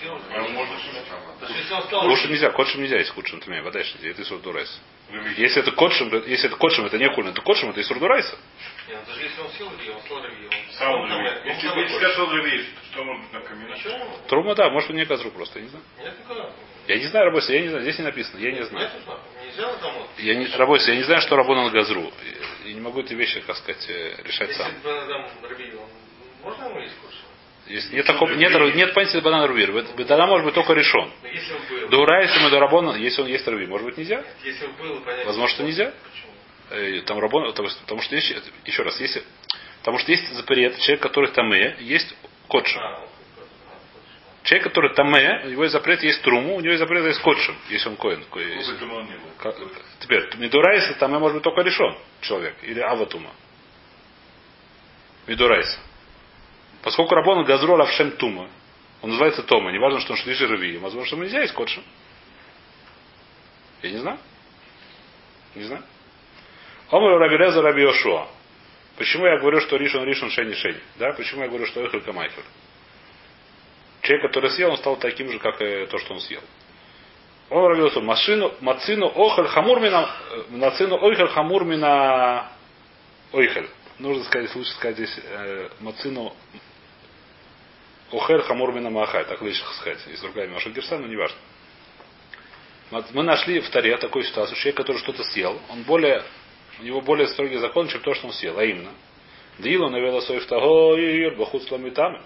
А 0.00 1.82
что 1.82 2.00
Кушать 2.02 2.30
нельзя, 2.30 2.50
кодшем 2.50 2.82
нельзя, 2.82 2.98
если 2.98 3.12
кодшем 3.12 3.40
тумей, 3.40 3.60
вода 3.62 3.80
это 3.80 4.22
из 4.22 4.30
урдурайса. 4.30 4.78
Если 5.36 5.60
это 5.62 5.72
кодшем, 5.72 6.08
если 6.26 6.46
это 6.48 6.56
кодшем, 6.56 6.84
это 6.86 6.98
не 6.98 7.08
хулин, 7.08 7.32
то 7.34 7.42
кодшем 7.42 7.70
это 7.70 7.80
из 7.80 7.90
урдурайса. 7.90 8.38
Даже 9.06 9.22
если 9.22 9.40
он 9.40 9.50
сел, 9.52 9.66
он 9.68 10.02
стал 10.02 10.22
ревью. 10.24 10.50
Рави. 10.78 11.30
Если 11.44 11.68
бы 11.68 11.88
что 12.92 13.04
может 13.04 13.22
быть 13.24 13.32
на 13.32 13.40
камине? 13.40 13.74
Ничего. 13.74 13.98
Трума, 14.28 14.54
да, 14.54 14.70
может 14.70 14.88
быть, 14.88 14.96
не 14.98 15.04
газру 15.04 15.30
просто, 15.30 15.58
я 15.58 15.64
не 15.64 15.70
знаю. 15.70 15.84
Нет. 15.98 16.14
Я 16.88 16.96
не 16.96 17.06
знаю, 17.06 17.26
работе, 17.26 17.54
я 17.54 17.60
не 17.62 17.68
знаю, 17.68 17.82
здесь 17.82 17.98
не 17.98 18.04
написано, 18.04 18.40
я 18.40 18.52
не 18.52 18.62
знаю. 18.64 18.90
Я 20.18 20.34
не, 20.36 20.46
Рабойся, 20.56 20.90
я 20.92 20.96
не 20.96 21.02
знаю, 21.02 21.20
что 21.20 21.36
работа 21.36 21.62
на 21.62 21.70
газру. 21.70 22.10
И 22.64 22.72
не 22.72 22.80
могу 22.80 23.00
эти 23.00 23.12
вещи, 23.14 23.40
как 23.40 23.56
сказать, 23.56 23.84
э, 23.90 24.22
решать 24.24 24.48
Если 24.48 24.62
сам. 24.62 24.72
банан 24.82 25.26
можно 26.42 26.64
ему 26.66 26.80
есть 26.80 26.94
кушать? 26.96 27.20
Если 27.66 27.96
нет, 27.96 28.06
такого, 28.06 28.30
нет, 28.32 28.52
нет 28.74 28.94
понятия 28.94 29.20
банана 29.20 29.46
рубир. 29.46 29.84
Тогда 29.96 30.26
может 30.26 30.46
быть 30.46 30.54
только 30.54 30.72
решен. 30.72 31.10
Был, 31.68 31.88
До 31.90 31.98
ура, 31.98 32.22
если 32.22 32.40
мы 32.40 32.50
до 32.50 32.60
рабона, 32.60 32.96
если 32.96 33.20
он 33.20 33.28
есть 33.28 33.46
рви, 33.46 33.66
может 33.66 33.84
быть 33.86 33.98
нельзя? 33.98 34.24
если 34.42 34.64
он 34.66 34.72
был, 34.76 35.00
понятно. 35.00 35.26
Возможно, 35.26 35.54
что 35.54 35.64
нельзя. 35.64 35.92
Почему? 36.10 36.32
Э, 36.70 37.02
Там 37.02 37.18
рабон, 37.18 37.46
потому, 37.48 37.68
что- 37.68 38.00
что 38.00 38.14
есть, 38.14 38.34
еще 38.64 38.82
раз, 38.82 38.98
если, 39.00 39.22
потому 39.78 39.98
что 39.98 40.10
есть 40.12 40.28
запрет, 40.34 40.78
человек, 40.80 41.02
который 41.02 41.30
таме, 41.30 41.76
есть 41.80 42.14
кодшим. 42.48 42.80
Человек, 44.44 44.68
который 44.68 44.94
таме, 44.94 45.42
у 45.44 45.48
него 45.50 45.62
есть 45.64 45.72
запрет, 45.72 46.02
есть 46.02 46.22
труму, 46.22 46.56
у 46.56 46.60
него 46.60 46.70
есть 46.70 46.78
запрет, 46.80 47.04
есть 47.04 47.20
кодшим, 47.20 47.54
если 47.68 47.88
он 47.88 47.96
коин. 47.96 48.24
ко- 48.30 48.38
Может 48.38 48.56
если-. 48.74 48.78
Как- 49.38 49.56
Теперь, 50.00 50.36
Мидурайса 50.36 50.94
там 50.94 51.10
может 51.12 51.34
быть 51.34 51.42
только 51.44 51.60
решен 51.62 51.96
человек. 52.22 52.56
Или 52.62 52.80
Аватума. 52.80 53.30
Мидурайса. 55.26 55.78
Поскольку 56.82 57.14
Рабон 57.14 57.44
Газрол 57.44 57.80
Авшем 57.82 58.12
Тума, 58.12 58.48
он 59.02 59.10
называется 59.10 59.42
Тома, 59.42 59.70
не 59.72 59.78
важно, 59.78 60.00
что 60.00 60.12
он 60.12 60.18
шлиши 60.18 60.46
Рави, 60.46 60.78
возможно, 60.78 61.06
что 61.06 61.16
нельзя 61.16 61.40
есть 61.42 61.52
Кодшим. 61.52 61.82
Я 63.82 63.90
не 63.90 63.98
знаю. 63.98 64.18
Не 65.54 65.64
знаю. 65.64 65.82
Омар 66.90 67.18
Рабиреза 67.18 67.60
Раби 67.60 67.82
Йошуа. 67.82 68.28
Почему 68.98 69.26
я 69.26 69.38
говорю, 69.38 69.60
что 69.60 69.76
Ришон 69.76 70.04
Ришон 70.04 70.30
Шени 70.30 70.54
Шени? 70.54 70.80
Да? 70.96 71.12
Почему 71.12 71.42
я 71.42 71.48
говорю, 71.48 71.66
что 71.66 71.84
Эхель 71.86 72.00
Камайхер? 72.00 72.42
Человек, 74.02 74.26
который 74.26 74.50
съел, 74.50 74.70
он 74.70 74.76
стал 74.78 74.96
таким 74.96 75.30
же, 75.30 75.38
как 75.38 75.60
и 75.60 75.86
то, 75.86 75.98
что 75.98 76.14
он 76.14 76.20
съел. 76.20 76.42
Он 77.50 77.66
родился 77.66 78.00
машину, 78.00 78.54
мацину 78.60 79.06
охаль 79.06 79.46
хамурмина, 79.46 80.10
мацину 80.50 80.96
ойхаль 81.00 81.28
хамурмина 81.28 82.48
ойхаль. 83.32 83.68
Нужно 83.98 84.24
сказать, 84.24 84.54
лучше 84.54 84.72
сказать 84.72 84.96
здесь 84.96 85.20
э, 85.24 85.68
мацину 85.80 86.34
охель 88.10 88.42
хамурмина 88.42 88.90
махай. 88.90 89.24
Так 89.24 89.40
лучше 89.40 89.62
сказать. 89.80 90.04
Есть 90.08 90.22
другая 90.22 90.48
Маша 90.48 90.70
Герса, 90.70 90.98
но 90.98 91.06
не 91.06 91.16
важно. 91.16 91.38
Мы 93.12 93.22
нашли 93.22 93.60
в 93.60 93.68
Таре 93.70 93.96
такую 93.98 94.24
ситуацию, 94.24 94.56
человек, 94.56 94.76
который 94.78 94.98
что-то 94.98 95.22
съел, 95.24 95.60
он 95.68 95.82
более, 95.82 96.24
у 96.80 96.84
него 96.84 97.00
более 97.00 97.28
строгий 97.28 97.58
закон, 97.58 97.88
чем 97.88 98.00
то, 98.00 98.14
что 98.14 98.26
он 98.26 98.32
съел, 98.32 98.58
а 98.58 98.64
именно. 98.64 98.90
Дилу 99.58 99.90
навела 99.90 100.20
свой 100.20 100.38
втаго 100.40 100.96
и 100.96 101.30
бахут 101.30 101.64
сламитамы. 101.64 102.22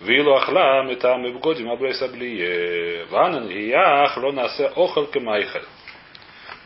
Вилу 0.00 0.34
ахла 0.34 0.82
метам 0.84 1.24
и 1.26 1.30
вгодим 1.30 1.70
абрей 1.70 1.94
саблие. 1.94 3.04
Ванан 3.06 3.48
и 3.48 3.68
ях 3.68 4.16
ло 4.16 4.32
насе 4.32 4.66
охал 4.66 5.06
кемайхаль. 5.06 5.64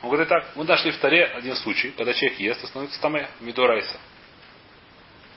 Он 0.03 0.09
говорит 0.09 0.29
так, 0.29 0.55
мы 0.57 0.65
нашли 0.65 0.91
в 0.91 0.99
Таре 0.99 1.25
один 1.25 1.55
случай, 1.57 1.91
когда 1.91 2.13
человек 2.13 2.39
ест 2.39 2.63
и 2.63 2.67
становится 2.67 3.01
таме, 3.01 3.29
мидорайса. 3.41 3.99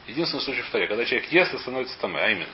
Единственный 0.07 0.41
случай 0.41 0.61
в 0.61 0.69
Таре, 0.69 0.87
когда 0.87 1.05
человек 1.05 1.31
ест 1.31 1.53
и 1.53 1.57
становится 1.57 1.99
таме, 1.99 2.19
а 2.19 2.29
именно. 2.29 2.53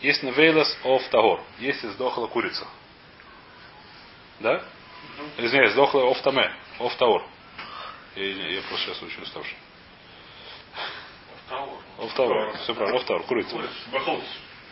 Есть 0.00 0.22
невейлас 0.22 0.76
оф 0.84 1.02
тагор, 1.08 1.40
если 1.58 1.88
сдохла 1.88 2.26
курица. 2.26 2.66
Да? 4.40 4.62
Извиняюсь, 5.38 5.72
сдохла 5.72 6.10
оф 6.10 6.20
таме, 6.22 6.52
оф 6.78 6.94
таор. 6.96 7.24
Я, 8.16 8.24
я 8.24 8.62
просто 8.62 8.86
сейчас 8.86 9.02
очень 9.02 9.22
уставший. 9.22 9.56
Того. 11.48 11.80
Оф 11.98 12.14
таор, 12.14 12.56
все 12.58 12.74
правильно, 12.74 13.00
оф 13.00 13.06
таор, 13.06 13.22
курица. 13.24 13.56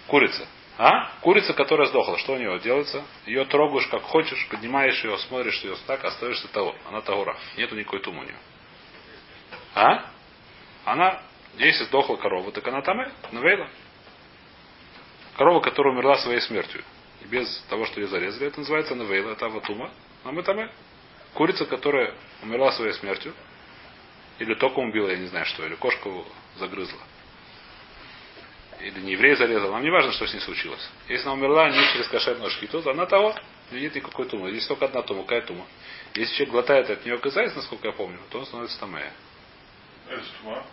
Курица. 0.07 0.47
А? 0.79 1.13
Курица, 1.21 1.53
которая 1.53 1.87
сдохла. 1.89 2.19
Что 2.19 2.33
у 2.33 2.39
нее 2.39 2.59
делается? 2.61 3.05
Ее 3.27 3.45
трогаешь 3.45 3.87
как 3.89 4.03
хочешь, 4.03 4.49
поднимаешь 4.49 5.03
ее, 5.05 5.19
смотришь 5.19 5.63
ее 5.63 5.77
так, 5.87 6.03
остаешься 6.05 6.49
того. 6.49 6.75
Она 6.89 7.03
тагура. 7.03 7.37
Нету 7.57 7.77
никакой 7.77 8.01
тумы 8.01 8.21
у 8.21 8.25
нее. 8.25 8.39
А? 9.75 10.11
Она, 10.85 11.23
если 11.57 11.85
сдохла 11.85 12.17
корова, 12.17 12.51
так 12.53 12.67
она 12.67 12.81
там 12.83 13.03
и 13.03 13.07
навейла. 13.33 13.69
Корова, 15.37 15.61
которая 15.61 15.95
умерла 15.95 16.17
своей 16.17 16.41
смертью. 16.41 16.83
И 17.21 17.27
без 17.27 17.65
того, 17.69 17.87
что 17.87 18.01
ее 18.01 18.09
зарезали, 18.09 18.49
это 18.49 18.61
называется 18.61 18.95
навейла, 18.95 19.33
это 19.33 19.47
аватума. 19.47 19.91
А 20.25 20.33
мы 20.33 20.43
там 20.43 20.61
и. 20.61 20.69
Курица, 21.35 21.65
которая 21.67 22.15
умерла 22.43 22.73
своей 22.73 22.93
смертью. 22.93 23.35
Или 24.39 24.55
током 24.55 24.89
убила, 24.89 25.09
я 25.09 25.17
не 25.17 25.27
знаю 25.27 25.47
что, 25.47 25.65
или 25.65 25.75
кошку 25.75 26.27
загрызла 26.57 26.99
или 28.83 29.01
не 29.01 29.13
еврей 29.13 29.37
зарезал, 29.37 29.71
нам 29.71 29.83
не 29.83 29.91
важно, 29.91 30.13
что 30.13 30.27
с 30.27 30.35
ней 30.35 30.41
случилось. 30.41 30.91
Если 31.09 31.25
она 31.25 31.35
умерла 31.35 31.71
не 31.71 31.93
через 31.93 32.09
кошерную 32.09 32.51
шхиту, 32.51 32.83
то 32.83 32.91
она 32.91 33.07
того, 33.07 33.35
не 33.71 33.81
нет 33.81 33.95
никакой 33.95 34.27
тумы. 34.29 34.51
Здесь 34.51 34.67
только 34.67 34.87
одна 34.87 35.03
тума, 35.03 35.23
какая 35.23 35.43
тума. 35.43 35.65
Если 36.15 36.35
человек 36.35 36.53
глотает 36.53 36.91
от 36.91 37.05
нее 37.05 37.19
казайс, 37.19 37.55
насколько 37.55 37.87
я 37.87 37.93
помню, 37.93 38.19
то 38.31 38.41
он 38.41 38.47
становится 38.47 38.79
тамея. 38.81 39.13
Это 40.09 40.25
тума. 40.43 40.65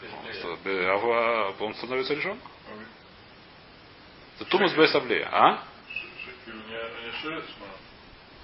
А 0.00 1.54
он 1.58 1.74
становится 1.74 2.14
решен? 2.14 2.38
Это 4.36 4.44
тумус 4.48 4.72
без 4.74 4.94
аблея. 4.94 5.28
А? 5.32 5.64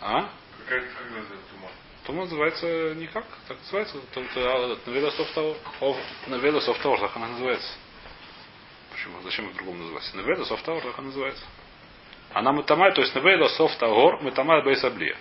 А? 0.01 0.29
Как 0.69 0.83
называется 0.83 1.35
тума? 1.51 1.71
Тума 2.07 2.21
называется 2.25 2.95
никак. 2.95 3.25
Так 3.49 3.59
называется. 3.59 3.97
Наведа 4.87 5.11
софтовар. 5.11 5.57
Наведа 6.27 6.61
софтовар, 6.61 7.01
так 7.01 7.17
она 7.17 7.29
называется. 7.29 7.73
Почему? 8.93 9.21
Зачем 9.23 9.49
по-другому 9.51 9.79
называть? 9.79 10.15
Неведа 10.15 10.45
софтаур, 10.45 10.83
так 10.83 10.99
она 10.99 11.09
называется. 11.09 11.45
Она 12.33 12.53
мутамай, 12.53 12.93
то 12.95 13.01
есть 13.03 13.15
неведа 13.15 13.49
софтаур, 13.49 14.23
мутамай 14.23 14.65
бейсаблия. 14.65 15.17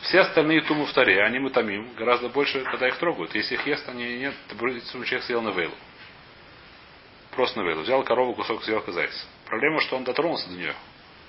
Все 0.00 0.20
остальные 0.20 0.62
тумы 0.62 0.86
в 0.86 0.92
таре, 0.92 1.22
они 1.22 1.38
мутамим, 1.38 1.94
гораздо 1.94 2.28
больше, 2.28 2.62
когда 2.64 2.88
их 2.88 2.98
трогают. 2.98 3.34
Если 3.34 3.54
их 3.54 3.66
ест, 3.66 3.88
они 3.88 4.18
нет, 4.18 4.34
то 4.48 4.56
человек 4.56 5.22
съел 5.22 5.42
невейлу. 5.42 5.74
Просто 7.30 7.60
невейлу. 7.60 7.82
Взял 7.82 8.02
корову, 8.04 8.34
кусок 8.34 8.64
съел 8.64 8.82
зайца. 8.86 9.26
Проблема, 9.46 9.80
что 9.80 9.96
он 9.96 10.04
дотронулся 10.04 10.48
до 10.48 10.54
нее. 10.54 10.74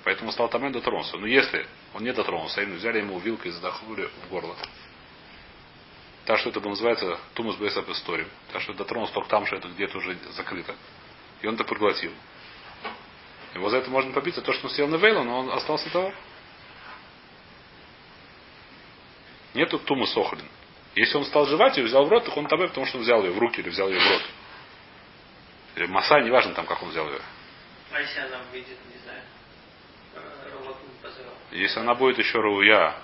Поэтому 0.06 0.30
стал 0.30 0.48
тамен 0.48 0.70
дотронулся. 0.70 1.16
Но 1.16 1.26
если 1.26 1.66
он 1.92 2.04
не 2.04 2.12
дотронулся, 2.12 2.62
именно 2.62 2.76
взяли 2.76 2.98
ему 2.98 3.18
вилкой 3.18 3.50
и 3.50 3.54
задохнули 3.54 4.06
в 4.06 4.28
горло. 4.28 4.54
Так 6.26 6.38
что 6.38 6.50
это 6.50 6.60
называется 6.60 7.18
тумус 7.34 7.56
бейсап 7.56 7.88
история. 7.88 8.28
Так 8.52 8.62
что 8.62 8.72
дотронулся 8.72 9.12
только 9.12 9.28
там, 9.28 9.44
что 9.46 9.56
это 9.56 9.66
где-то 9.66 9.98
уже 9.98 10.16
закрыто. 10.30 10.76
И 11.42 11.48
он 11.48 11.56
это 11.56 11.64
проглотил. 11.64 12.12
Его 13.54 13.68
за 13.68 13.78
это 13.78 13.90
можно 13.90 14.12
побить, 14.12 14.36
за 14.36 14.42
то, 14.42 14.52
что 14.52 14.68
он 14.68 14.74
съел 14.74 14.86
на 14.86 14.94
вейлу, 14.94 15.24
но 15.24 15.40
он 15.40 15.50
остался 15.50 15.90
того. 15.90 16.12
Нету 19.54 19.80
туму 19.80 20.06
сохлин. 20.06 20.48
Если 20.94 21.16
он 21.16 21.24
стал 21.24 21.46
жевать 21.46 21.78
и 21.78 21.82
взял 21.82 22.06
в 22.06 22.08
рот, 22.08 22.26
так 22.26 22.36
он 22.36 22.46
табе, 22.46 22.68
потому 22.68 22.86
что 22.86 22.98
он 22.98 23.02
взял 23.02 23.24
ее 23.24 23.32
в 23.32 23.38
руки 23.40 23.60
или 23.60 23.70
взял 23.70 23.88
ее 23.88 23.98
в 23.98 24.08
рот. 24.08 24.22
Или 25.74 25.86
маса, 25.86 26.20
неважно 26.20 26.54
там, 26.54 26.64
как 26.64 26.80
он 26.80 26.90
взял 26.90 27.08
ее. 27.08 27.20
А 27.90 28.00
если 28.00 28.20
она 28.20 28.38
выйдет, 28.52 28.78
не 28.94 29.02
знаю? 29.02 29.22
Если 31.52 31.80
она 31.80 31.94
будет 31.94 32.18
еще 32.18 32.38
руя, 32.40 32.96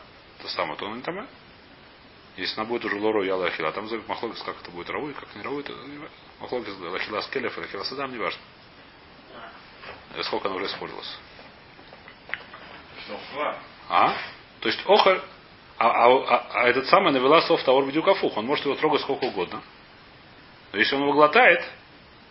то 0.43 0.49
самое, 0.49 0.77
то 0.79 0.89
не 0.89 1.03
табе. 1.03 1.27
Если 2.37 2.59
она 2.59 2.69
будет 2.69 2.85
уже 2.85 2.97
лору 2.97 3.23
яла 3.23 3.47
ахила, 3.47 3.73
там 3.73 3.89
за 3.89 3.99
махлокис, 4.07 4.43
как 4.43 4.57
это 4.61 4.71
будет 4.71 4.89
раву, 4.91 5.13
как 5.13 5.35
не 5.35 5.43
раву, 5.43 5.61
это 5.61 5.75
махлокис 6.41 6.75
лахила 6.79 7.21
с 7.21 7.27
келев 7.29 7.57
или 7.59 7.65
ахила 7.67 7.85
садам, 7.85 8.13
неважно. 8.13 8.41
А, 10.17 10.23
Сколько 10.23 10.49
она 10.49 10.57
уже 10.57 10.67
использовалась. 10.67 11.19
А? 13.89 14.17
То 14.61 14.69
есть 14.69 14.81
охаль, 14.87 15.21
а, 15.79 15.89
а, 15.89 16.07
а- 16.09 16.47
а 16.53 16.69
этот 16.69 16.87
самый 16.87 17.13
навела 17.13 17.43
софт 17.43 17.65
товар 17.65 17.85
бедюкафух. 17.85 18.37
Он 18.37 18.47
может 18.47 18.65
его 18.65 18.75
трогать 18.77 19.03
сколько 19.03 19.25
угодно. 19.25 19.63
Но 20.73 20.79
если 20.79 20.95
он 20.95 21.03
его 21.03 21.13
глотает, 21.13 21.63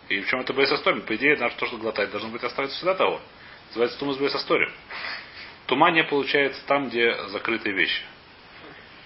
и 0.10 0.20
в 0.22 0.28
чем 0.28 0.42
это 0.42 0.54
бейсостори, 0.54 1.02
по 1.02 1.16
идее, 1.16 1.38
наш 1.38 1.54
то, 1.56 1.66
что 1.68 1.78
глотает, 1.78 2.12
должно 2.12 2.30
быть 2.30 2.44
оставиться 2.44 2.78
всегда 2.78 2.96
того. 2.96 3.22
Называется 3.72 4.00
тумус 4.00 4.18
бейсостори. 4.18 4.72
Тума 5.66 5.92
не 5.92 6.04
получается 6.04 6.62
там, 6.66 6.90
где 6.90 7.16
закрытые 7.30 7.74
вещи. 7.76 8.04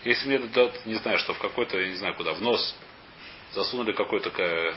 Если 0.04 0.28
мне 0.28 0.40
дадут, 0.40 0.86
не 0.86 0.96
знаю, 0.96 1.18
что 1.20 1.34
в 1.34 1.40
какой-то, 1.40 1.80
я 1.80 1.88
не 1.88 1.96
знаю 1.96 2.16
куда, 2.16 2.34
в 2.34 2.42
нос 2.42 2.76
засунули 3.54 3.94
какой-то 3.94 4.30
ка- 4.32 4.76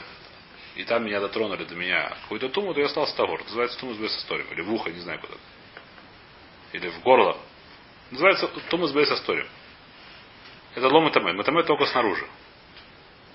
и 0.75 0.83
там 0.83 1.05
меня 1.05 1.19
дотронули 1.19 1.65
до 1.65 1.75
меня 1.75 2.09
какую-то 2.21 2.49
туму, 2.49 2.73
то 2.73 2.79
я 2.79 2.85
остался 2.85 3.15
товар. 3.15 3.43
Называется 3.43 3.79
тумус 3.79 3.97
бейсостори. 3.97 4.45
Или 4.51 4.61
в 4.61 4.73
ухо, 4.73 4.91
не 4.91 4.99
знаю 4.99 5.19
куда. 5.19 5.35
Или 6.71 6.87
в 6.89 7.01
горло. 7.01 7.37
Называется 8.11 8.47
Тумас 8.69 8.91
Бейс 8.91 9.09
Асторим. 9.11 9.47
Это 10.75 10.87
лом 10.87 11.03
Матаме. 11.03 11.33
Матаме 11.33 11.63
только 11.63 11.85
снаружи. 11.85 12.25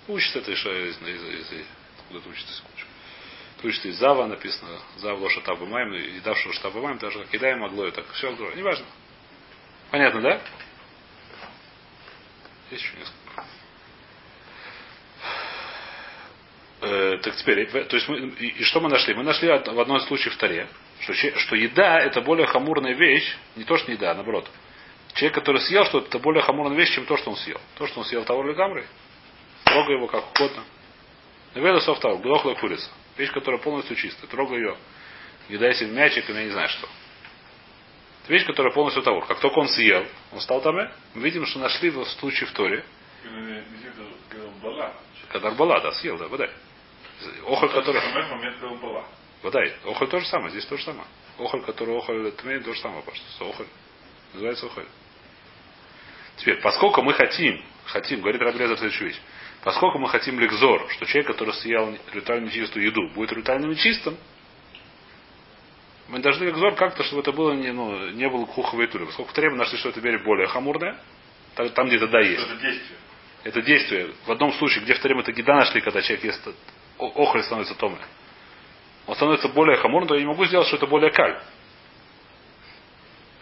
Учится 0.09 0.41
это 0.41 0.51
еще 0.51 0.89
из, 0.89 1.01
из, 1.01 1.23
из, 1.23 1.53
из 1.53 1.67
откуда 1.99 2.19
это 2.19 2.29
учится, 2.29 2.55
секундочку. 2.55 2.89
Из 3.65 3.99
Зава, 3.99 4.27
написано 4.27 4.79
Зав 4.97 5.19
Лоша 5.19 5.41
Маем, 5.65 5.95
и 5.95 6.21
давшего 6.21 6.53
Штаба 6.53 6.81
Маем, 6.83 6.99
даже 6.99 7.21
как 7.21 7.31
кидаем 7.31 7.61
могло, 7.61 7.91
так 7.91 8.05
все, 8.13 8.31
неважно. 8.55 8.85
Понятно, 9.91 10.21
да? 10.21 10.41
Есть 12.71 12.83
еще 12.83 12.97
несколько. 12.99 13.45
Э, 16.83 17.19
так 17.23 17.37
теперь, 17.37 17.61
э, 17.61 17.85
то 17.85 17.97
есть 17.97 18.07
мы, 18.07 18.19
и, 18.19 18.63
что 18.65 18.81
мы 18.81 18.91
нашли? 18.91 19.15
Мы 19.15 19.23
нашли 19.23 19.49
в 19.49 19.81
одном 19.81 19.99
случае 20.01 20.33
в 20.33 20.37
Таре, 20.37 20.69
что, 21.01 21.15
что 21.15 21.57
еда 21.57 22.01
это 22.01 22.21
более 22.21 22.47
хамурная 22.47 22.93
вещь, 22.93 23.35
не 23.57 23.65
то 23.65 23.79
что 23.79 23.89
не 23.89 23.95
еда, 23.95 24.11
а 24.11 24.15
наоборот. 24.15 24.51
Человек, 25.15 25.37
который 25.37 25.63
съел 25.63 25.87
что-то, 25.87 26.09
это 26.09 26.19
более 26.19 26.43
хамурная 26.43 26.77
вещь, 26.77 26.95
чем 26.95 27.07
то, 27.07 27.17
что 27.17 27.31
он 27.31 27.37
съел. 27.37 27.61
То, 27.79 27.87
что 27.87 28.01
он 28.01 28.05
съел 28.05 28.25
того 28.25 28.45
или 28.45 28.53
гамры, 28.53 28.87
трогай 29.65 29.95
его 29.95 30.07
как 30.07 30.31
угодно. 30.35 30.65
Наведа 31.55 31.81
софтау, 31.81 32.19
глохлая 32.19 32.57
курица. 32.57 32.91
Вещь, 33.17 33.33
которая 33.33 33.61
полностью 33.61 33.97
чистая. 33.97 34.29
Трогай 34.29 34.59
ее. 34.59 34.77
Не 35.49 35.59
дай 35.59 35.75
себе 35.75 35.91
мячик, 35.91 36.29
или 36.29 36.39
я 36.39 36.45
не 36.45 36.51
знаю 36.51 36.69
что. 36.69 36.89
Это 38.23 38.33
вещь, 38.33 38.47
которая 38.47 38.73
полностью 38.73 39.03
того. 39.03 39.21
Как 39.23 39.41
только 39.41 39.59
он 39.59 39.69
съел, 39.69 40.07
он 40.33 40.41
стал 40.41 40.61
там, 40.63 40.75
мы 41.15 41.23
видим, 41.23 41.45
что 41.47 41.59
нашли 41.59 41.91
в 41.91 42.05
случае 42.07 42.49
в 42.49 42.53
Торе, 42.53 42.85
когда 45.35 45.49
Арбала, 45.49 45.81
да, 45.81 45.93
съел, 45.93 46.17
да, 46.17 46.29
водай. 46.29 46.51
Охоль, 47.47 47.71
который... 47.71 48.01
была. 48.81 49.05
Водай. 49.43 49.75
Охоль 49.85 50.09
то 50.09 50.21
же 50.21 50.27
самое, 50.27 50.51
здесь 50.51 50.65
то 50.67 50.77
же 50.77 50.85
самое. 50.85 51.07
Охоль, 51.39 51.63
который 51.63 51.97
охоль 51.97 52.31
тмей, 52.33 52.61
то 52.61 52.73
же 52.73 52.81
самое, 52.81 53.03
что 53.37 53.51
охоль. 53.51 53.67
Называется 54.33 54.67
охоль. 54.67 54.87
Теперь, 56.37 56.61
поскольку 56.61 57.03
мы 57.03 57.15
хотим, 57.15 57.65
хотим, 57.87 58.21
говорит 58.21 58.41
Рабреза 58.43 58.77
следующую 58.77 59.09
вещь, 59.09 59.21
поскольку 59.65 59.99
мы 59.99 60.09
хотим 60.09 60.39
ликзор, 60.39 60.87
что 60.91 61.07
человек, 61.07 61.29
который 61.29 61.55
съел 61.55 61.97
ритуально 62.13 62.47
нечистую 62.47 62.85
еду, 62.85 63.09
будет 63.15 63.33
ритуально 63.33 63.67
нечистым, 63.67 64.17
мы 66.09 66.19
должны 66.19 66.45
ликзор 66.45 66.75
как-то, 66.75 67.03
чтобы 67.03 67.23
это 67.23 67.33
было 67.33 67.53
не, 67.53 67.73
ну, 67.73 68.11
не 68.11 68.29
было 68.29 68.45
куховой 68.45 68.87
туре. 68.87 69.07
Поскольку 69.07 69.31
в 69.31 69.35
Таре 69.35 69.51
нашли, 69.51 69.79
что 69.79 69.89
это 69.89 70.01
теперь 70.01 70.23
более 70.23 70.47
хамурное, 70.47 70.99
там, 71.55 71.87
где-то 71.87 72.09
да 72.09 72.21
есть. 72.21 72.43
Это 72.43 72.57
действие. 72.57 72.99
Это 73.45 73.63
действие. 73.63 74.11
В 74.27 74.33
одном 74.33 74.53
случае, 74.53 74.85
где 74.85 74.95
в 74.95 74.99
Таре 75.01 75.19
это 75.19 75.33
гида 75.33 75.55
нашли, 75.55 75.81
когда 75.81 76.03
человек 76.03 76.25
ест 76.25 76.47
охоль 76.99 77.43
становится 77.43 77.75
томой. 77.75 77.99
Он 79.07 79.15
становится 79.15 79.49
более 79.49 79.79
хамурным, 79.79 80.09
то 80.09 80.15
я 80.15 80.21
не 80.21 80.27
могу 80.27 80.45
сделать, 80.45 80.67
что 80.67 80.77
это 80.77 80.87
более 80.87 81.11
каль. 81.11 81.41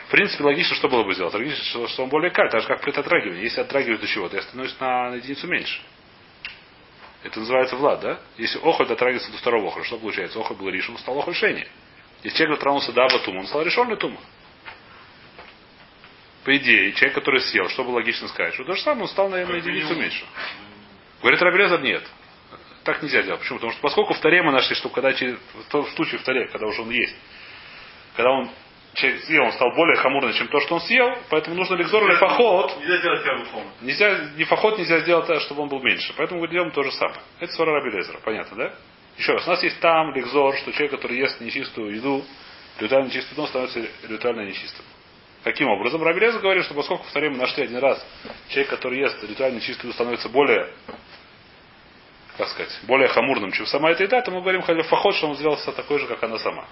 В 0.07 0.11
принципе, 0.11 0.45
логично, 0.45 0.77
что 0.77 0.89
было 0.89 1.03
бы 1.03 1.15
сделать. 1.15 1.35
Логично, 1.35 1.89
что, 1.89 2.05
он 2.05 2.11
более 2.11 2.31
каль, 2.31 2.51
так 2.51 2.61
же 2.61 2.69
как 2.69 2.81
при 2.81 2.91
отрагивании. 2.91 3.43
Если 3.43 3.61
отрагивать 3.61 4.01
до 4.01 4.07
чего-то, 4.07 4.37
я 4.37 4.43
становлюсь 4.43 4.79
на, 4.79 5.11
на 5.11 5.15
единицу 5.17 5.49
меньше. 5.49 5.81
Это 7.23 7.39
называется 7.39 7.77
влад, 7.77 8.01
да? 8.01 8.21
Если 8.37 8.59
охоль 8.59 8.87
дотрагивается 8.87 9.31
до 9.31 9.39
второго 9.39 9.69
охоля, 9.69 9.85
что 9.85 9.99
получается? 9.99 10.41
Охоль 10.41 10.57
был 10.57 10.69
решен, 10.69 10.99
стал 10.99 11.19
охоль 11.19 11.35
шени. 11.35 11.67
Если 12.23 12.39
человек 12.39 12.59
дотронулся 12.59 12.93
до 12.93 13.09
тума, 13.21 13.41
он 13.41 13.47
стал 13.47 13.63
решенный 13.63 13.97
тума. 13.97 14.19
По 16.45 16.57
идее, 16.57 16.93
человек, 16.95 17.15
который 17.15 17.41
съел, 17.41 17.69
что 17.69 17.85
бы 17.85 17.91
логично 17.91 18.27
сказать? 18.29 18.55
Что 18.55 18.65
то 18.65 18.75
же 18.75 18.83
самое, 18.83 19.03
он 19.03 19.09
стал, 19.09 19.29
наверное, 19.29 19.63
на 19.63 19.65
единицу 19.65 19.95
меньше. 19.95 20.25
Говорит 21.21 21.41
Рабреза, 21.41 21.79
нет. 21.79 22.05
Так 22.83 23.01
нельзя 23.01 23.23
делать. 23.23 23.41
Почему? 23.41 23.59
Потому 23.59 23.73
что 23.73 23.81
поскольку 23.81 24.15
в 24.15 24.19
таре 24.19 24.43
мы 24.43 24.51
нашли, 24.51 24.75
что 24.75 24.89
когда 24.89 25.13
через, 25.13 25.39
в 25.55 25.69
том 25.71 25.87
случае 25.91 26.19
в 26.19 26.25
таре, 26.25 26.49
когда 26.49 26.67
уже 26.67 26.83
он 26.83 26.91
есть, 26.91 27.15
когда 28.17 28.33
он 28.33 28.51
человек 28.95 29.25
съел, 29.25 29.45
он 29.45 29.53
стал 29.53 29.75
более 29.75 29.97
хамурным, 29.97 30.33
чем 30.35 30.49
то, 30.49 30.61
что 30.61 30.75
он 30.75 30.81
съел, 30.83 31.17
поэтому 31.31 31.57
нужно 31.57 31.75
ликзор 31.75 32.05
или 32.05 32.17
фахот. 32.17 32.77
Нельзя 32.81 32.99
сделать 32.99 33.45
духовно. 33.45 33.71
Нельзя, 33.81 34.19
не 34.37 34.45
фахот 34.45 34.79
нельзя 34.79 35.01
сделать 35.01 35.27
так, 35.27 35.41
чтобы 35.41 35.63
он 35.63 35.69
был 35.69 35.83
меньше. 35.83 36.13
Поэтому 36.17 36.41
мы 36.41 36.49
делаем 36.49 36.71
то 36.73 36.83
же 36.83 36.93
самое. 36.93 37.21
Это 37.41 37.53
свара 37.53 37.73
Раби 37.73 37.91
Лезера. 37.91 38.19
Понятно, 38.25 38.57
да? 38.57 38.75
Еще 39.17 39.33
раз, 39.33 39.47
у 39.47 39.51
нас 39.51 39.63
есть 39.63 39.81
там 39.81 40.15
ликзор, 40.15 40.57
что 40.57 40.73
человек, 40.73 40.93
который 40.93 41.19
ест 41.19 41.41
нечистую 41.41 41.95
еду, 41.95 42.25
ритуально 42.79 43.07
нечистую 43.07 43.33
еду, 43.33 43.43
он 43.43 43.49
становится 43.49 43.81
ритуально 44.09 44.41
нечистым. 44.43 44.85
Каким 45.45 45.69
образом? 45.69 46.03
Раби 46.03 46.21
Лезер 46.21 46.41
говорит, 46.41 46.65
что 46.65 46.75
поскольку 46.75 47.05
таре 47.13 47.31
мы 47.31 47.37
нашли 47.37 47.65
один 47.65 47.79
раз, 47.79 48.05
человек, 48.49 48.71
который 48.71 49.01
ест 49.01 49.23
ритуально 49.25 49.57
нечистую 49.57 49.89
еду, 49.89 49.95
становится 49.95 50.29
более 50.29 50.69
как 52.37 52.49
сказать, 52.49 52.81
более 52.85 53.09
хамурным, 53.09 53.53
чем 53.53 53.67
сама 53.67 53.91
эта 53.91 54.05
еда, 54.05 54.23
то 54.23 54.31
мы 54.31 54.41
говорим 54.41 54.63
фахот, 54.63 55.15
что 55.17 55.29
он 55.29 55.37
сделал 55.37 55.57
такой 55.77 55.99
же, 55.99 56.07
как 56.07 56.23
она 56.23 56.39
сама. 56.39 56.67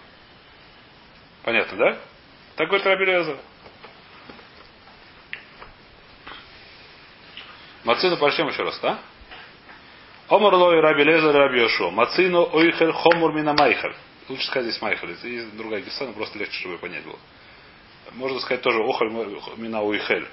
Понятно, 1.43 1.77
да? 1.77 1.99
Так 2.61 2.69
говорит 2.69 2.87
Раби 2.87 3.07
Лезер. 3.07 3.39
Мацину 7.85 8.19
пошли 8.19 8.45
еще 8.45 8.65
раз, 8.65 8.79
да? 8.81 8.99
Омар 10.29 10.53
лой 10.53 10.79
Раби 10.79 11.03
Лезер 11.05 11.33
Раби 11.33 11.59
Йошо. 11.59 11.91
Мацину 11.91 12.51
ойхель 12.53 12.93
хомур 12.93 13.33
мина 13.33 13.55
майхель. 13.55 13.95
Лучше 14.29 14.45
сказать 14.45 14.69
здесь 14.69 14.83
майхель. 14.83 15.17
Есть 15.23 15.57
другая 15.57 15.81
гиса, 15.81 16.05
но 16.05 16.13
просто 16.13 16.39
легче, 16.39 16.61
чтобы 16.61 16.77
понять 16.77 17.03
было. 17.03 17.19
Можно 18.13 18.39
сказать 18.41 18.61
тоже 18.61 18.79
охель 18.83 19.09
мина 19.57 19.81
ойхель. 19.81 20.29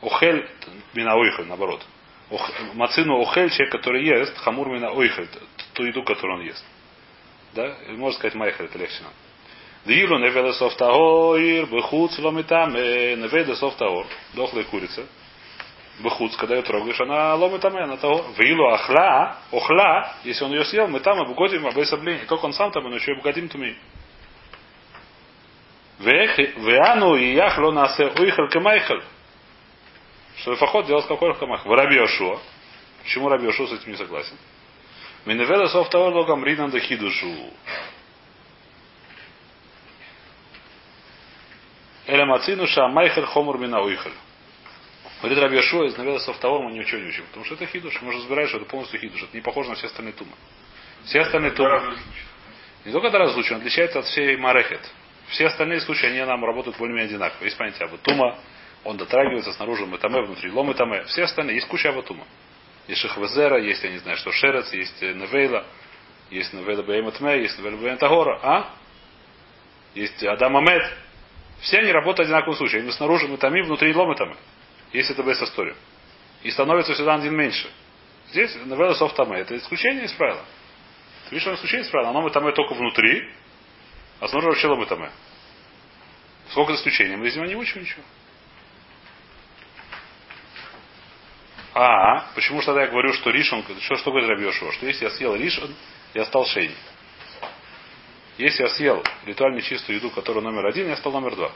Охель 0.00 0.48
мина 0.94 1.16
ойхель, 1.16 1.44
наоборот. 1.44 1.84
Ох, 2.30 2.50
мацину 2.72 3.20
охель, 3.20 3.50
человек, 3.50 3.72
который 3.72 4.06
ест, 4.06 4.38
хамур 4.38 4.70
мина 4.70 4.90
ойхель, 4.90 5.28
ту 5.74 5.84
еду, 5.84 6.02
которую 6.02 6.38
он 6.38 6.46
ест. 6.46 6.64
Да? 7.52 7.76
Можно 7.88 8.16
сказать 8.16 8.34
майхель, 8.36 8.64
это 8.64 8.78
легче. 8.78 9.02
Дилу 9.86 10.18
неведа 10.18 10.52
софтаор, 10.54 11.38
бехуц 11.38 12.18
ломитаме, 12.18 13.16
неведа 13.16 13.54
софтаор, 13.54 14.06
дохлая 14.32 14.64
курица. 14.64 15.06
Бехуц, 15.98 16.36
когда 16.36 16.56
ее 16.56 16.62
трогаешь, 16.62 17.00
она 17.00 17.34
ломитаме, 17.34 17.82
она 17.82 17.98
того. 17.98 18.24
Вилу 18.38 18.66
ахла, 18.68 19.36
охла, 19.52 20.14
если 20.24 20.44
он 20.44 20.52
ее 20.52 20.64
съел, 20.64 20.88
мы 20.88 21.00
там 21.00 21.20
обугодим 21.20 21.66
обесобление. 21.66 22.22
Не 22.22 22.26
только 22.26 22.46
он 22.46 22.54
сам 22.54 22.72
там, 22.72 22.84
но 22.84 22.96
еще 22.96 23.10
и 23.10 23.14
обугодим 23.14 23.48
туми. 23.48 23.76
Веану 25.98 27.14
и 27.16 27.34
яхло 27.34 27.70
насе 27.70 28.06
уихал 28.06 28.48
кемайхал. 28.48 29.00
Что 30.38 30.56
Фахот 30.56 30.86
делал 30.86 31.02
с 31.02 31.06
какой 31.06 31.34
камах. 31.34 31.64
В. 31.64 32.40
Почему 33.02 33.28
Раби 33.28 33.44
Йошуа 33.44 33.66
с 33.66 33.72
этим 33.72 33.92
не 33.92 33.96
согласен? 33.96 34.36
Миневеда 35.26 35.68
софтаор 35.68 36.12
логам 36.12 36.44
ринан 36.44 36.70
да 36.70 36.80
Эля 42.06 42.26
мацину 42.26 42.66
ша 42.66 42.88
майхер 42.88 43.26
хомур 43.26 43.58
мина 43.58 43.80
уихаль. 43.80 44.12
Говорит 45.22 45.52
Йошуа, 45.52 45.86
из 45.86 45.96
Наведа 45.96 46.18
софтаор 46.18 46.62
мы 46.62 46.72
ничего 46.72 47.00
не 47.00 47.08
учим. 47.08 47.24
Потому 47.28 47.46
что 47.46 47.54
это 47.54 47.66
хидуш. 47.66 48.02
Мы 48.02 48.08
уже 48.08 48.18
разбираем, 48.18 48.48
что 48.48 48.58
это 48.58 48.66
полностью 48.66 49.00
хидуш. 49.00 49.22
Это 49.22 49.34
не 49.34 49.40
похоже 49.40 49.70
на 49.70 49.76
все 49.76 49.86
остальные 49.86 50.12
тумы. 50.12 50.32
Все 51.06 51.20
остальные 51.20 51.52
тумы. 51.52 51.96
Не 52.84 52.92
только 52.92 53.06
это 53.06 53.18
он 53.18 53.56
отличается 53.56 54.00
от 54.00 54.04
всей 54.04 54.36
марехет. 54.36 54.80
Все 55.28 55.46
остальные 55.46 55.80
случаи, 55.80 56.06
они 56.06 56.20
нам 56.22 56.44
работают 56.44 56.76
более-менее 56.76 57.14
одинаково. 57.14 57.44
Есть 57.44 57.56
понятие 57.56 57.88
об 57.88 57.96
тума, 57.98 58.38
он 58.84 58.96
дотрагивается 58.96 59.52
снаружи 59.52 59.86
метаме, 59.86 60.22
внутри 60.22 60.50
лом 60.50 60.68
метаме. 60.68 61.04
Все 61.04 61.22
остальные, 61.22 61.56
есть 61.56 61.68
куча 61.68 61.88
аватума. 61.88 62.26
Есть 62.86 63.00
шахвезера, 63.00 63.58
есть, 63.62 63.82
я 63.82 63.90
не 63.90 63.98
знаю, 63.98 64.18
что 64.18 64.30
шерец, 64.30 64.70
есть 64.72 65.00
невейла, 65.00 65.64
есть 66.30 66.52
невейла 66.52 66.82
бейматме, 66.82 67.40
есть 67.40 67.58
невейла 67.58 67.78
бейматагора, 67.78 68.40
а? 68.42 68.74
Есть 69.94 70.22
Адам 70.22 70.56
Амед. 70.58 70.82
Все 71.64 71.78
они 71.78 71.92
работают 71.92 72.28
одинаковым 72.28 72.56
случаем. 72.56 72.82
Они 72.82 72.92
снаружи 72.92 73.26
метами, 73.26 73.62
внутри 73.62 73.94
лом 73.94 74.10
метаме. 74.10 74.36
Есть 74.92 75.10
это 75.10 75.22
без 75.22 75.40
история. 75.40 75.74
И 76.42 76.50
становится 76.50 76.92
всегда 76.92 77.14
один 77.14 77.34
меньше. 77.34 77.70
Здесь 78.28 78.54
невейла 78.66 78.92
софтаме. 78.94 79.38
Это 79.38 79.56
исключение 79.56 80.04
из 80.04 80.12
правила. 80.12 80.44
Ты 81.24 81.34
видишь, 81.34 81.46
оно 81.46 81.56
исключение 81.56 81.86
из 81.86 81.90
правила. 81.90 82.10
Оно 82.10 82.20
метаме 82.20 82.52
только 82.52 82.74
внутри, 82.74 83.30
а 84.20 84.28
снаружи 84.28 84.48
вообще 84.48 84.66
лом 84.66 84.80
метаме. 84.80 85.10
Сколько 86.50 86.74
исключений? 86.74 87.16
Мы 87.16 87.28
из 87.28 87.36
него 87.36 87.46
не 87.46 87.56
учим 87.56 87.80
ничего. 87.80 88.02
А, 91.72 92.30
почему 92.34 92.60
же 92.60 92.66
тогда 92.66 92.82
я 92.82 92.88
говорю, 92.88 93.14
что 93.14 93.30
Ришон, 93.30 93.64
что, 93.80 93.96
что 93.96 94.10
говорит 94.10 94.28
Рабьешева? 94.28 94.70
Что 94.72 94.86
если 94.86 95.04
я 95.04 95.10
съел 95.10 95.34
Ришон, 95.34 95.74
я 96.12 96.26
стал 96.26 96.44
шейни. 96.44 96.76
Если 98.38 98.62
я 98.62 98.68
съел 98.70 99.02
ритуально 99.26 99.62
чистую 99.62 99.96
еду, 99.96 100.10
которая 100.10 100.42
номер 100.42 100.66
один, 100.66 100.88
я 100.88 100.96
стал 100.96 101.12
номер 101.12 101.36
два. 101.36 101.52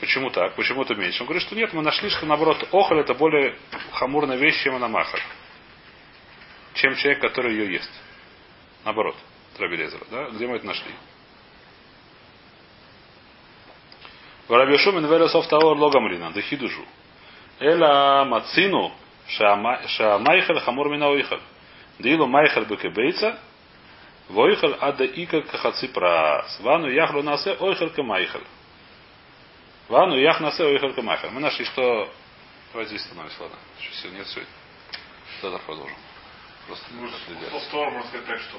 Почему 0.00 0.30
так? 0.30 0.54
Почему 0.56 0.82
это 0.82 0.94
меньше? 0.94 1.22
Он 1.22 1.26
говорит, 1.26 1.46
что 1.46 1.54
нет, 1.54 1.72
мы 1.72 1.82
нашли, 1.82 2.10
что 2.10 2.26
наоборот, 2.26 2.66
охоль 2.72 3.00
это 3.00 3.14
более 3.14 3.56
хамурная 3.92 4.36
вещь, 4.36 4.62
чем 4.62 4.74
анамахар. 4.74 5.20
Чем 6.74 6.96
человек, 6.96 7.20
который 7.20 7.52
ее 7.52 7.74
ест. 7.74 7.90
Наоборот, 8.84 9.16
Трабелезера. 9.56 10.04
Да? 10.10 10.30
Где 10.30 10.46
мы 10.46 10.56
это 10.56 10.66
нашли? 10.66 10.92
Варабешумен 14.48 15.06
велесов 15.06 15.46
таор 15.48 15.78
логамрина, 15.78 16.32
да 16.32 16.40
хидушу. 16.42 16.84
Эла 17.60 18.24
мацину 18.24 18.92
шамайхал 19.28 20.60
хамур 20.60 20.90
мина 20.90 21.08
ойхал. 21.08 21.40
Дилу 21.98 22.26
майхал 22.26 22.64
бекебейца, 22.64 23.38
войхал 24.28 24.76
ада 24.80 25.04
ика 25.04 25.42
кахаци 25.42 25.88
прас. 25.88 26.58
Вану 26.60 26.88
яхлу 26.88 27.22
насе 27.22 27.52
ойхал 27.54 27.90
кемайхал. 27.90 28.42
Вану 29.88 30.16
ях 30.18 30.40
насе 30.40 30.64
ойхал 30.64 30.92
кемайхал. 30.94 31.30
Мы 31.30 31.40
нашли, 31.40 31.64
что... 31.64 32.10
Давайте 32.72 32.90
здесь 32.96 33.02
остановимся, 33.02 33.42
ладно. 33.42 33.56
Что 33.78 33.94
сил 34.02 34.10
нет 34.12 34.26
сегодня. 34.26 34.52
Завтра 35.42 35.58
продолжим. 35.66 35.96
Просто 36.66 36.86
Офтор, 37.54 37.90
можно 37.90 38.08
сказать 38.08 38.26
так, 38.26 38.40
что. 38.40 38.58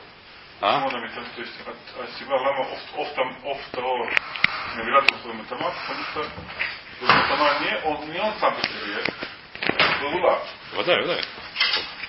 А? 0.62 0.90
То 0.90 0.98
есть 1.42 1.52
от, 1.66 2.10
себя 2.18 2.36
лама 2.36 2.68
офтам 2.96 3.38
офтор 3.44 4.14
навигатор 4.78 5.18
своим 5.20 5.40
метамат, 5.40 5.74
потому 5.86 6.04
что 6.06 6.32
Метама 7.02 7.60
не 7.60 7.78
он, 7.84 8.10
не 8.10 8.20
он 8.20 8.34
сам 8.40 8.56
по 8.56 8.62
себе. 8.62 9.04
Был 10.02 10.22
Вода, 10.76 10.96
вода. 11.02 11.22